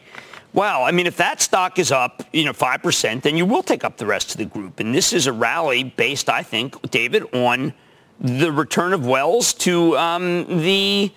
Wow, 0.52 0.83
I 0.83 0.92
mean, 0.92 1.07
if 1.07 1.16
that 1.16 1.40
stock 1.40 1.79
is 1.79 1.90
up, 1.90 2.22
you 2.35 2.44
know, 2.44 2.52
5%, 2.52 3.22
then 3.22 3.38
you 3.38 3.46
will 3.46 3.62
take 3.62 3.85
up 3.85 3.96
the 3.96 4.07
rest 4.07 4.33
of 4.33 4.37
the 4.37 4.44
group. 4.44 4.81
And 4.81 4.94
this 4.94 5.14
is 5.14 5.26
a 5.26 5.33
rally 5.33 5.83
based, 5.83 6.29
I 6.29 6.42
think, 6.42 6.90
David, 6.90 7.22
on 7.35 7.72
the 8.20 8.52
return 8.52 8.92
of 8.92 9.07
Wells 9.07 9.55
to 9.55 9.96
um, 9.96 10.62
the 10.62 11.11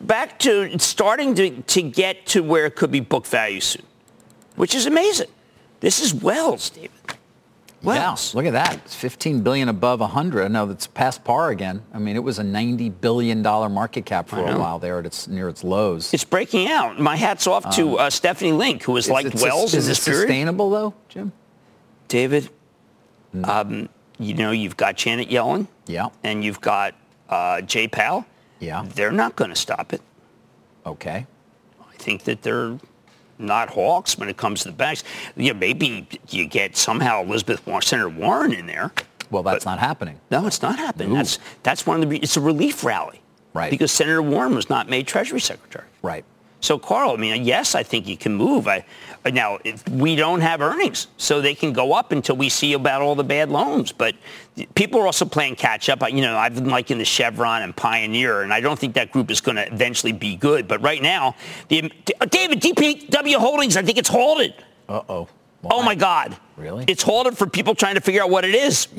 back 0.00 0.38
to 0.40 0.78
starting 0.78 1.34
to, 1.34 1.62
to 1.62 1.82
get 1.82 2.26
to 2.26 2.42
where 2.42 2.66
it 2.66 2.76
could 2.76 2.90
be 2.90 3.00
book 3.00 3.26
value 3.26 3.60
soon, 3.60 3.82
which 4.56 4.74
is 4.74 4.86
amazing. 4.86 5.28
This 5.80 6.00
is 6.00 6.14
Wells, 6.14 6.70
David. 6.70 6.90
Wells. 7.82 8.32
Yeah, 8.34 8.38
look 8.38 8.46
at 8.46 8.52
that. 8.52 8.76
It's 8.86 8.94
15 8.94 9.42
billion 9.42 9.68
above 9.68 10.00
100. 10.00 10.44
I 10.44 10.48
know 10.48 10.66
that's 10.66 10.86
past 10.86 11.22
par 11.24 11.50
again. 11.50 11.82
I 11.92 11.98
mean, 11.98 12.16
it 12.16 12.22
was 12.22 12.38
a 12.38 12.42
90 12.44 12.88
billion 12.90 13.42
dollar 13.42 13.68
market 13.68 14.06
cap 14.06 14.28
for 14.28 14.38
a 14.38 14.58
while 14.58 14.78
there 14.78 14.98
at 14.98 15.06
its 15.06 15.28
near 15.28 15.48
its 15.48 15.62
lows. 15.62 16.12
It's 16.14 16.24
breaking 16.24 16.68
out. 16.68 16.98
My 16.98 17.16
hat's 17.16 17.46
off 17.46 17.74
to 17.76 17.98
uh, 17.98 18.10
Stephanie 18.10 18.52
Link, 18.52 18.82
who 18.82 18.96
has 18.96 19.04
Is 19.04 19.10
liked 19.10 19.34
it 19.34 19.42
Wells 19.42 19.74
in 19.74 19.78
is 19.78 19.86
this 19.86 20.00
it 20.00 20.10
period. 20.10 20.20
sustainable 20.22 20.70
though, 20.70 20.94
Jim? 21.08 21.32
David, 22.08 22.48
um, 23.44 23.88
you 24.18 24.34
know, 24.34 24.50
you've 24.52 24.76
got 24.76 24.96
Janet 24.96 25.28
Yellen. 25.28 25.68
Yeah. 25.86 26.08
And 26.24 26.42
you've 26.42 26.60
got 26.60 26.94
uh, 27.28 27.60
Jay 27.60 27.86
Powell. 27.88 28.24
Yeah. 28.60 28.84
They're 28.94 29.12
not 29.12 29.36
going 29.36 29.50
to 29.50 29.56
stop 29.56 29.92
it. 29.92 30.00
Okay. 30.84 31.26
I 31.80 31.96
think 31.96 32.24
that 32.24 32.42
they're 32.42 32.78
not 33.38 33.70
hawks 33.70 34.16
when 34.18 34.28
it 34.28 34.36
comes 34.36 34.62
to 34.62 34.68
the 34.68 34.74
banks. 34.74 35.04
Yeah, 35.36 35.52
maybe 35.52 36.06
you 36.30 36.46
get 36.46 36.76
somehow 36.76 37.22
Elizabeth 37.22 37.66
Warren, 37.66 37.82
Senator 37.82 38.08
Warren 38.08 38.52
in 38.52 38.66
there. 38.66 38.92
Well, 39.30 39.42
that's 39.42 39.64
not 39.64 39.78
happening. 39.78 40.20
No, 40.30 40.46
it's 40.46 40.62
not 40.62 40.78
happening. 40.78 41.10
Ooh. 41.10 41.16
That's 41.16 41.38
that's 41.62 41.84
one 41.84 42.02
of 42.02 42.08
the. 42.08 42.18
It's 42.18 42.36
a 42.36 42.40
relief 42.40 42.84
rally. 42.84 43.20
Right. 43.54 43.70
Because 43.70 43.90
Senator 43.90 44.22
Warren 44.22 44.54
was 44.54 44.70
not 44.70 44.88
made 44.88 45.06
Treasury 45.06 45.40
Secretary. 45.40 45.86
Right. 46.02 46.24
So, 46.60 46.78
Carl, 46.78 47.12
I 47.12 47.16
mean, 47.16 47.44
yes, 47.44 47.74
I 47.74 47.82
think 47.82 48.06
you 48.06 48.16
can 48.16 48.34
move. 48.34 48.68
I, 48.68 48.84
Uh, 49.26 49.30
now, 49.30 49.58
if 49.64 49.86
we 49.88 50.14
don't 50.14 50.40
have 50.40 50.60
earnings, 50.60 51.08
so 51.16 51.40
they 51.40 51.54
can 51.54 51.72
go 51.72 51.92
up 51.92 52.12
until 52.12 52.36
we 52.36 52.48
see 52.48 52.74
about 52.74 53.02
all 53.02 53.16
the 53.16 53.24
bad 53.24 53.50
loans. 53.50 53.90
But 53.90 54.14
people 54.76 55.00
are 55.00 55.06
also 55.06 55.24
playing 55.24 55.56
catch 55.56 55.88
up. 55.88 56.08
You 56.08 56.20
know, 56.20 56.36
I've 56.36 56.54
been 56.54 56.70
liking 56.70 56.98
the 56.98 57.04
Chevron 57.04 57.62
and 57.62 57.74
Pioneer, 57.74 58.42
and 58.42 58.54
I 58.54 58.60
don't 58.60 58.78
think 58.78 58.94
that 58.94 59.10
group 59.10 59.32
is 59.32 59.40
going 59.40 59.56
to 59.56 59.66
eventually 59.66 60.12
be 60.12 60.36
good. 60.36 60.68
But 60.68 60.80
right 60.80 61.02
now, 61.02 61.34
the, 61.68 61.90
uh, 62.20 62.26
David, 62.26 62.60
DPW 62.60 63.34
Holdings, 63.34 63.76
I 63.76 63.82
think 63.82 63.98
it's 63.98 64.08
halted. 64.08 64.54
Uh-oh. 64.88 65.28
Oh, 65.64 65.82
my 65.82 65.96
God. 65.96 66.36
Really? 66.56 66.84
It's 66.86 67.02
halted 67.02 67.36
for 67.36 67.48
people 67.48 67.74
trying 67.74 67.96
to 67.96 68.00
figure 68.00 68.22
out 68.22 68.30
what 68.30 68.44
it 68.44 68.54
is. 68.54 68.86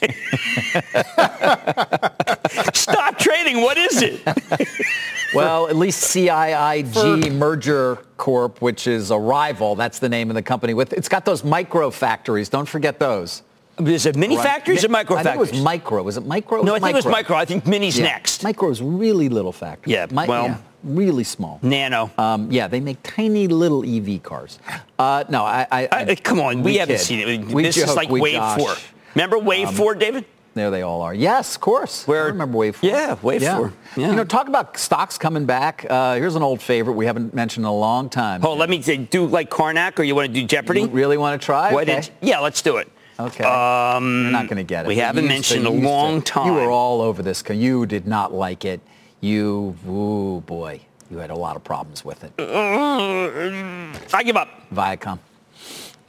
Stop 2.72 3.18
trading. 3.18 3.60
What 3.60 3.76
is 3.76 4.00
it? 4.00 4.22
Well, 5.34 5.68
at 5.68 5.76
least 5.76 6.02
CIIG 6.14 7.32
Merger 7.32 7.96
Corp, 8.16 8.60
which 8.60 8.86
is 8.86 9.10
a 9.10 9.18
rival, 9.18 9.74
that's 9.74 9.98
the 9.98 10.08
name 10.08 10.30
of 10.30 10.34
the 10.34 10.42
company. 10.42 10.74
With 10.74 10.92
It's 10.92 11.08
got 11.08 11.24
those 11.24 11.44
micro 11.44 11.90
factories. 11.90 12.48
Don't 12.48 12.68
forget 12.68 12.98
those. 12.98 13.42
Is 13.78 14.04
it 14.04 14.14
mini 14.16 14.36
Right. 14.36 14.44
factories 14.44 14.84
or 14.84 14.88
micro 14.90 15.16
I 15.16 15.22
think 15.22 15.28
factories? 15.36 15.48
it 15.50 15.52
was 15.54 15.62
micro. 15.62 16.02
Was 16.02 16.16
it 16.18 16.26
micro? 16.26 16.62
no, 16.62 16.74
I 16.74 16.80
think 16.80 16.90
it 16.92 16.96
was 16.96 17.06
micro. 17.06 17.36
I 17.36 17.44
think 17.46 17.66
mini's 17.66 17.98
Yeah. 17.98 18.04
next. 18.06 18.42
Micro's 18.44 18.82
really 18.82 19.28
little 19.30 19.52
factory. 19.52 19.94
Yeah, 19.94 20.06
well- 20.10 20.60
really 20.84 21.24
small. 21.24 21.58
Nano. 21.62 22.10
Um, 22.18 22.50
yeah, 22.50 22.66
they 22.68 22.80
make 22.80 23.02
tiny 23.02 23.46
little 23.48 23.82
EV 23.84 24.22
cars. 24.22 24.58
Uh, 24.98 25.24
no, 25.28 25.44
I, 25.44 25.66
I, 25.70 25.88
I- 25.92 26.14
come 26.16 26.40
on, 26.40 26.62
we, 26.62 26.76
haven't 26.76 26.96
kid. 26.96 27.02
seen 27.04 27.20
it. 27.20 27.46
We 27.48 27.62
this 27.62 27.76
is 27.76 27.94
like 27.96 28.10
Wave 28.10 28.34
josh. 28.34 28.58
4. 28.60 28.74
Remember 29.14 29.38
Wave 29.38 29.70
4, 29.70 29.94
David? 29.94 30.24
There 30.54 30.70
they 30.70 30.82
all 30.82 31.00
are. 31.02 31.14
Yes, 31.14 31.54
of 31.54 31.60
course. 31.60 32.06
Where- 32.08 32.24
I 32.24 32.28
remember 32.28 32.58
Wave 32.58 32.76
4. 32.76 32.90
Yeah, 32.90 33.16
Wave 33.22 33.42
4. 33.42 33.72
Yeah. 33.96 34.10
You 34.10 34.16
know, 34.16 34.24
talk 34.24 34.48
about 34.48 34.76
stocks 34.78 35.16
coming 35.16 35.44
back. 35.46 35.86
Uh, 35.88 36.16
here's 36.16 36.34
an 36.34 36.42
old 36.42 36.60
favorite 36.60 36.94
we 36.94 37.06
haven't 37.06 37.32
mentioned 37.34 37.64
in 37.64 37.68
a 37.68 37.74
long 37.74 38.08
time. 38.08 38.44
Oh, 38.44 38.54
let 38.54 38.68
me 38.68 38.82
say, 38.82 38.96
do 38.96 39.26
like 39.26 39.48
Carnac 39.48 40.00
or 40.00 40.02
you 40.02 40.14
want 40.16 40.26
to 40.28 40.32
do 40.34 40.44
Jeopardy? 40.44 40.80
You 40.82 40.86
really 40.88 41.16
want 41.16 41.40
to 41.40 41.44
try? 41.44 41.72
What 41.72 41.88
okay. 41.88 42.00
did- 42.00 42.10
yeah, 42.20 42.40
let's 42.40 42.62
do 42.62 42.78
it. 42.78 42.90
Okay. 43.18 43.44
Um, 43.44 44.22
You're 44.24 44.32
not 44.32 44.46
going 44.46 44.56
to 44.56 44.62
get 44.64 44.86
it. 44.86 44.88
we 44.88 44.96
haven't 44.96 45.26
mentioned 45.28 45.64
to- 45.64 45.70
a 45.70 45.72
long 45.72 46.20
to- 46.22 46.32
time. 46.32 46.46
You 46.46 46.54
were 46.54 46.70
all 46.70 47.00
over 47.00 47.22
this. 47.22 47.42
Because 47.42 47.58
you 47.58 47.86
did 47.86 48.06
not 48.08 48.32
like 48.32 48.64
it. 48.64 48.80
You, 49.20 49.76
ooh, 49.88 50.42
boy, 50.46 50.80
you 51.10 51.18
had 51.18 51.30
a 51.30 51.34
lot 51.36 51.54
of 51.54 51.62
problems 51.62 52.04
with 52.04 52.24
it. 52.24 52.32
I 52.40 54.22
give 54.24 54.36
up. 54.36 54.48
Viacom. 54.74 55.18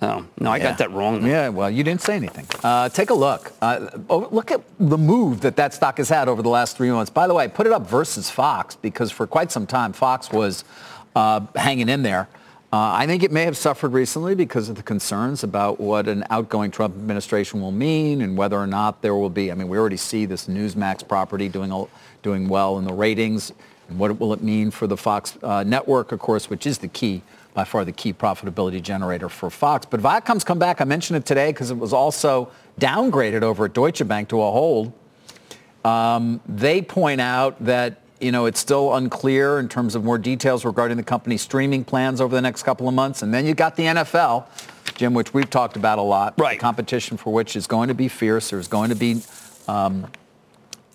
Oh, 0.04 0.26
no, 0.40 0.52
I 0.52 0.58
Yeah. 0.58 0.64
got 0.64 0.78
that 0.80 0.92
wrong. 0.92 1.24
Yeah, 1.26 1.50
well, 1.50 1.70
you 1.70 1.84
didn't 1.84 2.02
say 2.02 2.16
anything. 2.16 2.48
Uh, 2.64 2.90
take 2.90 3.12
a 3.12 3.14
look. 3.14 3.52
Uh, 3.62 3.88
oh, 4.10 4.28
look 4.32 4.52
at 4.52 4.62
the 4.80 4.98
move 4.98 5.42
that 5.42 5.56
that 5.58 5.74
stock 5.76 5.98
has 5.98 6.10
had 6.10 6.28
over 6.28 6.42
the 6.42 6.50
last 6.50 6.76
three 6.76 6.90
months. 6.90 7.12
By 7.12 7.28
the 7.28 7.34
way, 7.36 7.44
I 7.44 7.48
put 7.48 7.68
it 7.68 7.74
up 7.74 7.88
versus 7.88 8.30
Fox 8.30 8.76
because 8.76 9.12
for 9.12 9.28
quite 9.28 9.52
some 9.52 9.68
time 9.68 9.94
Fox 9.94 10.32
was 10.32 10.64
uh, 11.16 11.42
hanging 11.56 11.88
in 11.88 12.02
there. 12.02 12.28
Uh, 12.74 12.94
I 12.94 13.06
think 13.06 13.22
it 13.22 13.32
may 13.34 13.44
have 13.44 13.58
suffered 13.58 13.92
recently 13.92 14.34
because 14.34 14.70
of 14.70 14.78
the 14.78 14.84
concerns 14.84 15.44
about 15.44 15.80
what 15.80 16.08
an 16.08 16.24
outgoing 16.30 16.72
Trump 16.72 16.96
administration 16.96 17.60
will 17.62 17.74
mean 17.74 18.22
and 18.22 18.38
whether 18.38 18.58
or 18.58 18.66
not 18.66 19.02
there 19.02 19.14
will 19.14 19.30
be. 19.30 19.52
I 19.52 19.56
mean, 19.56 19.68
we 19.68 19.78
already 19.78 19.98
see 19.98 20.26
this 20.26 20.48
Newsmax 20.48 21.06
property 21.06 21.50
doing 21.50 21.88
doing 22.24 22.48
well 22.48 22.78
in 22.80 22.86
the 22.86 22.94
ratings. 22.94 23.52
And 23.90 24.00
what 24.00 24.18
will 24.20 24.32
it 24.32 24.42
mean 24.42 24.72
for 24.72 24.88
the 24.88 24.96
Fox 24.96 25.38
uh, 25.44 25.64
network, 25.64 26.14
of 26.14 26.20
course, 26.20 26.50
which 26.50 26.66
is 26.66 26.78
the 26.78 26.88
key, 26.88 27.24
by 27.54 27.64
far 27.64 27.84
the 27.84 27.92
key 27.92 28.14
profitability 28.14 28.82
generator 28.82 29.30
for 29.30 29.50
Fox. 29.50 29.86
But 29.86 30.00
Viacom's 30.00 30.44
come 30.44 30.60
back. 30.60 30.82
I 30.82 30.86
mentioned 30.86 31.18
it 31.18 31.26
today 31.26 31.52
because 31.52 31.72
it 31.72 31.78
was 31.78 31.94
also 31.94 32.52
downgraded 32.80 33.44
over 33.44 33.66
at 33.66 33.74
Deutsche 33.74 34.08
Bank 34.08 34.30
to 34.30 34.42
a 34.42 34.52
hold. 34.52 34.94
Um, 35.84 36.40
they 36.48 36.82
point 36.82 37.20
out 37.20 37.64
that 37.66 38.02
you 38.22 38.32
know, 38.32 38.46
it's 38.46 38.60
still 38.60 38.94
unclear 38.94 39.60
in 39.60 39.68
terms 39.68 39.96
of 39.96 40.04
more 40.04 40.18
details 40.18 40.64
regarding 40.64 40.96
the 40.96 41.04
company's 41.04 41.42
streaming 41.42 41.84
plans 41.84 42.22
over 42.22 42.34
the 42.36 42.42
next 42.42 42.64
couple 42.64 42.88
of 42.88 42.94
months. 42.94 43.24
And 43.24 43.34
then 43.34 43.46
you 43.46 43.56
got 43.56 43.76
the 43.76 43.84
NFL, 43.84 44.46
Jim, 44.96 45.14
which 45.14 45.34
we've 45.34 45.50
talked 45.50 45.76
about 45.76 45.98
a 45.98 46.04
lot. 46.04 46.36
Right. 46.38 46.58
The 46.58 46.62
competition 46.62 47.18
for 47.18 47.34
which 47.34 47.56
is 47.56 47.66
going 47.66 47.88
to 47.88 47.96
be 47.96 48.08
fierce. 48.08 48.52
There's 48.52 48.68
going 48.68 48.90
to 48.90 48.96
be, 48.96 49.24
um, 49.68 50.08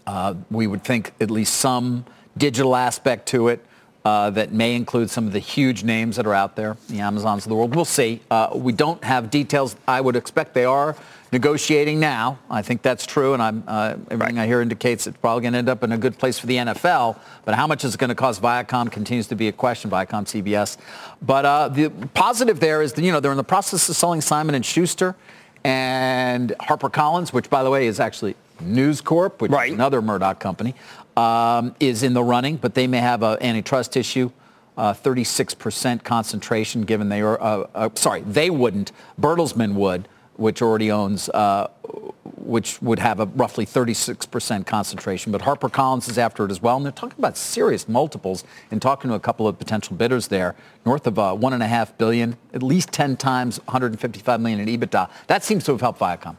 uh, 0.06 0.34
we 0.50 0.68
would 0.68 0.84
think, 0.84 1.12
at 1.20 1.30
least 1.30 1.56
some 1.56 2.06
digital 2.36 2.76
aspect 2.76 3.26
to 3.30 3.48
it. 3.48 3.64
Uh, 4.06 4.30
that 4.30 4.52
may 4.52 4.76
include 4.76 5.10
some 5.10 5.26
of 5.26 5.32
the 5.32 5.40
huge 5.40 5.82
names 5.82 6.14
that 6.14 6.28
are 6.28 6.32
out 6.32 6.54
there, 6.54 6.76
the 6.88 7.00
Amazons 7.00 7.44
of 7.44 7.48
the 7.48 7.56
world. 7.56 7.74
We'll 7.74 7.84
see. 7.84 8.20
Uh, 8.30 8.50
we 8.54 8.72
don't 8.72 9.02
have 9.02 9.30
details. 9.30 9.74
I 9.88 10.00
would 10.00 10.14
expect 10.14 10.54
they 10.54 10.64
are 10.64 10.94
negotiating 11.32 11.98
now. 11.98 12.38
I 12.48 12.62
think 12.62 12.82
that's 12.82 13.04
true, 13.04 13.34
and 13.34 13.42
I'm, 13.42 13.64
uh, 13.66 13.96
everything 14.08 14.36
right. 14.36 14.44
I 14.44 14.46
hear 14.46 14.60
indicates 14.60 15.08
it's 15.08 15.16
probably 15.16 15.42
going 15.42 15.54
to 15.54 15.58
end 15.58 15.68
up 15.68 15.82
in 15.82 15.90
a 15.90 15.98
good 15.98 16.18
place 16.18 16.38
for 16.38 16.46
the 16.46 16.54
NFL. 16.54 17.18
But 17.44 17.56
how 17.56 17.66
much 17.66 17.84
is 17.84 17.96
it 17.96 17.98
going 17.98 18.10
to 18.10 18.14
cost 18.14 18.40
Viacom 18.40 18.92
continues 18.92 19.26
to 19.26 19.34
be 19.34 19.48
a 19.48 19.52
question. 19.52 19.90
Viacom, 19.90 20.22
CBS. 20.22 20.76
But 21.20 21.44
uh, 21.44 21.68
the 21.70 21.90
positive 22.14 22.60
there 22.60 22.82
is, 22.82 22.92
that, 22.92 23.02
you 23.02 23.10
know, 23.10 23.18
they're 23.18 23.32
in 23.32 23.36
the 23.36 23.42
process 23.42 23.88
of 23.88 23.96
selling 23.96 24.20
Simon 24.20 24.54
and 24.54 24.64
Schuster 24.64 25.16
and 25.64 26.50
HarperCollins, 26.60 27.32
which, 27.32 27.50
by 27.50 27.64
the 27.64 27.70
way, 27.70 27.88
is 27.88 27.98
actually 27.98 28.36
News 28.60 29.00
Corp, 29.00 29.42
which 29.42 29.50
right. 29.50 29.66
is 29.66 29.74
another 29.74 30.00
Murdoch 30.00 30.38
company 30.38 30.76
um, 31.16 31.74
is 31.80 32.02
in 32.02 32.12
the 32.12 32.22
running, 32.22 32.56
but 32.56 32.74
they 32.74 32.86
may 32.86 32.98
have 32.98 33.22
an 33.22 33.42
antitrust 33.42 33.96
issue. 33.96 34.30
Uh, 34.76 34.92
36% 34.92 36.04
concentration 36.04 36.82
given 36.82 37.08
they 37.08 37.22
are, 37.22 37.40
uh, 37.40 37.66
uh, 37.74 37.88
sorry, 37.94 38.20
they 38.22 38.50
wouldn't. 38.50 38.92
Bertelsmann 39.18 39.72
would, 39.72 40.06
which 40.34 40.60
already 40.60 40.90
owns, 40.90 41.30
uh, 41.30 41.68
which 42.36 42.80
would 42.82 42.98
have 42.98 43.18
a 43.18 43.24
roughly 43.24 43.64
36% 43.64 44.66
concentration. 44.66 45.32
But 45.32 45.40
HarperCollins 45.40 46.10
is 46.10 46.18
after 46.18 46.44
it 46.44 46.50
as 46.50 46.60
well. 46.60 46.76
And 46.76 46.84
they're 46.84 46.92
talking 46.92 47.18
about 47.18 47.38
serious 47.38 47.88
multiples 47.88 48.44
and 48.70 48.82
talking 48.82 49.08
to 49.08 49.14
a 49.14 49.20
couple 49.20 49.48
of 49.48 49.58
potential 49.58 49.96
bidders 49.96 50.28
there, 50.28 50.54
north 50.84 51.06
of 51.06 51.18
uh, 51.18 51.34
one 51.34 51.54
and 51.54 51.62
a 51.62 51.68
half 51.68 51.96
billion, 51.96 52.36
at 52.52 52.62
least 52.62 52.92
10 52.92 53.16
times 53.16 53.58
155 53.64 54.40
million 54.40 54.60
in 54.60 54.78
EBITDA. 54.78 55.08
That 55.26 55.42
seems 55.42 55.64
to 55.64 55.72
have 55.72 55.80
helped 55.80 56.00
Viacom. 56.00 56.36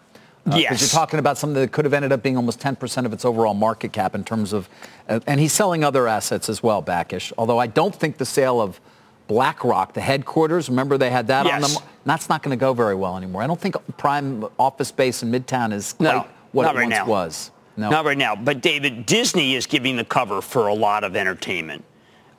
Uh, 0.50 0.56
yes. 0.56 0.82
You're 0.82 0.90
talking 0.90 1.20
about 1.20 1.38
something 1.38 1.62
that 1.62 1.72
could 1.72 1.84
have 1.84 1.94
ended 1.94 2.12
up 2.12 2.24
being 2.24 2.38
almost 2.38 2.60
10% 2.60 3.06
of 3.06 3.12
its 3.12 3.26
overall 3.26 3.54
market 3.54 3.92
cap 3.92 4.16
in 4.16 4.24
terms 4.24 4.54
of, 4.54 4.70
uh, 5.10 5.20
and 5.28 5.40
he's 5.40 5.52
selling 5.52 5.84
other 5.84 6.08
assets 6.08 6.48
as 6.48 6.64
well, 6.64 6.82
Bakish. 6.82 7.34
Although 7.38 7.58
I 7.58 7.68
don't 7.68 7.94
think 7.94 8.18
the 8.18 8.26
sale 8.26 8.62
of 8.62 8.80
Black 9.28 9.64
Rock, 9.66 9.94
the 9.94 10.02
headquarters, 10.02 10.70
remember 10.70 10.98
they 10.98 11.10
had 11.10 11.28
that 11.28 11.46
yes. 11.46 11.56
on 11.56 11.74
them? 11.74 11.84
That's 12.06 12.30
not 12.30 12.44
going 12.44 12.58
to 12.58 12.60
go 12.60 12.74
very 12.74 12.96
well 12.96 13.18
anymore. 13.18 13.44
I 13.44 13.48
don't 13.48 13.60
think 13.60 13.76
prime 13.98 14.46
office 14.58 14.88
space 14.88 15.22
in 15.22 15.32
Midtown 15.32 15.74
is 15.74 15.94
quite 15.94 16.14
no, 16.14 16.28
what 16.54 16.64
it 16.64 16.78
right 16.78 16.84
once 16.84 16.92
now. 16.92 17.06
was. 17.06 17.52
No. 17.76 17.90
Not 17.90 18.06
right 18.06 18.18
now. 18.18 18.36
But 18.36 18.62
David, 18.62 19.06
Disney 19.06 19.56
is 19.56 19.68
giving 19.68 19.98
the 19.98 20.06
cover 20.06 20.42
for 20.42 20.68
a 20.68 20.74
lot 20.74 21.04
of 21.04 21.16
entertainment. 21.16 21.84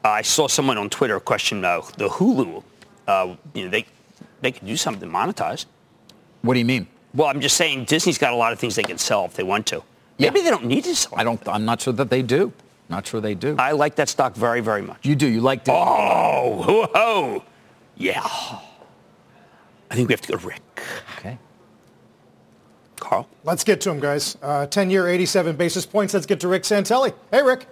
Uh, 0.03 0.09
I 0.09 0.23
saw 0.23 0.49
someone 0.49 0.79
on 0.79 0.89
Twitter 0.89 1.21
question 1.21 1.65
uh, 1.65 1.83
the 1.97 2.09
Hulu. 2.09 2.63
Uh, 3.07 3.37
you 3.55 3.65
know, 3.65 3.71
they 3.71 3.87
they 4.41 4.53
could 4.53 4.67
do 4.67 4.77
something 4.77 5.09
to 5.09 5.15
monetize. 5.15 5.67
What 6.43 6.55
do 6.55 6.61
you 6.61 6.65
mean? 6.65 6.87
Well, 7.15 7.29
I'm 7.29 7.41
just 7.41 7.57
saying 7.57 7.85
Disney's 7.85 8.19
got 8.19 8.33
a 8.33 8.37
lot 8.37 8.53
of 8.53 8.59
things 8.59 8.75
they 8.75 8.83
can 8.83 8.99
sell 8.99 9.25
if 9.25 9.35
they 9.35 9.43
want 9.43 9.67
to. 9.69 9.83
Maybe 10.19 10.39
yeah. 10.39 10.45
they 10.45 10.51
don't 10.51 10.67
need 10.67 10.85
to 10.85 10.95
sell. 10.95 11.15
I 11.17 11.25
don't. 11.25 11.41
I'm 11.49 11.65
not 11.65 11.81
sure 11.81 11.93
that 11.95 12.11
they 12.11 12.23
do. 12.23 12.53
Not 12.89 13.07
sure 13.07 13.21
they 13.21 13.35
do. 13.35 13.57
I 13.59 13.73
like 13.73 13.97
that 13.97 14.09
stock 14.09 14.35
very, 14.35 14.61
very 14.61 14.83
much. 14.83 15.05
You 15.05 15.15
do. 15.15 15.27
You 15.27 15.41
like 15.41 15.65
Disney. 15.65 15.79
Oh, 15.79 16.89
whoa, 16.95 17.45
yeah. 17.97 18.23
I 19.91 19.95
think 19.95 20.09
we 20.09 20.13
have 20.13 20.21
to 20.23 20.33
go 20.33 20.39
to 20.39 20.47
Rick. 20.47 20.63
Okay. 21.19 21.39
Carl. 22.97 23.29
Let's 23.45 23.65
get 23.65 23.81
to 23.83 23.91
him, 23.91 24.01
guys. 24.01 24.37
Uh, 24.43 24.67
10-year, 24.67 25.09
87 25.09 25.57
basis 25.57 25.87
points. 25.87 26.15
Let's 26.15 26.27
get 26.27 26.41
to 26.41 26.49
Rick 26.49 26.65
Santelli. 26.65 27.15
Hey, 27.31 27.43
Rick. 27.43 27.67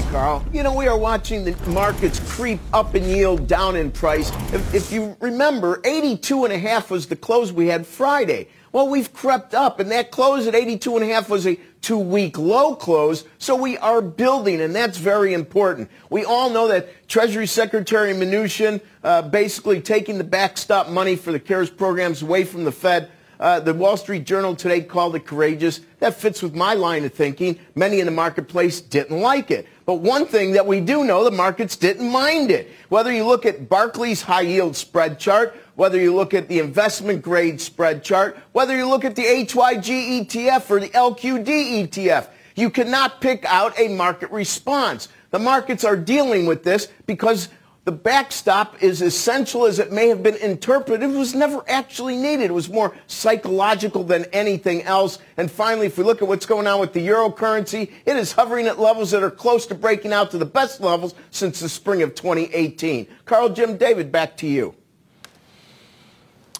Hi, 0.00 0.10
Carl. 0.10 0.44
You 0.50 0.62
know, 0.62 0.74
we 0.74 0.88
are 0.88 0.96
watching 0.96 1.44
the 1.44 1.54
markets 1.68 2.20
creep 2.20 2.58
up 2.72 2.94
in 2.94 3.04
yield, 3.04 3.46
down 3.46 3.76
in 3.76 3.90
price. 3.90 4.30
If, 4.50 4.74
if 4.74 4.92
you 4.92 5.14
remember, 5.20 5.78
82 5.84 6.46
and 6.46 6.54
a 6.54 6.58
half 6.58 6.90
was 6.90 7.06
the 7.06 7.16
close 7.16 7.52
we 7.52 7.66
had 7.66 7.86
Friday. 7.86 8.48
Well, 8.72 8.88
we've 8.88 9.12
crept 9.12 9.52
up, 9.52 9.78
and 9.78 9.90
that 9.90 10.10
close 10.10 10.46
at 10.46 10.54
82 10.54 10.96
and 10.96 11.04
a 11.04 11.12
half 11.12 11.28
was 11.28 11.46
a 11.46 11.58
two-week 11.82 12.38
low 12.38 12.74
close, 12.74 13.24
so 13.36 13.54
we 13.54 13.76
are 13.78 14.00
building, 14.00 14.62
and 14.62 14.74
that's 14.74 14.96
very 14.96 15.34
important. 15.34 15.90
We 16.08 16.24
all 16.24 16.48
know 16.48 16.66
that 16.68 17.06
Treasury 17.06 17.46
Secretary 17.46 18.14
Mnuchin 18.14 18.80
uh, 19.04 19.20
basically 19.20 19.82
taking 19.82 20.16
the 20.16 20.24
backstop 20.24 20.88
money 20.88 21.14
for 21.14 21.30
the 21.30 21.40
CARES 21.40 21.68
programs 21.68 22.22
away 22.22 22.44
from 22.44 22.64
the 22.64 22.72
Fed 22.72 23.10
uh, 23.40 23.58
the 23.58 23.72
Wall 23.72 23.96
Street 23.96 24.24
Journal 24.24 24.54
today 24.54 24.82
called 24.82 25.16
it 25.16 25.26
courageous. 25.26 25.80
That 25.98 26.14
fits 26.14 26.42
with 26.42 26.54
my 26.54 26.74
line 26.74 27.04
of 27.06 27.14
thinking. 27.14 27.58
Many 27.74 28.00
in 28.00 28.06
the 28.06 28.12
marketplace 28.12 28.82
didn't 28.82 29.18
like 29.18 29.50
it. 29.50 29.66
But 29.86 29.94
one 29.94 30.26
thing 30.26 30.52
that 30.52 30.66
we 30.66 30.80
do 30.80 31.04
know, 31.04 31.24
the 31.24 31.30
markets 31.30 31.74
didn't 31.74 32.08
mind 32.08 32.50
it. 32.50 32.70
Whether 32.90 33.12
you 33.12 33.24
look 33.24 33.46
at 33.46 33.68
Barclays 33.68 34.20
high 34.20 34.42
yield 34.42 34.76
spread 34.76 35.18
chart, 35.18 35.56
whether 35.74 35.98
you 35.98 36.14
look 36.14 36.34
at 36.34 36.48
the 36.48 36.58
investment 36.58 37.22
grade 37.22 37.62
spread 37.62 38.04
chart, 38.04 38.36
whether 38.52 38.76
you 38.76 38.86
look 38.86 39.06
at 39.06 39.16
the 39.16 39.24
HYG 39.24 40.26
ETF 40.26 40.70
or 40.70 40.78
the 40.78 40.90
LQD 40.90 41.88
ETF, 41.88 42.28
you 42.56 42.68
cannot 42.68 43.22
pick 43.22 43.46
out 43.46 43.72
a 43.80 43.88
market 43.88 44.30
response. 44.30 45.08
The 45.30 45.38
markets 45.38 45.82
are 45.82 45.96
dealing 45.96 46.44
with 46.44 46.62
this 46.62 46.88
because 47.06 47.48
the 47.84 47.92
backstop, 47.92 48.82
is 48.82 49.00
essential 49.00 49.64
as 49.64 49.78
it 49.78 49.90
may 49.90 50.08
have 50.08 50.22
been 50.22 50.36
interpreted, 50.36 51.02
It 51.02 51.16
was 51.16 51.34
never 51.34 51.64
actually 51.66 52.16
needed. 52.16 52.44
It 52.44 52.54
was 52.54 52.68
more 52.68 52.94
psychological 53.06 54.04
than 54.04 54.26
anything 54.32 54.82
else. 54.82 55.18
And 55.36 55.50
finally, 55.50 55.86
if 55.86 55.96
we 55.96 56.04
look 56.04 56.20
at 56.20 56.28
what's 56.28 56.46
going 56.46 56.66
on 56.66 56.78
with 56.78 56.92
the 56.92 57.00
euro 57.00 57.30
currency, 57.30 57.90
it 58.04 58.16
is 58.16 58.32
hovering 58.32 58.66
at 58.66 58.78
levels 58.78 59.10
that 59.12 59.22
are 59.22 59.30
close 59.30 59.66
to 59.66 59.74
breaking 59.74 60.12
out 60.12 60.30
to 60.32 60.38
the 60.38 60.44
best 60.44 60.80
levels 60.80 61.14
since 61.30 61.60
the 61.60 61.68
spring 61.68 62.02
of 62.02 62.14
2018. 62.14 63.06
Carl, 63.24 63.48
Jim, 63.48 63.76
David, 63.76 64.12
back 64.12 64.36
to 64.38 64.46
you. 64.46 64.74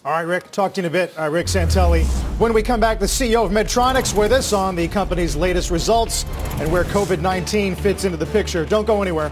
All 0.03 0.13
right, 0.13 0.21
Rick, 0.21 0.49
talk 0.49 0.73
to 0.73 0.81
you 0.81 0.87
in 0.87 0.91
a 0.91 0.91
bit. 0.91 1.13
Uh, 1.17 1.29
Rick 1.29 1.45
Santelli. 1.45 2.03
When 2.39 2.53
we 2.53 2.63
come 2.63 2.79
back, 2.79 2.97
the 2.97 3.05
CEO 3.05 3.45
of 3.45 3.51
Medtronic 3.51 4.17
with 4.17 4.31
us 4.31 4.51
on 4.51 4.75
the 4.75 4.87
company's 4.87 5.35
latest 5.35 5.69
results 5.69 6.25
and 6.59 6.71
where 6.71 6.83
COVID-19 6.85 7.77
fits 7.77 8.03
into 8.03 8.17
the 8.17 8.25
picture. 8.25 8.65
Don't 8.65 8.87
go 8.87 9.03
anywhere. 9.03 9.31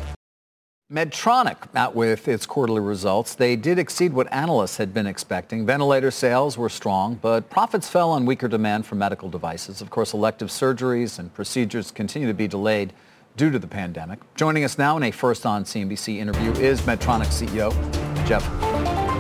Medtronic 0.92 1.58
out 1.76 1.94
with 1.94 2.28
its 2.28 2.48
quarterly 2.48 2.82
results. 2.82 3.36
They 3.36 3.56
did 3.56 3.78
exceed 3.78 4.12
what 4.12 4.26
analysts 4.34 4.78
had 4.78 4.92
been 4.92 5.06
expecting. 5.06 5.64
Ventilator 5.64 6.10
sales 6.10 6.58
were 6.58 6.68
strong, 6.68 7.14
but 7.22 7.48
profits 7.52 7.88
fell 7.88 8.10
on 8.10 8.26
weaker 8.26 8.48
demand 8.48 8.88
for 8.88 8.96
medical 8.96 9.30
devices. 9.30 9.82
Of 9.82 9.92
course, 9.92 10.14
elective 10.14 10.48
surgeries 10.48 11.20
and 11.20 11.32
procedures 11.32 11.92
continue 11.92 12.28
to 12.28 12.34
be 12.34 12.48
delayed 12.48 12.92
due 13.38 13.52
to 13.52 13.60
the 13.60 13.68
pandemic. 13.68 14.18
Joining 14.34 14.64
us 14.64 14.80
now 14.80 14.98
in 14.98 15.04
a 15.04 15.12
first 15.12 15.46
on 15.46 15.64
CNBC 15.64 16.18
interview 16.18 16.54
is 16.54 16.82
Medtronic 16.82 17.28
CEO 17.28 17.70
Geoff 18.26 18.50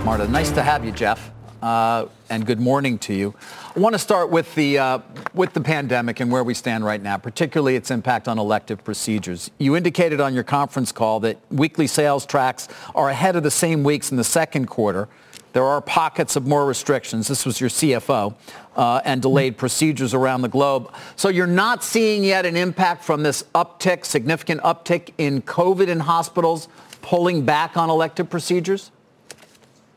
Martha. 0.03 0.27
Nice 0.27 0.49
to 0.53 0.63
have 0.63 0.83
you, 0.83 0.91
Geoff 0.91 1.31
uh, 1.61 2.05
and 2.29 2.45
good 2.45 2.59
morning 2.59 2.97
to 2.99 3.13
you. 3.13 3.33
I 3.75 3.79
want 3.79 3.93
to 3.93 3.99
start 3.99 4.29
with 4.29 4.53
the, 4.55 4.77
uh, 4.77 4.99
with 5.33 5.53
the 5.53 5.61
pandemic 5.61 6.19
and 6.19 6.31
where 6.31 6.43
we 6.43 6.53
stand 6.53 6.85
right 6.85 7.01
now, 7.01 7.17
particularly 7.17 7.75
its 7.75 7.91
impact 7.91 8.27
on 8.27 8.39
elective 8.39 8.83
procedures. 8.83 9.51
You 9.57 9.75
indicated 9.75 10.21
on 10.21 10.33
your 10.33 10.43
conference 10.43 10.91
call 10.91 11.19
that 11.21 11.37
weekly 11.49 11.87
sales 11.87 12.25
tracks 12.25 12.67
are 12.95 13.09
ahead 13.09 13.35
of 13.35 13.43
the 13.43 13.51
same 13.51 13.83
weeks 13.83 14.11
in 14.11 14.17
the 14.17 14.23
second 14.23 14.67
quarter. 14.67 15.07
There 15.53 15.63
are 15.63 15.81
pockets 15.81 16.35
of 16.35 16.45
more 16.45 16.65
restrictions. 16.65 17.27
This 17.27 17.45
was 17.45 17.59
your 17.59 17.69
CFO. 17.69 18.35
Uh, 18.75 19.01
and 19.03 19.21
delayed 19.21 19.57
procedures 19.57 20.13
around 20.13 20.41
the 20.41 20.47
globe. 20.47 20.93
So 21.17 21.27
you're 21.27 21.45
not 21.47 21.83
seeing 21.83 22.23
yet 22.23 22.45
an 22.45 22.55
impact 22.55 23.03
from 23.03 23.23
this 23.23 23.43
uptick, 23.53 24.05
significant 24.05 24.61
uptick 24.61 25.11
in 25.17 25.41
COVID 25.41 25.89
in 25.89 25.99
hospitals 25.99 26.69
pulling 27.01 27.43
back 27.43 27.75
on 27.75 27.89
elective 27.89 28.29
procedures? 28.29 28.91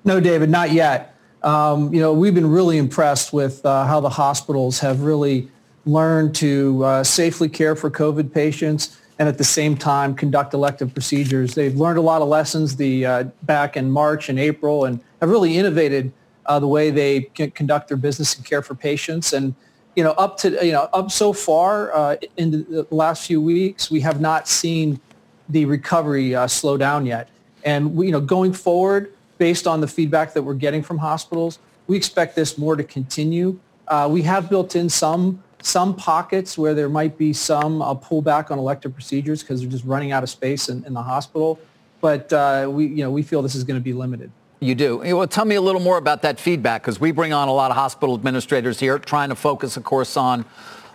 No, 0.05 0.19
David, 0.19 0.51
not 0.51 0.73
yet. 0.73 1.12
Um, 1.45 1.93
you 1.93 2.01
know, 2.01 2.13
we've 2.13 2.35
been 2.35 2.51
really 2.51 2.79
impressed 2.79 3.33
with 3.33 3.65
uh, 3.67 3.85
how 3.85 4.01
the 4.01 4.11
hospitals 4.11 4.79
have 4.79 5.03
really 5.03 5.49
learned 5.85 6.35
to 6.37 6.85
uh, 6.85 7.05
safely 7.05 7.49
care 7.49 7.75
for 7.75 7.91
COVID 7.91 8.33
patients 8.33 8.99
and 9.19 9.29
at 9.29 9.39
the 9.39 9.45
same 9.45 9.77
time 9.77 10.15
conduct 10.15 10.55
elective 10.55 10.93
procedures. 10.93 11.55
They've 11.55 11.75
learned 11.75 11.99
a 11.99 12.03
lot 12.03 12.23
of 12.23 12.29
lessons 12.29 12.77
the, 12.77 13.07
uh, 13.07 13.25
back 13.43 13.77
in 13.77 13.91
March 13.91 14.29
and 14.29 14.39
April 14.39 14.85
and 14.85 15.01
have 15.21 15.31
really 15.31 15.57
innovated 15.57 16.13
uh, 16.47 16.59
the 16.59 16.69
way 16.69 16.91
they 16.91 17.23
conduct 17.23 17.89
their 17.89 17.97
business 17.97 18.37
and 18.37 18.45
care 18.45 18.63
for 18.63 18.75
patients. 18.75 19.33
And, 19.33 19.55
you 19.97 20.03
know, 20.03 20.13
up 20.13 20.39
to, 20.39 20.65
you 20.65 20.73
know, 20.73 20.89
up 20.93 21.11
so 21.11 21.33
far 21.33 21.95
uh, 21.95 22.17
in 22.37 22.51
the 22.51 22.87
last 22.91 23.27
few 23.27 23.41
weeks, 23.41 23.91
we 23.91 24.01
have 24.01 24.21
not 24.21 24.49
seen 24.49 25.01
the 25.49 25.65
recovery 25.67 26.35
uh, 26.35 26.47
slow 26.47 26.77
down 26.77 27.05
yet. 27.07 27.29
And, 27.65 27.95
we, 27.95 28.07
you 28.07 28.13
know, 28.13 28.21
going 28.21 28.53
forward, 28.53 29.13
based 29.43 29.67
on 29.67 29.81
the 29.81 29.89
feedback 29.89 30.35
that 30.35 30.41
we're 30.41 30.55
getting 30.55 30.85
from 30.85 30.99
hospitals, 30.99 31.59
we 31.89 31.97
expect 31.97 32.37
this 32.37 32.57
more 32.57 32.77
to 32.77 32.85
continue. 32.85 33.59
Uh, 33.89 34.09
we 34.09 34.23
have 34.23 34.49
built 34.49 34.77
in 34.77 34.89
some 34.89 35.43
some 35.61 35.97
pockets 35.97 36.57
where 36.57 36.75
there 36.75 36.89
might 36.89 37.19
be 37.19 37.33
some 37.33 37.83
uh, 37.83 37.93
pullback 37.93 38.53
on 38.53 38.59
elective 38.61 38.95
procedures 38.95 39.43
because 39.43 39.61
they're 39.61 39.69
just 39.69 39.85
running 39.85 40.13
out 40.13 40.23
of 40.23 40.31
space 40.31 40.69
in, 40.69 40.85
in 40.85 40.93
the 40.95 41.03
hospital. 41.03 41.59
But 42.01 42.33
uh, 42.33 42.69
we, 42.71 42.87
you 42.87 43.03
know, 43.03 43.11
we 43.11 43.25
feel 43.25 43.43
this 43.43 43.57
is 43.57 43.65
going 43.65 43.81
to 43.81 43.83
be 43.83 43.93
limited. 43.93 44.31
You 44.61 44.77
do. 44.77 44.99
Well, 44.99 45.27
tell 45.27 45.45
me 45.45 45.57
a 45.57 45.61
little 45.61 45.81
more 45.81 45.99
about 45.99 46.23
that 46.23 46.39
feedback 46.39 46.83
because 46.83 47.01
we 47.01 47.11
bring 47.11 47.33
on 47.33 47.49
a 47.49 47.53
lot 47.53 47.73
of 47.73 47.77
hospital 47.77 48.15
administrators 48.15 48.79
here 48.79 48.97
trying 49.01 49.31
to 49.31 49.35
focus, 49.35 49.77
of 49.77 49.83
course, 49.83 50.17
on 50.17 50.45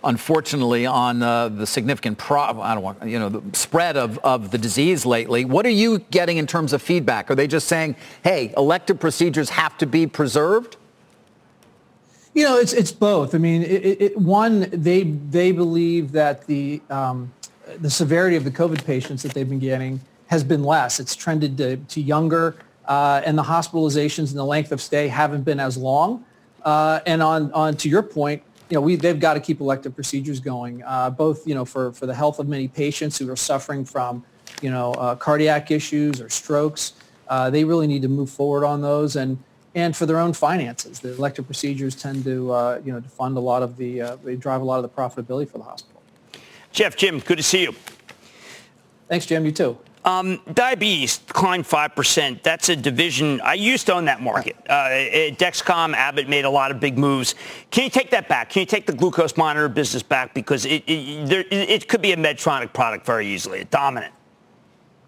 unfortunately, 0.04 0.86
on 0.86 1.22
uh, 1.22 1.48
the 1.48 1.66
significant 1.66 2.18
pro- 2.18 2.60
I 2.60 2.74
don't 2.74 2.82
want 2.82 3.04
you 3.04 3.18
know 3.18 3.28
the 3.28 3.56
spread 3.56 3.96
of, 3.96 4.18
of 4.18 4.50
the 4.50 4.58
disease 4.58 5.04
lately. 5.04 5.44
What 5.44 5.66
are 5.66 5.70
you 5.70 6.00
getting 6.10 6.36
in 6.36 6.46
terms 6.46 6.72
of 6.72 6.82
feedback? 6.82 7.30
Are 7.30 7.34
they 7.34 7.46
just 7.46 7.68
saying, 7.68 7.96
"Hey, 8.22 8.52
elective 8.56 9.00
procedures 9.00 9.50
have 9.50 9.76
to 9.78 9.86
be 9.86 10.06
preserved"? 10.06 10.76
You 12.34 12.44
know, 12.44 12.58
it's 12.58 12.72
it's 12.72 12.92
both. 12.92 13.34
I 13.34 13.38
mean, 13.38 13.62
it, 13.62 14.00
it, 14.00 14.16
one 14.16 14.68
they 14.70 15.02
they 15.02 15.52
believe 15.52 16.12
that 16.12 16.46
the 16.46 16.80
um, 16.90 17.32
the 17.80 17.90
severity 17.90 18.36
of 18.36 18.44
the 18.44 18.50
COVID 18.50 18.84
patients 18.84 19.22
that 19.22 19.32
they've 19.34 19.48
been 19.48 19.58
getting 19.58 20.00
has 20.28 20.44
been 20.44 20.62
less. 20.62 21.00
It's 21.00 21.16
trended 21.16 21.56
to, 21.58 21.76
to 21.76 22.00
younger, 22.00 22.56
uh, 22.86 23.22
and 23.24 23.36
the 23.36 23.42
hospitalizations 23.42 24.28
and 24.30 24.38
the 24.38 24.44
length 24.44 24.72
of 24.72 24.80
stay 24.80 25.08
haven't 25.08 25.42
been 25.42 25.60
as 25.60 25.76
long. 25.76 26.24
Uh, 26.62 27.00
and 27.06 27.22
on 27.22 27.52
on 27.52 27.76
to 27.78 27.88
your 27.88 28.02
point, 28.02 28.42
you 28.68 28.74
know, 28.74 28.80
we 28.80 28.96
they've 28.96 29.18
got 29.18 29.34
to 29.34 29.40
keep 29.40 29.60
elective 29.60 29.94
procedures 29.94 30.40
going, 30.40 30.82
uh, 30.84 31.10
both 31.10 31.46
you 31.46 31.54
know 31.54 31.64
for 31.64 31.92
for 31.92 32.06
the 32.06 32.14
health 32.14 32.38
of 32.38 32.48
many 32.48 32.68
patients 32.68 33.18
who 33.18 33.30
are 33.30 33.36
suffering 33.36 33.84
from 33.84 34.24
you 34.62 34.70
know 34.70 34.92
uh, 34.94 35.14
cardiac 35.16 35.70
issues 35.70 36.20
or 36.20 36.28
strokes. 36.28 36.92
Uh, 37.28 37.50
they 37.50 37.64
really 37.64 37.86
need 37.86 38.02
to 38.02 38.08
move 38.08 38.30
forward 38.30 38.64
on 38.64 38.80
those 38.80 39.16
and 39.16 39.38
and 39.74 39.96
for 39.96 40.06
their 40.06 40.18
own 40.18 40.32
finances. 40.32 41.00
The 41.00 41.14
elective 41.14 41.46
procedures 41.46 41.94
tend 41.94 42.24
to, 42.24 42.52
uh, 42.52 42.80
you 42.84 42.92
know, 42.92 43.00
to 43.00 43.08
fund 43.08 43.36
a 43.36 43.40
lot 43.40 43.62
of 43.62 43.76
the, 43.76 44.00
uh, 44.00 44.16
they 44.24 44.34
drive 44.34 44.60
a 44.60 44.64
lot 44.64 44.76
of 44.76 44.82
the 44.82 44.88
profitability 44.88 45.48
for 45.48 45.58
the 45.58 45.64
hospital. 45.64 46.02
Geoff, 46.72 46.96
Jim, 46.96 47.20
good 47.20 47.36
to 47.36 47.42
see 47.42 47.62
you. 47.62 47.74
Thanks, 49.08 49.26
Jim. 49.26 49.44
You 49.44 49.52
too. 49.52 49.78
Um, 50.04 50.40
diabetes 50.52 51.18
declined 51.18 51.64
5%. 51.64 52.42
That's 52.42 52.68
a 52.68 52.76
division. 52.76 53.40
I 53.40 53.54
used 53.54 53.86
to 53.86 53.94
own 53.94 54.04
that 54.06 54.22
market. 54.22 54.56
Uh, 54.68 54.88
Dexcom, 55.36 55.94
Abbott 55.94 56.28
made 56.28 56.44
a 56.44 56.50
lot 56.50 56.70
of 56.70 56.80
big 56.80 56.96
moves. 56.96 57.34
Can 57.70 57.84
you 57.84 57.90
take 57.90 58.10
that 58.10 58.28
back? 58.28 58.50
Can 58.50 58.60
you 58.60 58.66
take 58.66 58.86
the 58.86 58.92
glucose 58.92 59.36
monitor 59.36 59.68
business 59.68 60.02
back? 60.02 60.34
Because 60.34 60.64
it, 60.64 60.84
it, 60.86 61.28
there, 61.28 61.44
it 61.50 61.88
could 61.88 62.00
be 62.00 62.12
a 62.12 62.16
Medtronic 62.16 62.72
product 62.72 63.04
very 63.04 63.26
easily, 63.26 63.60
a 63.60 63.64
dominant. 63.64 64.14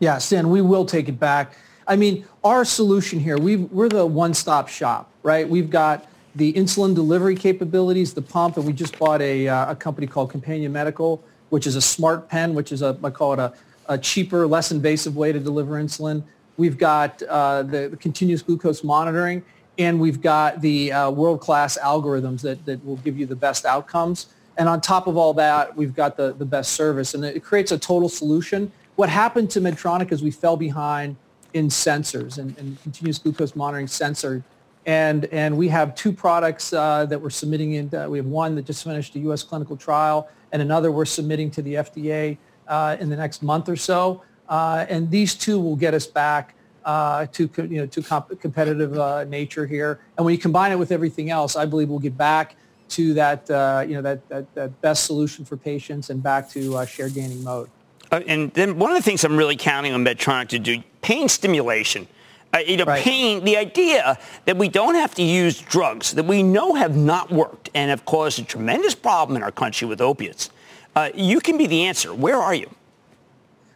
Yeah, 0.00 0.18
Stan, 0.18 0.50
we 0.50 0.62
will 0.62 0.86
take 0.86 1.08
it 1.08 1.20
back. 1.20 1.56
I 1.86 1.96
mean, 1.96 2.24
our 2.44 2.64
solution 2.64 3.20
here, 3.20 3.38
we 3.38 3.56
we're 3.56 3.88
the 3.88 4.06
one-stop 4.06 4.68
shop, 4.68 5.10
right? 5.22 5.48
We've 5.48 5.70
got 5.70 6.06
the 6.34 6.52
insulin 6.52 6.94
delivery 6.94 7.34
capabilities, 7.34 8.14
the 8.14 8.22
pump, 8.22 8.56
and 8.56 8.66
we 8.66 8.72
just 8.72 8.98
bought 8.98 9.20
a, 9.20 9.48
uh, 9.48 9.72
a 9.72 9.76
company 9.76 10.06
called 10.06 10.30
Companion 10.30 10.72
Medical, 10.72 11.22
which 11.48 11.66
is 11.66 11.76
a 11.76 11.82
smart 11.82 12.28
pen, 12.28 12.54
which 12.54 12.72
is 12.72 12.82
a, 12.82 12.96
I 13.02 13.10
call 13.10 13.32
it 13.32 13.38
a, 13.38 13.52
a 13.90 13.98
cheaper, 13.98 14.46
less 14.46 14.70
invasive 14.70 15.16
way 15.16 15.32
to 15.32 15.40
deliver 15.40 15.72
insulin. 15.74 16.22
We've 16.56 16.78
got 16.78 17.20
uh, 17.24 17.64
the, 17.64 17.88
the, 17.88 17.96
continuous 17.96 18.40
glucose 18.40 18.84
monitoring, 18.84 19.42
and 19.78 20.00
we've 20.00 20.22
got 20.22 20.60
the 20.60 20.92
uh, 20.92 21.10
world-class 21.10 21.76
algorithms 21.78 22.40
that, 22.42 22.64
that 22.66 22.84
will 22.86 22.98
give 22.98 23.18
you 23.18 23.26
the 23.26 23.36
best 23.36 23.66
outcomes. 23.66 24.28
And 24.56 24.68
on 24.68 24.80
top 24.80 25.08
of 25.08 25.16
all 25.16 25.34
that, 25.34 25.76
we've 25.76 25.94
got 25.94 26.16
the, 26.16 26.32
the 26.34 26.44
best 26.44 26.72
service, 26.72 27.14
and 27.14 27.24
it 27.24 27.42
creates 27.42 27.72
a 27.72 27.78
total 27.78 28.08
solution. 28.08 28.70
What 28.94 29.08
happened 29.08 29.50
to 29.50 29.60
Medtronic 29.60 30.12
is 30.12 30.22
we 30.22 30.30
fell 30.30 30.56
behind 30.56 31.16
in 31.52 31.66
sensors 31.66 32.38
and, 32.38 32.56
and 32.58 32.80
continuous 32.82 33.18
glucose 33.18 33.56
monitoring 33.56 33.88
sensor. 33.88 34.44
And, 34.86 35.24
and 35.26 35.56
we 35.56 35.66
have 35.68 35.96
two 35.96 36.12
products 36.12 36.72
uh, 36.72 37.06
that 37.06 37.20
we're 37.20 37.30
submitting 37.30 37.74
in. 37.74 37.92
Uh, 37.92 38.08
we 38.08 38.18
have 38.18 38.26
one 38.26 38.54
that 38.54 38.66
just 38.66 38.84
finished 38.84 39.16
a 39.16 39.18
U.S. 39.20 39.42
clinical 39.42 39.76
trial 39.76 40.28
and 40.52 40.62
another 40.62 40.92
we're 40.92 41.04
submitting 41.04 41.50
to 41.52 41.62
the 41.62 41.74
FDA 41.74 42.38
uh, 42.70 42.96
in 42.98 43.10
the 43.10 43.16
next 43.16 43.42
month 43.42 43.68
or 43.68 43.76
so. 43.76 44.22
Uh, 44.48 44.86
and 44.88 45.10
these 45.10 45.34
two 45.34 45.60
will 45.60 45.76
get 45.76 45.92
us 45.92 46.06
back 46.06 46.54
uh, 46.86 47.26
to, 47.26 47.50
you 47.58 47.80
know, 47.80 47.86
to 47.86 48.02
comp- 48.02 48.40
competitive 48.40 48.98
uh, 48.98 49.24
nature 49.24 49.66
here. 49.66 50.00
And 50.16 50.24
when 50.24 50.34
you 50.34 50.40
combine 50.40 50.72
it 50.72 50.78
with 50.78 50.90
everything 50.90 51.28
else, 51.28 51.54
I 51.56 51.66
believe 51.66 51.90
we'll 51.90 51.98
get 51.98 52.16
back 52.16 52.56
to 52.90 53.12
that, 53.14 53.48
you 53.86 53.94
know, 53.94 54.02
that, 54.02 54.26
that, 54.30 54.54
that, 54.54 54.80
best 54.80 55.04
solution 55.04 55.44
for 55.44 55.56
patients 55.56 56.10
and 56.10 56.22
back 56.22 56.50
to 56.50 56.86
share 56.86 57.08
gaining 57.08 57.44
mode. 57.44 57.68
Uh, 58.10 58.20
and 58.26 58.52
then 58.54 58.78
one 58.78 58.90
of 58.90 58.96
the 58.96 59.02
things 59.02 59.24
I'm 59.24 59.36
really 59.36 59.56
counting 59.56 59.92
on 59.92 60.04
Medtronic 60.04 60.48
to 60.48 60.58
do, 60.58 60.82
pain 61.02 61.28
stimulation. 61.28 62.08
Uh, 62.52 62.58
you 62.58 62.76
know, 62.76 62.84
right. 62.84 63.02
pain, 63.04 63.44
the 63.44 63.56
idea 63.56 64.18
that 64.44 64.56
we 64.56 64.68
don't 64.68 64.96
have 64.96 65.14
to 65.14 65.22
use 65.22 65.60
drugs 65.60 66.12
that 66.12 66.24
we 66.24 66.42
know 66.42 66.74
have 66.74 66.96
not 66.96 67.30
worked 67.30 67.70
and 67.74 67.90
have 67.90 68.04
caused 68.04 68.40
a 68.40 68.42
tremendous 68.42 68.92
problem 68.92 69.36
in 69.36 69.42
our 69.44 69.52
country 69.52 69.86
with 69.86 70.00
opiates. 70.00 70.50
Uh, 70.94 71.10
you 71.14 71.40
can 71.40 71.56
be 71.56 71.66
the 71.66 71.84
answer. 71.84 72.12
Where 72.14 72.36
are 72.36 72.54
you? 72.54 72.70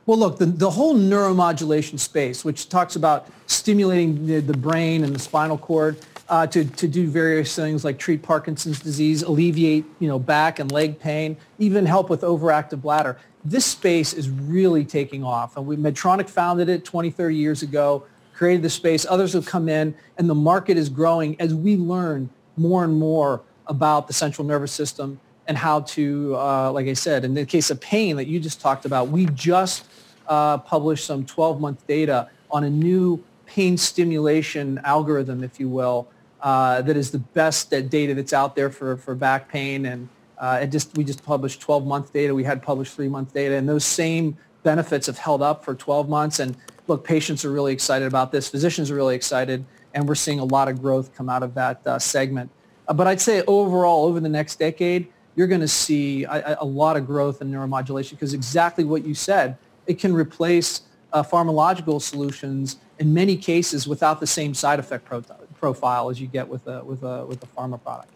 Well, 0.07 0.19
look, 0.19 0.39
the, 0.39 0.47
the 0.47 0.71
whole 0.71 0.95
neuromodulation 0.95 1.99
space, 1.99 2.45
which 2.45 2.69
talks 2.69 2.97
about 2.97 3.29
stimulating 3.47 4.27
the, 4.27 4.41
the 4.41 4.57
brain 4.57 5.03
and 5.03 5.15
the 5.15 5.19
spinal 5.19 5.57
cord 5.57 5.99
uh, 6.29 6.47
to, 6.49 6.65
to 6.65 6.89
do 6.89 7.07
various 7.07 7.55
things 7.55 7.85
like 7.85 7.99
treat 7.99 8.23
Parkinson's 8.23 8.81
disease, 8.81 9.23
alleviate, 9.23 9.85
you 10.01 10.09
know, 10.09 10.19
back 10.19 10.59
and 10.59 10.71
leg 10.73 10.99
pain, 10.99 11.37
even 11.59 11.87
help 11.87 12.11
with 12.11 12.21
overactive 12.21 12.83
bladder 12.83 13.17
this 13.45 13.67
space 13.67 14.13
is 14.13 14.29
really 14.31 14.85
taking 14.85 15.23
off. 15.23 15.57
And 15.57 15.67
we, 15.67 15.77
Medtronic 15.77 16.29
founded 16.29 16.69
it 16.69 16.85
20, 16.85 17.11
30 17.11 17.37
years 17.37 17.63
ago, 17.63 18.07
created 18.33 18.63
the 18.63 18.71
space. 18.71 19.05
Others 19.09 19.35
have 19.35 19.47
come 19.47 19.69
in, 19.69 19.95
and 20.17 20.29
the 20.29 20.35
market 20.35 20.77
is 20.77 20.89
growing 20.89 21.39
as 21.41 21.55
we 21.55 21.77
learn 21.77 22.31
more 22.57 22.85
and 22.85 22.97
more 22.97 23.43
about 23.67 24.07
the 24.07 24.13
central 24.13 24.47
nervous 24.47 24.73
system 24.73 25.21
and 25.47 25.57
how 25.57 25.81
to, 25.81 26.37
uh, 26.37 26.73
like 26.73 26.87
I 26.87 26.95
said, 26.95 27.25
in 27.25 27.35
the 27.35 27.45
case 27.45 27.71
of 27.71 27.81
pain 27.81 28.17
that 28.17 28.27
you 28.27 28.41
just 28.41 28.61
talked 28.61 28.85
about, 28.85 29.09
we 29.09 29.27
just 29.27 29.85
uh, 30.29 30.59
published 30.59 31.05
some 31.05 31.25
12-month 31.25 31.87
data 31.87 32.31
on 32.51 32.65
a 32.65 32.71
new 32.71 33.23
pain 33.47 33.77
stimulation 33.77 34.81
algorithm, 34.85 35.45
if 35.45 35.61
you 35.61 35.69
will, 35.69 36.09
uh, 36.41 36.81
that 36.83 36.97
is 36.97 37.11
the 37.11 37.19
best 37.19 37.71
data 37.71 38.15
that's 38.15 38.33
out 38.33 38.57
there 38.57 38.71
for, 38.71 38.97
for 38.97 39.15
back 39.15 39.49
pain 39.49 39.87
and 39.87 40.09
uh, 40.39 40.61
it 40.63 40.67
just 40.69 40.97
we 40.97 41.05
just 41.05 41.25
published 41.25 41.61
12 41.61 41.87
month 41.87 42.13
data. 42.13 42.35
We 42.35 42.45
had 42.45 42.63
published 42.63 42.95
three 42.95 43.09
month 43.09 43.33
data, 43.33 43.55
and 43.55 43.69
those 43.69 43.85
same 43.85 44.37
benefits 44.63 45.07
have 45.07 45.19
held 45.19 45.43
up 45.43 45.65
for 45.65 45.75
12 45.75 46.09
months. 46.09 46.41
And 46.41 46.57
look, 46.87 47.05
patients 47.05 47.45
are 47.45 47.51
really 47.51 47.73
excited 47.73 48.07
about 48.07 48.33
this. 48.33 48.49
Physicians 48.49 48.91
are 48.91 48.95
really 48.95 49.15
excited, 49.15 49.65
and 49.95 50.09
we're 50.09 50.15
seeing 50.15 50.41
a 50.41 50.45
lot 50.45 50.69
of 50.69 50.83
growth 50.83 51.15
come 51.15 51.29
out 51.29 51.43
of 51.43 51.55
that 51.55 51.87
uh, 51.87 51.99
segment. 51.99 52.51
Uh, 52.89 52.95
but 52.95 53.07
I'd 53.07 53.21
say 53.21 53.43
overall, 53.47 54.05
over 54.07 54.21
the 54.21 54.29
next 54.29 54.59
decade, 54.59 55.09
you're 55.37 55.47
going 55.47 55.61
to 55.61 55.69
see 55.69 56.25
a, 56.25 56.57
a, 56.61 56.65
lot 56.65 56.97
of 56.97 57.07
growth 57.07 57.43
in 57.43 57.51
neuromodulation 57.51 58.11
because 58.11 58.35
exactly 58.35 58.85
what 58.85 59.05
you 59.05 59.15
said, 59.15 59.57
it 59.87 59.99
can 59.99 60.15
replace 60.15 60.83
uh, 61.13 61.23
pharmacological 61.23 62.01
solutions 62.01 62.77
in 62.99 63.13
many 63.13 63.37
cases 63.37 63.87
without 63.89 64.21
the 64.21 64.27
same 64.27 64.55
side 64.55 64.79
effect 64.79 65.05
pro- 65.05 65.23
profile 65.59 66.11
as 66.11 66.21
you 66.21 66.27
get 66.27 66.49
with 66.49 66.67
a, 66.67 66.85
with 66.85 67.03
a, 67.03 67.25
with 67.27 67.43
a 67.43 67.47
pharma 67.47 67.83
product. 67.83 68.11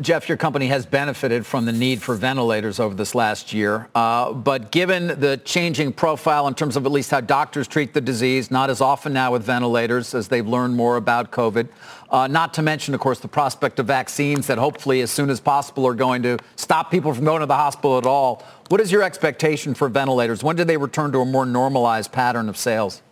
Geoff, 0.00 0.28
your 0.28 0.36
company 0.36 0.66
has 0.66 0.86
benefited 0.86 1.46
from 1.46 1.66
the 1.66 1.72
need 1.72 2.02
for 2.02 2.16
ventilators 2.16 2.80
over 2.80 2.96
this 2.96 3.14
last 3.14 3.52
year. 3.52 3.88
Uh, 3.94 4.32
but 4.32 4.72
given 4.72 5.06
the 5.20 5.40
changing 5.44 5.92
profile 5.92 6.48
in 6.48 6.54
terms 6.54 6.74
of 6.76 6.84
at 6.84 6.90
least 6.90 7.12
how 7.12 7.20
doctors 7.20 7.68
treat 7.68 7.94
the 7.94 8.00
disease, 8.00 8.50
not 8.50 8.70
as 8.70 8.80
often 8.80 9.12
now 9.12 9.30
with 9.30 9.44
ventilators 9.44 10.12
as 10.12 10.26
they've 10.26 10.48
learned 10.48 10.74
more 10.74 10.96
about 10.96 11.30
COVID, 11.30 11.68
uh, 12.10 12.26
not 12.26 12.54
to 12.54 12.62
mention, 12.62 12.94
of 12.94 13.00
course, 13.00 13.20
the 13.20 13.28
prospect 13.28 13.78
of 13.78 13.86
vaccines 13.86 14.46
that 14.46 14.58
hopefully 14.58 15.00
as 15.00 15.10
soon 15.10 15.30
as 15.30 15.40
possible 15.40 15.86
are 15.86 15.94
going 15.94 16.22
to 16.22 16.38
stop 16.56 16.90
people 16.90 17.12
from 17.12 17.24
going 17.24 17.40
to 17.40 17.46
the 17.46 17.56
hospital 17.56 17.98
at 17.98 18.06
all. 18.06 18.44
What 18.68 18.80
is 18.80 18.92
your 18.92 19.02
expectation 19.02 19.74
for 19.74 19.88
ventilators? 19.88 20.42
When 20.42 20.56
do 20.56 20.64
they 20.64 20.76
return 20.76 21.12
to 21.12 21.20
a 21.20 21.24
more 21.24 21.46
normalized 21.46 22.12
pattern 22.12 22.48
of 22.48 22.56
sales? 22.56 23.02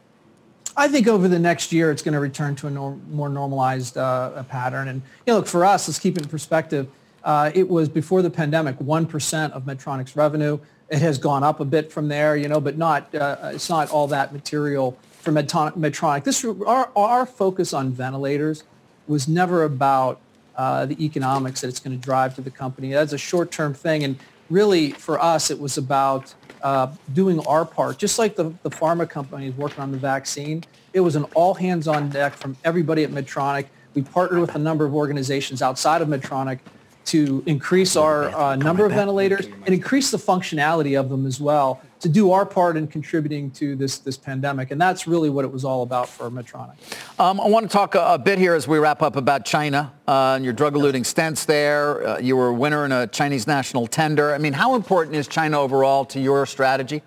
I 0.77 0.89
think 0.89 1.07
over 1.07 1.29
the 1.29 1.39
next 1.39 1.73
year, 1.73 1.91
it's 1.91 2.03
going 2.03 2.15
to 2.15 2.21
return 2.21 2.57
to 2.57 2.67
a 2.67 2.71
norm, 2.71 3.03
more 3.11 3.29
normalized 3.29 3.99
uh, 3.99 4.43
pattern. 4.45 4.89
And 4.89 5.03
you 5.27 5.33
know, 5.33 5.39
look, 5.39 5.47
for 5.47 5.65
us, 5.65 5.89
let's 5.89 5.99
keep 5.99 6.17
it 6.17 6.23
in 6.23 6.29
perspective. 6.29 6.89
Uh, 7.25 7.51
it 7.55 7.69
was 7.69 7.89
before 7.89 8.23
the 8.23 8.31
pandemic, 8.31 8.79
1% 8.79 9.53
of 9.53 9.65
Medtronic's 9.65 10.17
revenue. 10.17 10.59
It 10.89 10.99
has 11.01 11.19
gone 11.19 11.45
up 11.45 11.61
a 11.61 11.65
bit 11.65 11.93
from 11.93 12.09
there, 12.09 12.37
you 12.37 12.49
know, 12.49 12.61
but 12.61 12.77
not, 12.77 13.15
uh, 13.15 13.51
it's 13.53 13.69
not 13.69 13.91
all 13.91 14.07
that 14.09 14.33
material 14.33 14.99
for 15.21 15.31
Medtronic. 15.31 16.25
This, 16.25 16.45
our, 16.45 16.91
our 16.97 17.27
focus 17.27 17.73
on 17.73 17.93
ventilators 17.93 18.65
was 19.07 19.29
never 19.29 19.65
about 19.65 20.21
uh, 20.57 20.87
the 20.87 21.03
economics 21.05 21.61
that 21.61 21.69
it's 21.69 21.81
going 21.81 21.99
to 21.99 22.03
drive 22.03 22.35
to 22.35 22.41
the 22.41 22.51
company. 22.51 22.93
That's 22.93 23.13
a 23.13 23.19
short-term 23.19 23.75
thing. 23.75 24.05
And 24.05 24.17
really, 24.51 24.91
for 24.93 25.21
us, 25.21 25.51
it 25.51 25.59
was 25.59 25.79
about 25.79 26.35
uh, 26.63 26.89
doing 27.13 27.41
our 27.47 27.65
part, 27.65 27.99
just 27.99 28.19
like 28.19 28.37
the, 28.37 28.53
the 28.63 28.71
pharma 28.71 29.09
companies 29.09 29.55
working 29.55 29.81
on 29.81 29.91
the 29.91 29.99
vaccine. 29.99 30.65
It 30.93 31.01
was 31.01 31.17
an 31.17 31.25
all 31.35 31.55
hands 31.55 31.89
on 31.89 32.11
deck 32.11 32.35
from 32.35 32.57
everybody 32.65 33.03
at 33.03 33.11
Medtronic. 33.11 33.67
We 33.95 34.03
partnered 34.03 34.41
with 34.41 34.55
a 34.55 34.59
number 34.59 34.85
of 34.85 34.95
organizations 34.95 35.63
outside 35.63 36.03
of 36.03 36.09
Medtronic 36.09 36.61
to 37.07 37.43
increase 37.47 37.97
our 37.97 38.29
uh, 38.35 38.57
number 38.57 38.87
of 38.87 38.93
ventilators 38.93 39.47
and 39.47 39.69
increase 39.69 40.11
the 40.11 40.19
functionality 40.19 40.99
of 40.99 41.09
them 41.09 41.27
as 41.27 41.41
well 41.41 41.81
to 42.01 42.09
do 42.09 42.33
our 42.33 42.45
part 42.45 42.77
in 42.77 42.89
contributing 42.89 43.51
to 43.53 43.77
this, 43.77 43.99
this 43.99 44.17
pandemic. 44.17 44.73
And 44.73 44.81
that's 44.81 45.07
really 45.07 45.31
what 45.31 45.45
it 45.45 45.53
was 45.53 45.65
all 45.65 45.83
about 45.83 46.09
for 46.09 46.29
Medtronic. 46.31 46.75
Um, 47.19 47.41
I 47.41 47.47
want 47.47 47.65
to 47.65 47.73
talk 47.73 47.95
a, 47.95 48.15
a, 48.15 48.19
bit 48.19 48.39
here 48.39 48.55
as 48.55 48.67
we 48.67 48.79
wrap 48.79 49.03
up 49.03 49.15
about 49.15 49.45
China 49.45 49.93
uh, 50.09 50.35
and 50.35 50.45
your 50.45 50.53
drug-eluting 50.53 51.03
stents 51.03 51.47
there. 51.47 52.07
Uh, 52.07 52.19
you 52.19 52.37
were 52.37 52.49
a 52.49 52.55
winner 52.55 52.85
in 52.85 52.91
a 52.91 53.07
Chinese 53.07 53.47
national 53.47 53.87
tender. 53.87 54.35
I 54.35 54.39
mean, 54.39 54.53
how 54.53 54.75
important 54.75 55.15
is 55.15 55.29
China 55.29 55.61
overall 55.61 56.05
to 56.07 56.21
your 56.21 56.45
strategy? 56.45 57.03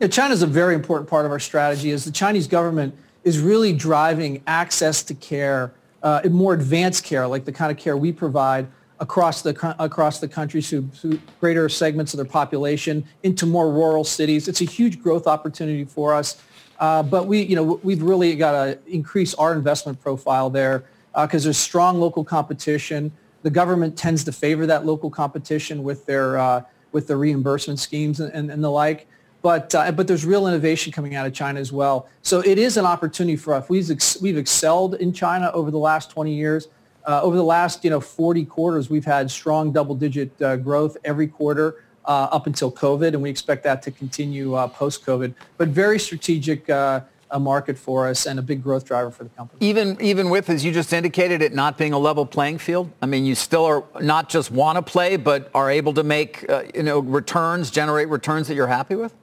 Yeah, 0.00 0.08
China 0.08 0.34
is 0.34 0.42
a 0.42 0.48
very 0.48 0.74
important 0.74 1.08
part 1.08 1.24
of 1.24 1.30
our 1.30 1.40
strategy 1.40 1.92
as 1.92 2.04
the 2.04 2.10
Chinese 2.10 2.48
government 2.48 2.94
is 3.22 3.40
really 3.40 3.72
driving 3.72 4.42
access 4.46 5.02
to 5.04 5.14
care, 5.14 5.72
uh, 6.02 6.20
more 6.30 6.54
advanced 6.54 7.04
care, 7.04 7.26
like 7.26 7.44
the 7.44 7.52
kind 7.52 7.70
of 7.70 7.78
care 7.78 7.96
we 7.96 8.12
provide, 8.12 8.66
across 8.98 9.42
the 9.42 9.74
across 9.78 10.20
the 10.20 10.28
country 10.28 10.62
to, 10.62 10.82
to 11.00 11.20
greater 11.40 11.68
segments 11.68 12.14
of 12.14 12.18
their 12.18 12.24
population 12.24 13.04
into 13.22 13.44
more 13.46 13.70
rural 13.70 14.04
cities. 14.04 14.48
It's 14.48 14.60
a 14.60 14.64
huge 14.64 15.02
growth 15.02 15.26
opportunity 15.26 15.84
for 15.84 16.14
us. 16.14 16.42
Uh, 16.78 17.02
but 17.02 17.26
we, 17.26 17.42
you 17.42 17.56
know, 17.56 17.80
we've 17.82 18.02
really 18.02 18.34
got 18.36 18.52
to 18.52 18.78
increase 18.86 19.34
our 19.34 19.52
investment 19.52 20.00
profile 20.00 20.50
there 20.50 20.84
because 21.14 21.44
uh, 21.44 21.46
there's 21.46 21.58
strong 21.58 22.00
local 22.00 22.24
competition. 22.24 23.10
The 23.42 23.50
government 23.50 23.96
tends 23.96 24.24
to 24.24 24.32
favor 24.32 24.66
that 24.66 24.84
local 24.84 25.10
competition 25.10 25.82
with 25.82 26.04
their 26.06 26.38
uh, 26.38 26.62
with 26.92 27.06
the 27.06 27.16
reimbursement 27.16 27.78
schemes 27.78 28.20
and, 28.20 28.32
and, 28.32 28.50
and 28.50 28.62
the 28.62 28.70
like. 28.70 29.06
But 29.46 29.72
uh, 29.76 29.92
but 29.92 30.08
there's 30.08 30.26
real 30.26 30.48
innovation 30.48 30.92
coming 30.92 31.14
out 31.14 31.24
of 31.24 31.32
China 31.32 31.60
as 31.60 31.70
well. 31.70 32.08
So 32.22 32.40
it 32.40 32.58
is 32.58 32.76
an 32.76 32.84
opportunity 32.84 33.36
for 33.36 33.54
us. 33.54 33.68
We've 33.68 33.88
ex- 33.88 34.20
we've 34.20 34.36
excelled 34.36 34.96
in 34.96 35.12
China 35.12 35.52
over 35.54 35.70
the 35.70 35.78
last 35.78 36.10
20 36.10 36.34
years. 36.34 36.66
Uh, 37.06 37.20
over 37.22 37.36
the 37.36 37.44
last 37.44 37.84
you 37.84 37.90
know 37.90 38.00
40 38.00 38.44
quarters, 38.46 38.90
we've 38.90 39.04
had 39.04 39.30
strong 39.30 39.70
double-digit 39.70 40.42
uh, 40.42 40.56
growth 40.56 40.96
every 41.04 41.28
quarter 41.28 41.84
uh, 42.06 42.26
up 42.32 42.48
until 42.48 42.72
COVID, 42.72 43.10
and 43.10 43.22
we 43.22 43.30
expect 43.30 43.62
that 43.62 43.82
to 43.82 43.92
continue 43.92 44.54
uh, 44.54 44.66
post-COVID. 44.66 45.32
But 45.58 45.68
very 45.68 46.00
strategic 46.00 46.68
uh, 46.68 47.02
a 47.30 47.38
market 47.38 47.78
for 47.78 48.08
us 48.08 48.26
and 48.26 48.40
a 48.40 48.42
big 48.42 48.64
growth 48.64 48.84
driver 48.84 49.12
for 49.12 49.22
the 49.22 49.30
company. 49.30 49.64
Even 49.64 49.96
even 50.00 50.28
with, 50.28 50.50
as 50.50 50.64
you 50.64 50.72
just 50.72 50.92
indicated, 50.92 51.40
it 51.40 51.54
not 51.54 51.78
being 51.78 51.92
a 51.92 51.98
level 52.00 52.26
playing 52.26 52.58
field. 52.58 52.90
I 53.00 53.06
mean, 53.06 53.24
you 53.24 53.36
still 53.36 53.64
are 53.64 53.84
not 54.00 54.28
just 54.28 54.50
want 54.50 54.74
to 54.74 54.82
play, 54.82 55.16
but 55.16 55.52
are 55.54 55.70
able 55.70 55.94
to 55.94 56.02
make 56.02 56.50
uh, 56.50 56.64
you 56.74 56.82
know 56.82 56.98
returns, 56.98 57.70
generate 57.70 58.08
returns 58.08 58.48
that 58.48 58.56
you're 58.56 58.66
happy 58.66 58.96
with. 58.96 59.14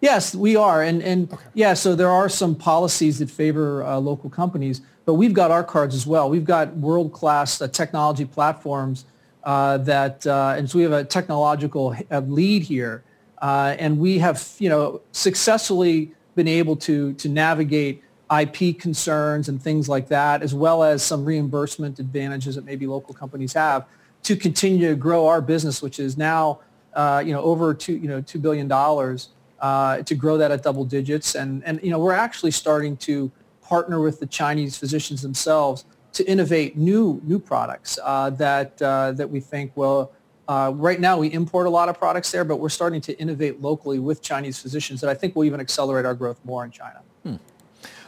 Yes, 0.00 0.34
we 0.34 0.56
are, 0.56 0.82
and 0.82 1.02
and 1.02 1.30
okay. 1.32 1.44
yeah, 1.52 1.74
so 1.74 1.94
there 1.94 2.08
are 2.08 2.28
some 2.28 2.54
policies 2.54 3.18
that 3.18 3.30
favor 3.30 3.84
uh, 3.84 3.98
local 3.98 4.30
companies, 4.30 4.80
but 5.04 5.14
we've 5.14 5.34
got 5.34 5.50
our 5.50 5.62
cards 5.62 5.94
as 5.94 6.06
well. 6.06 6.30
We've 6.30 6.44
got 6.44 6.74
world 6.76 7.12
class 7.12 7.60
uh, 7.60 7.68
technology 7.68 8.24
platforms 8.24 9.04
uh, 9.44 9.76
that, 9.78 10.26
uh, 10.26 10.54
and 10.56 10.70
so 10.70 10.78
we 10.78 10.84
have 10.84 10.92
a 10.92 11.04
technological 11.04 11.94
lead 12.10 12.62
here, 12.62 13.04
uh, 13.42 13.76
and 13.78 13.98
we 13.98 14.18
have, 14.18 14.54
you 14.58 14.70
know, 14.70 15.02
successfully 15.12 16.12
been 16.34 16.48
able 16.48 16.76
to 16.76 17.12
to 17.14 17.28
navigate 17.28 18.02
IP 18.40 18.78
concerns 18.78 19.48
and 19.48 19.60
things 19.60 19.86
like 19.86 20.08
that, 20.08 20.42
as 20.42 20.54
well 20.54 20.82
as 20.82 21.02
some 21.02 21.26
reimbursement 21.26 21.98
advantages 21.98 22.54
that 22.54 22.64
maybe 22.64 22.86
local 22.86 23.12
companies 23.12 23.52
have 23.52 23.84
to 24.22 24.36
continue 24.36 24.88
to 24.88 24.94
grow 24.94 25.26
our 25.26 25.40
business, 25.42 25.82
which 25.82 25.98
is 25.98 26.16
now, 26.16 26.60
uh, 26.94 27.22
you 27.24 27.32
know, 27.32 27.42
over 27.42 27.74
two, 27.74 27.96
you 27.96 28.08
know, 28.08 28.20
two 28.20 28.38
billion 28.38 28.68
dollars. 28.68 29.30
Uh, 29.60 30.02
to 30.02 30.14
grow 30.14 30.38
that 30.38 30.50
at 30.50 30.62
double 30.62 30.84
digits, 30.84 31.34
and 31.34 31.62
and 31.64 31.80
you 31.82 31.90
know, 31.90 31.98
we're 31.98 32.12
actually 32.12 32.50
starting 32.50 32.96
to 32.96 33.30
partner 33.62 34.00
with 34.00 34.18
the 34.18 34.26
Chinese 34.26 34.76
physicians 34.76 35.22
themselves 35.22 35.84
to 36.12 36.26
innovate 36.28 36.76
new 36.76 37.20
new 37.24 37.38
products 37.38 37.98
uh, 38.02 38.30
that 38.30 38.80
uh, 38.82 39.12
that 39.12 39.28
we 39.28 39.40
think 39.40 39.76
will. 39.76 40.12
Uh, 40.48 40.72
right 40.74 40.98
now, 40.98 41.16
we 41.16 41.32
import 41.32 41.66
a 41.68 41.70
lot 41.70 41.88
of 41.88 41.96
products 41.96 42.32
there, 42.32 42.42
but 42.42 42.56
we're 42.56 42.68
starting 42.68 43.00
to 43.00 43.16
innovate 43.20 43.60
locally 43.60 44.00
with 44.00 44.20
Chinese 44.20 44.58
physicians 44.58 45.00
that 45.00 45.08
I 45.08 45.14
think 45.14 45.36
will 45.36 45.44
even 45.44 45.60
accelerate 45.60 46.04
our 46.04 46.14
growth 46.14 46.40
more 46.44 46.64
in 46.64 46.72
China. 46.72 47.02
Hmm. 47.22 47.36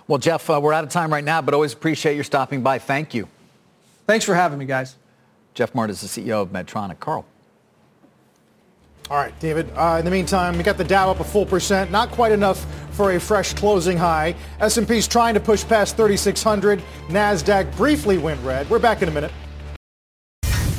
Well, 0.09 0.19
Geoff, 0.19 0.51
uh, 0.51 0.59
we're 0.61 0.73
out 0.73 0.83
of 0.83 0.91
time 0.91 1.13
right 1.13 1.23
now, 1.23 1.41
but 1.41 1.55
always 1.55 1.73
appreciate 1.73 2.17
your 2.17 2.25
stopping 2.25 2.61
by. 2.61 2.81
Thank 2.81 3.15
you. 3.15 3.29
Thanks 4.09 4.25
for 4.25 4.35
having 4.35 4.59
me, 4.59 4.65
guys. 4.65 4.97
Geoff 5.55 5.73
Mart 5.75 5.91
is 5.91 6.01
the 6.01 6.09
CEO 6.09 6.43
of 6.43 6.49
Medtronic. 6.49 6.99
Carl. 6.99 7.25
All 9.13 9.19
right, 9.19 9.39
David. 9.41 9.71
Uh, 9.77 9.97
in 9.99 10.07
the 10.07 10.11
meantime, 10.11 10.57
we 10.57 10.63
got 10.63 10.79
the 10.79 10.85
Dow 10.85 11.11
up 11.11 11.21
a 11.21 11.25
full 11.25 11.45
percent. 11.45 11.91
Not 11.91 12.11
quite 12.11 12.33
enough 12.33 12.65
for 12.93 13.13
a 13.13 13.21
fresh 13.21 13.53
closing 13.53 13.99
high. 13.99 14.35
S&P's 14.59 15.07
trying 15.07 15.35
to 15.35 15.41
push 15.41 15.69
past 15.69 15.99
3,600. 15.99 16.83
Nasdaq 17.09 17.77
briefly 17.77 18.17
went 18.17 18.41
red. 18.41 18.71
We're 18.71 18.79
back 18.79 19.03
in 19.03 19.11
a 19.11 19.13
minute. 19.13 19.31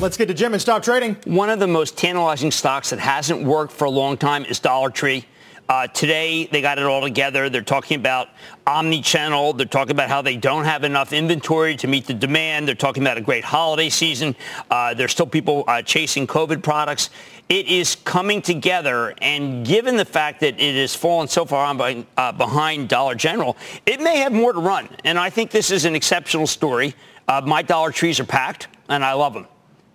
Let's 0.00 0.16
get 0.16 0.26
to 0.26 0.34
Jim 0.34 0.52
and 0.52 0.60
stop 0.60 0.82
trading. 0.82 1.16
One 1.26 1.48
of 1.48 1.60
the 1.60 1.68
most 1.68 1.96
tantalizing 1.96 2.50
stocks 2.50 2.90
that 2.90 2.98
hasn't 2.98 3.44
worked 3.44 3.72
for 3.72 3.84
a 3.84 3.90
long 3.90 4.16
time 4.16 4.44
is 4.46 4.58
Dollar 4.58 4.90
Tree. 4.90 5.24
Uh, 5.66 5.86
today, 5.86 6.46
they 6.52 6.60
got 6.60 6.78
it 6.78 6.84
all 6.84 7.00
together. 7.00 7.48
They're 7.48 7.62
talking 7.62 7.98
about 7.98 8.28
omni-channel. 8.66 9.54
They're 9.54 9.64
talking 9.64 9.92
about 9.92 10.10
how 10.10 10.20
they 10.20 10.36
don't 10.36 10.64
have 10.64 10.84
enough 10.84 11.14
inventory 11.14 11.74
to 11.76 11.86
meet 11.86 12.06
the 12.06 12.12
demand. 12.12 12.68
They're 12.68 12.74
talking 12.74 13.02
about 13.02 13.16
a 13.16 13.22
great 13.22 13.44
holiday 13.44 13.88
season. 13.88 14.36
Uh, 14.70 14.92
there's 14.92 15.12
still 15.12 15.26
people 15.26 15.64
uh, 15.66 15.80
chasing 15.80 16.26
COVID 16.26 16.62
products 16.62 17.08
it 17.48 17.66
is 17.68 17.96
coming 17.96 18.42
together. 18.42 19.14
And 19.20 19.66
given 19.66 19.96
the 19.96 20.04
fact 20.04 20.40
that 20.40 20.60
it 20.60 20.74
has 20.76 20.94
fallen 20.94 21.28
so 21.28 21.44
far 21.44 21.66
on 21.66 21.76
by, 21.76 22.06
uh, 22.16 22.32
behind 22.32 22.88
Dollar 22.88 23.14
General, 23.14 23.56
it 23.86 24.00
may 24.00 24.18
have 24.18 24.32
more 24.32 24.52
to 24.52 24.60
run. 24.60 24.88
And 25.04 25.18
I 25.18 25.30
think 25.30 25.50
this 25.50 25.70
is 25.70 25.84
an 25.84 25.94
exceptional 25.94 26.46
story. 26.46 26.94
Uh, 27.28 27.42
my 27.44 27.62
Dollar 27.62 27.90
Trees 27.90 28.20
are 28.20 28.24
packed, 28.24 28.68
and 28.88 29.04
I 29.04 29.12
love 29.12 29.34
them. 29.34 29.46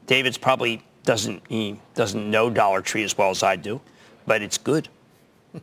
David's 0.07 0.37
probably 0.37 0.83
doesn't 1.03 1.41
he 1.47 1.79
doesn't 1.95 2.29
know 2.29 2.49
Dollar 2.49 2.81
Tree 2.81 3.03
as 3.03 3.17
well 3.17 3.29
as 3.29 3.43
I 3.43 3.55
do, 3.55 3.79
but 4.25 4.41
it's 4.41 4.57
good. 4.57 4.89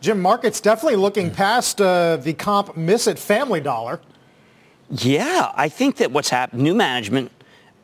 Jim, 0.00 0.20
market's 0.20 0.60
definitely 0.60 0.96
looking 0.96 1.30
past 1.30 1.80
uh, 1.80 2.16
the 2.16 2.32
comp 2.32 2.76
miss 2.76 3.08
at 3.08 3.18
Family 3.18 3.60
Dollar. 3.60 4.00
Yeah, 4.88 5.50
I 5.54 5.68
think 5.68 5.96
that 5.96 6.12
what's 6.12 6.28
happened, 6.28 6.62
new 6.62 6.74
management, 6.74 7.32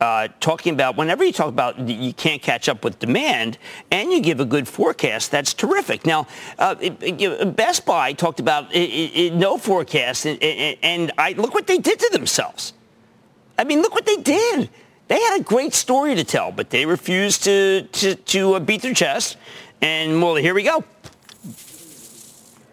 uh, 0.03 0.27
talking 0.41 0.75
about 0.75 0.97
whenever 0.97 1.23
you 1.23 1.33
talk 1.33 1.47
about 1.47 1.79
you 1.79 2.13
can't 2.13 2.43
catch 2.43 2.69
up 2.69 2.83
with 2.83 2.99
demand 2.99 3.57
and 3.93 4.11
you 4.11 4.21
give 4.21 4.41
a 4.41 4.45
good 4.45 4.67
forecast, 4.67 5.31
that's 5.31 5.55
terrific. 5.55 6.05
Now, 6.05 6.27
uh, 6.59 6.75
it, 6.81 6.97
it, 7.01 7.55
Best 7.55 7.87
Buy 7.87 8.13
talked 8.13 8.41
about 8.41 8.67
it, 8.73 9.33
no 9.33 9.59
forecast, 9.59 10.27
and, 10.27 10.43
and 10.43 11.13
I 11.17 11.35
look 11.35 11.55
what 11.55 11.69
they 11.69 11.79
did 11.79 12.01
to 12.01 12.11
themselves. 12.11 12.73
I 13.57 13.63
mean, 13.63 13.81
look 13.81 13.95
what 13.95 14.05
they 14.05 14.17
did. 14.17 14.71
They 15.07 15.21
had 15.21 15.39
a 15.41 15.43
great 15.45 15.73
story 15.73 16.17
to 16.17 16.25
tell, 16.25 16.51
but 16.51 16.71
they 16.71 16.85
refused 16.85 17.45
to 17.45 17.83
to, 17.83 18.17
to 18.17 18.55
uh, 18.55 18.59
beat 18.59 18.83
their 18.83 18.95
chest. 18.95 19.37
And 19.81 20.21
well, 20.21 20.35
here 20.35 20.55
we 20.55 20.65
go. 20.65 20.83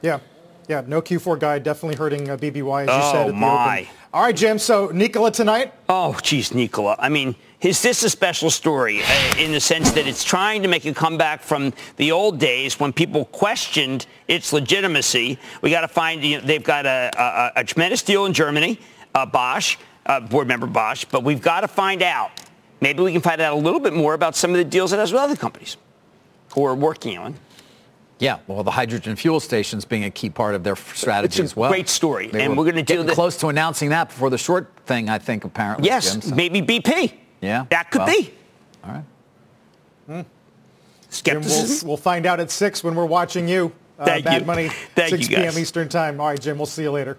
Yeah, 0.02 0.20
yeah. 0.68 0.82
No 0.88 1.00
Q4 1.00 1.40
guide 1.40 1.62
definitely 1.62 1.98
hurting 1.98 2.28
uh, 2.28 2.38
BBY 2.38 2.88
as 2.88 2.88
you 2.88 2.94
oh, 2.94 3.12
said 3.12 3.22
at 3.22 3.28
the 3.28 3.34
my. 3.34 3.82
open. 3.82 3.99
All 4.12 4.24
right, 4.24 4.36
Jim. 4.36 4.58
So 4.58 4.88
Nikola 4.88 5.32
tonight. 5.32 5.72
Oh, 5.88 6.18
geez, 6.24 6.52
Nikola. 6.52 6.96
I 6.98 7.10
mean, 7.10 7.36
is 7.62 7.84
this 7.84 8.02
a 8.04 8.10
special 8.10 8.50
story 8.50 9.04
uh, 9.04 9.34
in 9.38 9.52
the 9.52 9.60
sense 9.60 9.92
that 9.92 10.08
it's 10.08 10.24
trying 10.24 10.64
to 10.64 10.68
make 10.68 10.84
a 10.86 10.94
comeback 10.96 11.44
from 11.44 11.74
the 11.98 12.12
old 12.12 12.40
days 12.40 12.80
when 12.80 12.92
people 12.92 13.26
questioned 13.26 14.08
its 14.28 14.52
legitimacy? 14.52 15.38
We 15.62 15.70
got 15.70 15.82
to 15.82 15.88
find. 15.88 16.24
You 16.24 16.40
know, 16.40 16.44
they've 16.44 16.64
got 16.64 16.88
a, 16.88 17.12
a, 17.16 17.60
a, 17.60 17.64
tremendous 17.64 18.02
deal 18.02 18.26
in 18.26 18.34
Germany, 18.34 18.80
uh, 19.14 19.28
Bosch, 19.28 19.78
uh, 20.08 20.22
board 20.22 20.48
member 20.48 20.66
Bosch, 20.66 21.06
but 21.06 21.24
we've 21.24 21.42
got 21.42 21.62
to 21.62 21.68
find 21.68 22.02
out. 22.02 22.32
Maybe 22.82 23.04
we 23.04 23.12
can 23.12 23.22
find 23.22 23.40
out 23.40 23.54
a 23.54 23.58
little 23.58 23.80
bit 23.80 23.94
more 23.94 24.16
about 24.16 24.36
some 24.36 24.50
of 24.50 24.58
the 24.58 24.64
deals 24.64 24.92
it 24.92 24.98
has 24.98 25.12
with 25.12 25.22
other 25.22 25.36
companies 25.36 25.78
who 26.56 26.66
are 26.66 26.74
working 26.74 27.16
on. 27.20 27.36
Yeah, 28.20 28.40
well, 28.48 28.64
the 28.64 28.72
hydrogen 28.72 29.16
fuel 29.16 29.40
stations 29.40 29.86
being 29.86 30.04
a 30.04 30.12
key 30.12 30.30
part 30.30 30.54
of 30.54 30.64
their 30.64 30.76
strategy 30.76 31.42
as 31.42 31.56
well. 31.56 31.72
Great 31.72 31.88
story, 31.88 32.28
they 32.28 32.44
and 32.44 32.58
we're 32.58 32.66
going 32.66 32.76
to 32.76 32.84
do 32.84 33.02
the, 33.04 33.14
close 33.14 33.38
to 33.38 33.48
announcing 33.48 33.90
that 33.90 34.10
before 34.10 34.30
the 34.30 34.38
short 34.38 34.70
thing. 34.86 35.08
I 35.10 35.20
think 35.20 35.46
apparently. 35.46 35.88
Yes, 35.88 36.12
Jim, 36.12 36.22
so. 36.22 36.36
maybe 36.36 36.62
BP. 36.62 37.14
Yeah, 37.42 37.66
that 37.70 37.92
could 37.92 38.00
well, 38.00 38.08
be. 38.08 38.34
All 38.84 38.92
right. 38.92 39.04
Hmm. 40.08 40.22
Skepticism. 41.10 41.88
We'll, 41.88 41.92
we'll, 41.92 41.98
find 41.98 42.26
out 42.26 42.40
at 42.40 42.52
six 42.52 42.84
when 42.84 42.94
we're 42.94 43.06
watching 43.06 43.48
you. 43.48 43.72
Uh, 43.98 44.06
Thank 44.06 44.26
Bad 44.26 44.42
you. 44.42 44.48
Money, 44.48 44.70
Thank 44.96 45.10
6 45.12 45.30
you 45.30 45.38
p.m. 45.38 45.58
Eastern 45.58 45.90
Time. 45.90 46.20
All 46.20 46.28
right, 46.28 46.40
Jim. 46.40 46.58
We'll 46.58 46.66
see 46.66 46.84
you 46.84 46.92
later. 46.92 47.18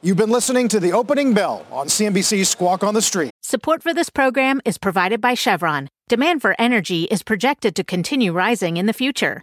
You've 0.00 0.16
been 0.16 0.30
listening 0.30 0.68
to 0.68 0.78
the 0.78 0.92
opening 0.92 1.34
bell 1.34 1.66
on 1.72 1.88
CNBC's 1.88 2.48
Squawk 2.48 2.84
on 2.84 2.94
the 2.94 3.02
Street. 3.02 3.30
Support 3.42 3.82
for 3.82 3.92
this 3.92 4.10
program 4.10 4.60
is 4.64 4.78
provided 4.78 5.20
by 5.20 5.34
Chevron. 5.34 5.88
Demand 6.08 6.40
for 6.40 6.54
energy 6.58 7.04
is 7.04 7.22
projected 7.22 7.74
to 7.74 7.82
continue 7.82 8.32
rising 8.32 8.76
in 8.76 8.86
the 8.86 8.92
future. 8.92 9.42